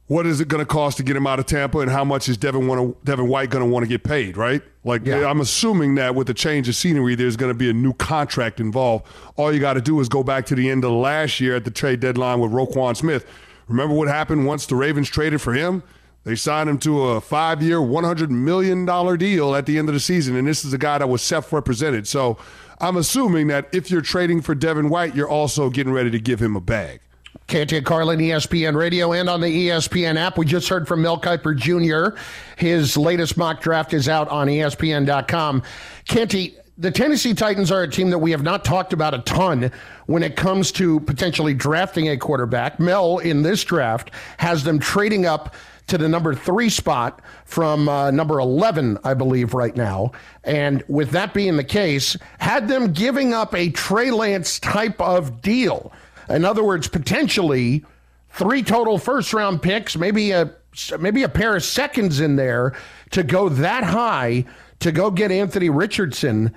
what 0.08 0.26
is 0.26 0.42
it 0.42 0.48
going 0.48 0.60
to 0.60 0.66
cost 0.66 0.98
to 0.98 1.02
get 1.02 1.16
him 1.16 1.26
out 1.26 1.38
of 1.38 1.46
Tampa, 1.46 1.78
and 1.78 1.90
how 1.90 2.04
much 2.04 2.28
is 2.28 2.36
Devin 2.36 2.66
want 2.66 3.02
Devin 3.04 3.28
White 3.28 3.48
going 3.48 3.64
to 3.64 3.70
want 3.70 3.82
to 3.82 3.88
get 3.88 4.04
paid? 4.04 4.36
Right? 4.36 4.62
Like 4.84 5.06
Yeah. 5.06 5.26
I'm 5.26 5.40
assuming 5.40 5.94
that 5.94 6.14
with 6.14 6.26
the 6.26 6.34
change 6.34 6.68
of 6.68 6.74
scenery, 6.74 7.14
there's 7.14 7.36
going 7.36 7.50
to 7.50 7.58
be 7.58 7.70
a 7.70 7.74
new 7.74 7.94
contract 7.94 8.60
involved. 8.60 9.06
All 9.36 9.50
you 9.52 9.60
got 9.60 9.74
to 9.74 9.80
do 9.80 10.00
is 10.00 10.10
go 10.10 10.22
back 10.22 10.44
to 10.46 10.54
the 10.54 10.68
end 10.68 10.84
of 10.84 10.90
last 10.92 11.40
year 11.40 11.56
at 11.56 11.64
the 11.64 11.70
trade 11.70 12.00
deadline 12.00 12.40
with 12.40 12.52
Roquan 12.52 12.94
Smith. 12.94 13.24
Remember 13.68 13.94
what 13.94 14.08
happened 14.08 14.44
once 14.44 14.66
the 14.66 14.74
Ravens 14.74 15.08
traded 15.08 15.40
for 15.40 15.54
him? 15.54 15.82
They 16.24 16.36
signed 16.36 16.68
him 16.68 16.78
to 16.78 17.02
a 17.02 17.20
five 17.20 17.62
year, 17.62 17.78
$100 17.78 18.30
million 18.30 18.84
deal 19.18 19.54
at 19.54 19.66
the 19.66 19.78
end 19.78 19.88
of 19.88 19.94
the 19.94 20.00
season. 20.00 20.36
And 20.36 20.46
this 20.46 20.64
is 20.64 20.72
a 20.72 20.78
guy 20.78 20.98
that 20.98 21.08
was 21.08 21.22
self 21.22 21.52
represented. 21.52 22.06
So 22.06 22.38
I'm 22.80 22.96
assuming 22.96 23.48
that 23.48 23.68
if 23.72 23.90
you're 23.90 24.02
trading 24.02 24.40
for 24.40 24.54
Devin 24.54 24.88
White, 24.88 25.14
you're 25.14 25.28
also 25.28 25.70
getting 25.70 25.92
ready 25.92 26.10
to 26.10 26.20
give 26.20 26.40
him 26.40 26.56
a 26.56 26.60
bag. 26.60 27.00
And 27.48 27.84
Carlin, 27.84 28.18
ESPN 28.18 28.74
Radio, 28.74 29.12
and 29.12 29.28
on 29.28 29.40
the 29.40 29.68
ESPN 29.68 30.16
app. 30.16 30.38
We 30.38 30.46
just 30.46 30.68
heard 30.68 30.88
from 30.88 31.02
Mel 31.02 31.20
Kiper 31.20 31.54
Jr. 31.54 32.18
His 32.56 32.96
latest 32.96 33.36
mock 33.36 33.60
draft 33.60 33.92
is 33.92 34.08
out 34.08 34.28
on 34.28 34.46
ESPN.com. 34.46 35.62
Canty, 36.08 36.56
the 36.78 36.90
Tennessee 36.90 37.34
Titans 37.34 37.70
are 37.70 37.82
a 37.82 37.88
team 37.88 38.08
that 38.08 38.18
we 38.18 38.30
have 38.30 38.42
not 38.42 38.64
talked 38.64 38.94
about 38.94 39.12
a 39.12 39.18
ton 39.18 39.70
when 40.06 40.22
it 40.22 40.34
comes 40.34 40.72
to 40.72 41.00
potentially 41.00 41.52
drafting 41.52 42.08
a 42.08 42.16
quarterback. 42.16 42.80
Mel, 42.80 43.18
in 43.18 43.42
this 43.42 43.62
draft, 43.64 44.10
has 44.38 44.64
them 44.64 44.78
trading 44.78 45.26
up 45.26 45.54
to 45.88 45.98
the 45.98 46.08
number 46.08 46.34
three 46.34 46.68
spot 46.68 47.20
from 47.44 47.88
uh, 47.88 48.10
number 48.10 48.38
11, 48.38 48.98
I 49.04 49.14
believe, 49.14 49.54
right 49.54 49.76
now. 49.76 50.12
And 50.44 50.82
with 50.88 51.10
that 51.10 51.34
being 51.34 51.56
the 51.56 51.64
case, 51.64 52.16
had 52.38 52.68
them 52.68 52.92
giving 52.92 53.34
up 53.34 53.54
a 53.54 53.70
Trey 53.70 54.10
Lance 54.10 54.58
type 54.58 55.00
of 55.00 55.42
deal. 55.42 55.92
In 56.28 56.44
other 56.44 56.64
words, 56.64 56.88
potentially 56.88 57.84
three 58.30 58.62
total 58.62 58.98
first 58.98 59.32
round 59.32 59.62
picks, 59.62 59.96
maybe 59.96 60.30
a 60.30 60.54
maybe 60.98 61.22
a 61.22 61.28
pair 61.28 61.54
of 61.54 61.62
seconds 61.62 62.20
in 62.20 62.36
there 62.36 62.74
to 63.10 63.22
go 63.22 63.48
that 63.48 63.84
high 63.84 64.44
to 64.80 64.90
go 64.92 65.10
get 65.10 65.30
Anthony 65.30 65.68
Richardson. 65.68 66.54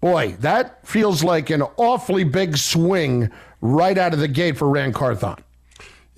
Boy, 0.00 0.36
that 0.40 0.86
feels 0.86 1.24
like 1.24 1.50
an 1.50 1.62
awfully 1.76 2.24
big 2.24 2.56
swing 2.56 3.30
right 3.60 3.98
out 3.98 4.12
of 4.12 4.20
the 4.20 4.28
gate 4.28 4.56
for 4.56 4.68
Ran 4.68 4.92
Carthon. 4.92 5.36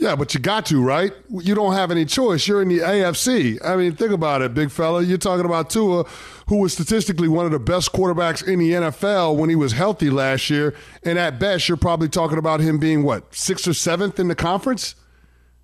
Yeah, 0.00 0.16
but 0.16 0.32
you 0.32 0.40
got 0.40 0.64
to, 0.66 0.82
right? 0.82 1.12
You 1.28 1.54
don't 1.54 1.74
have 1.74 1.90
any 1.90 2.06
choice. 2.06 2.48
You're 2.48 2.62
in 2.62 2.68
the 2.68 2.78
AFC. 2.78 3.62
I 3.62 3.76
mean, 3.76 3.94
think 3.94 4.12
about 4.12 4.40
it, 4.40 4.54
big 4.54 4.70
fella. 4.70 5.02
You're 5.02 5.18
talking 5.18 5.44
about 5.44 5.68
Tua, 5.68 6.04
who 6.48 6.56
was 6.56 6.72
statistically 6.72 7.28
one 7.28 7.44
of 7.44 7.52
the 7.52 7.58
best 7.58 7.92
quarterbacks 7.92 8.42
in 8.42 8.60
the 8.60 8.72
NFL 8.72 9.36
when 9.36 9.50
he 9.50 9.56
was 9.56 9.72
healthy 9.72 10.08
last 10.08 10.48
year. 10.48 10.74
And 11.04 11.18
at 11.18 11.38
best, 11.38 11.68
you're 11.68 11.76
probably 11.76 12.08
talking 12.08 12.38
about 12.38 12.60
him 12.60 12.78
being, 12.78 13.02
what, 13.02 13.34
sixth 13.34 13.68
or 13.68 13.74
seventh 13.74 14.18
in 14.18 14.28
the 14.28 14.34
conference? 14.34 14.94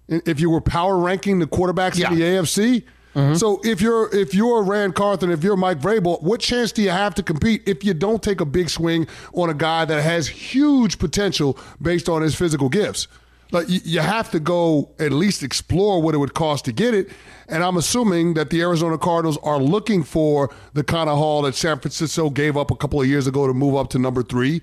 If 0.07 0.39
you 0.39 0.51
were 0.51 0.61
power 0.61 0.99
ranking 0.99 1.39
the 1.39 1.47
quarterbacks 1.47 1.97
in 1.97 2.15
the 2.15 2.23
AFC? 2.23 2.85
Mm-hmm. 3.15 3.37
So 3.37 3.63
if 3.65 3.81
you're 3.81 4.15
if 4.15 4.35
you're 4.35 4.63
Ran 4.63 4.93
Carthon, 4.93 5.31
if 5.31 5.43
you're 5.43 5.57
Mike 5.57 5.81
Vrabel, 5.81 6.23
what 6.23 6.41
chance 6.41 6.71
do 6.73 6.83
you 6.83 6.91
have 6.91 7.15
to 7.15 7.23
compete 7.23 7.67
if 7.67 7.83
you 7.83 7.95
don't 7.95 8.23
take 8.23 8.43
a 8.43 8.45
big 8.45 8.69
swing 8.69 9.07
on 9.33 9.49
a 9.49 9.55
guy 9.55 9.87
that 9.87 10.03
has 10.03 10.29
huge 10.29 10.99
potential 10.99 11.59
based 11.81 12.11
on 12.11 12.21
his 12.21 12.35
physical 12.35 12.69
gifts? 12.69 13.09
Like 13.53 13.67
you, 13.69 14.01
have 14.01 14.31
to 14.33 14.41
go 14.41 14.91
at 14.99 15.13
least 15.13 15.43
explore 15.43 16.03
what 16.03 16.15
it 16.15 16.19
would 16.19 16.35
cost 16.35 16.65
to 16.65 16.73
get 16.73 16.95
it. 16.95 17.11
And 17.49 17.63
I'm 17.63 17.77
assuming 17.77 18.35
that 18.35 18.51
the 18.51 18.61
Arizona 18.61 18.99
Cardinals 18.99 19.39
are 19.45 19.59
looking 19.59 20.03
for 20.03 20.53
the 20.73 20.83
kind 20.83 21.09
of 21.09 21.17
haul 21.17 21.43
that 21.43 21.55
San 21.55 21.79
Francisco 21.79 22.29
gave 22.29 22.57
up 22.57 22.71
a 22.73 22.77
couple 22.77 23.01
of 23.01 23.07
years 23.07 23.27
ago 23.29 23.47
to 23.47 23.55
move 23.55 23.77
up 23.77 23.89
to 23.91 23.99
number 24.01 24.23
three. 24.25 24.63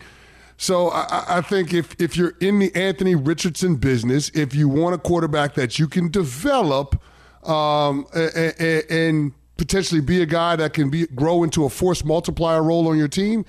So 0.57 0.89
I, 0.89 1.37
I- 1.37 1.41
think 1.41 1.73
if 1.73 1.95
if 1.99 2.15
you're 2.17 2.33
in 2.41 2.59
the 2.59 2.75
Anthony 2.75 3.15
Richardson 3.15 3.75
business, 3.77 4.29
if 4.33 4.53
you 4.53 4.67
want 4.69 4.95
a 4.95 4.97
quarterback 4.97 5.55
that 5.55 5.79
you 5.79 5.87
can 5.87 6.09
develop 6.11 7.01
um, 7.43 8.05
a- 8.13 8.29
a- 8.37 8.53
a- 8.59 8.91
and 9.09 9.33
potentially 9.57 10.01
be 10.01 10.21
a 10.21 10.25
guy 10.25 10.55
that 10.57 10.73
can 10.73 10.89
be 10.89 11.07
grow 11.07 11.43
into 11.43 11.63
a 11.65 11.69
force 11.69 12.03
multiplier 12.03 12.61
role 12.61 12.87
on 12.87 12.97
your 12.97 13.07
team, 13.07 13.45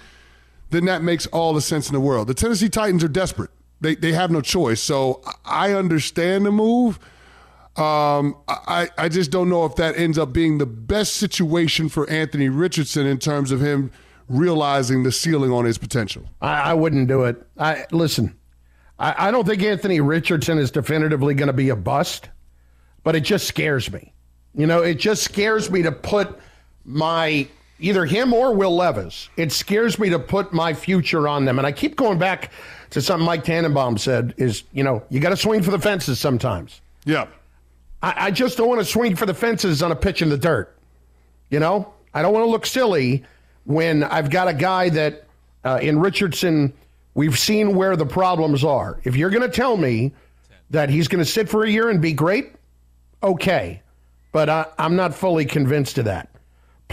then 0.71 0.85
that 0.87 1.03
makes 1.03 1.27
all 1.27 1.53
the 1.53 1.61
sense 1.61 1.89
in 1.89 1.93
the 1.93 2.01
world. 2.01 2.27
The 2.29 2.35
Tennessee 2.35 2.69
Titans 2.69 3.03
are 3.05 3.09
desperate. 3.09 3.51
They 3.85 3.95
they 3.95 4.13
have 4.13 4.31
no 4.31 4.41
choice. 4.41 4.81
So 4.81 5.23
I 5.45 5.73
understand 5.75 6.47
the 6.47 6.51
move. 6.51 6.99
Um, 7.77 8.37
I, 8.49 8.89
I 8.97 9.09
just 9.09 9.31
don't 9.33 9.49
know 9.49 9.65
if 9.65 9.75
that 9.77 9.97
ends 9.99 10.17
up 10.17 10.33
being 10.33 10.59
the 10.59 10.67
best 10.67 11.15
situation 11.15 11.89
for 11.89 12.09
Anthony 12.09 12.49
Richardson 12.49 13.05
in 13.05 13.19
terms 13.19 13.51
of 13.51 13.61
him 13.61 13.91
realizing 14.29 15.03
the 15.03 15.11
ceiling 15.11 15.51
on 15.51 15.65
his 15.65 15.77
potential. 15.77 16.25
I, 16.41 16.71
I 16.71 16.75
wouldn't 16.75 17.09
do 17.09 17.25
it. 17.25 17.45
I 17.59 17.85
listen. 17.91 18.39
I, 18.99 19.29
I 19.29 19.31
don't 19.31 19.47
think 19.47 19.63
Anthony 19.63 20.01
Richardson 20.01 20.59
is 20.59 20.71
definitively 20.71 21.35
going 21.35 21.49
to 21.49 21.53
be 21.53 21.69
a 21.69 21.77
bust, 21.77 22.29
but 23.03 23.17
it 23.17 23.21
just 23.21 23.47
scares 23.47 23.93
me. 23.93 24.15
You 24.55 24.67
know, 24.67 24.81
it 24.83 24.95
just 24.95 25.25
scares 25.25 25.69
me 25.71 25.83
to 25.83 25.93
put 25.93 26.39
my 26.85 27.49
either 27.79 28.05
him 28.05 28.33
or 28.33 28.55
Will 28.55 28.75
Levis. 28.75 29.29
It 29.37 29.53
scares 29.53 29.99
me 29.99 30.09
to 30.11 30.19
put 30.19 30.53
my 30.53 30.73
future 30.73 31.29
on 31.29 31.45
them. 31.45 31.59
And 31.59 31.67
I 31.67 31.73
keep 31.73 31.97
going 31.97 32.19
back 32.19 32.53
to 32.91 33.03
something 33.03 33.27
Mike 33.27 33.45
Tannenbaum 33.45 33.99
said: 33.99 34.35
is 34.37 34.65
you 34.73 34.85
know 34.85 35.03
you 35.11 35.21
got 35.21 35.31
to 35.31 35.37
swing 35.37 35.63
for 35.63 35.71
the 35.71 35.79
fences 35.79 36.19
sometimes. 36.19 36.81
Yeah. 37.05 37.27
I, 38.03 38.27
I 38.27 38.31
just 38.31 38.57
don't 38.57 38.69
want 38.69 38.81
to 38.81 38.85
swing 38.85 39.17
for 39.17 39.27
the 39.27 39.35
fences 39.35 39.83
on 39.83 39.91
a 39.93 39.97
pitch 39.97 40.23
in 40.23 40.29
the 40.29 40.39
dirt. 40.39 40.77
You 41.51 41.61
know, 41.61 41.93
I 42.13 42.23
don't 42.23 42.33
want 42.33 42.45
to 42.45 42.51
look 42.51 42.67
silly 42.67 43.25
when 43.65 44.03
I've 44.05 44.31
got 44.31 44.49
a 44.49 44.55
guy 44.55 44.89
that 44.91 45.25
uh, 45.65 45.79
in 45.81 45.99
Richardson, 45.99 46.73
we've 47.15 47.39
seen 47.39 47.75
where 47.75 47.97
the 47.97 48.07
problems 48.07 48.65
are. 48.65 49.01
If 49.05 49.17
you're 49.17 49.31
going 49.31 49.49
to 49.49 49.55
tell 49.55 49.77
me 49.77 50.13
that 50.71 50.91
he's 50.91 51.09
going 51.09 51.25
to 51.25 51.31
sit 51.31 51.49
for 51.49 51.65
a 51.65 51.71
year 51.71 51.89
and 51.89 52.01
be 52.01 52.13
great, 52.13 52.53
okay. 53.23 53.83
But 54.33 54.49
I, 54.49 54.67
I'm 54.79 54.97
not 54.97 55.15
fully 55.15 55.45
convinced 55.45 55.99
of 55.99 56.05
that. 56.07 56.29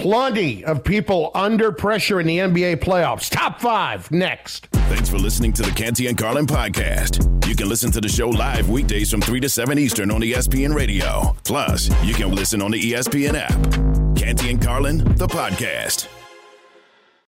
Plenty 0.02 0.66
of 0.66 0.84
people 0.84 1.30
under 1.36 1.72
pressure 1.72 2.20
in 2.20 2.26
the 2.26 2.40
NBA 2.40 2.78
playoffs. 2.78 3.30
Top 3.30 3.62
five 3.62 4.10
next. 4.10 4.66
Thanks 4.90 5.08
for 5.10 5.20
listening 5.20 5.54
to 5.54 5.62
the 5.62 5.70
Canty 5.70 6.08
and 6.08 6.18
Carlin 6.18 6.48
podcast. 6.48 7.28
You 7.48 7.56
can 7.56 7.70
listen 7.70 7.92
to 7.92 8.02
the 8.02 8.10
show 8.10 8.30
live 8.30 8.68
weekdays 8.68 9.12
from 9.12 9.22
3 9.22 9.40
to 9.42 9.48
7 9.48 9.78
Eastern 9.78 10.10
on 10.10 10.22
ESPN 10.22 10.74
Radio. 10.74 11.36
Plus, 11.44 11.92
you 12.04 12.16
can 12.16 12.34
listen 12.34 12.64
on 12.64 12.72
the 12.72 12.82
ESPN 12.82 13.36
app. 13.36 14.18
Canty 14.18 14.50
and 14.50 14.60
Carlin, 14.60 14.98
the 15.18 15.28
podcast. 15.28 16.08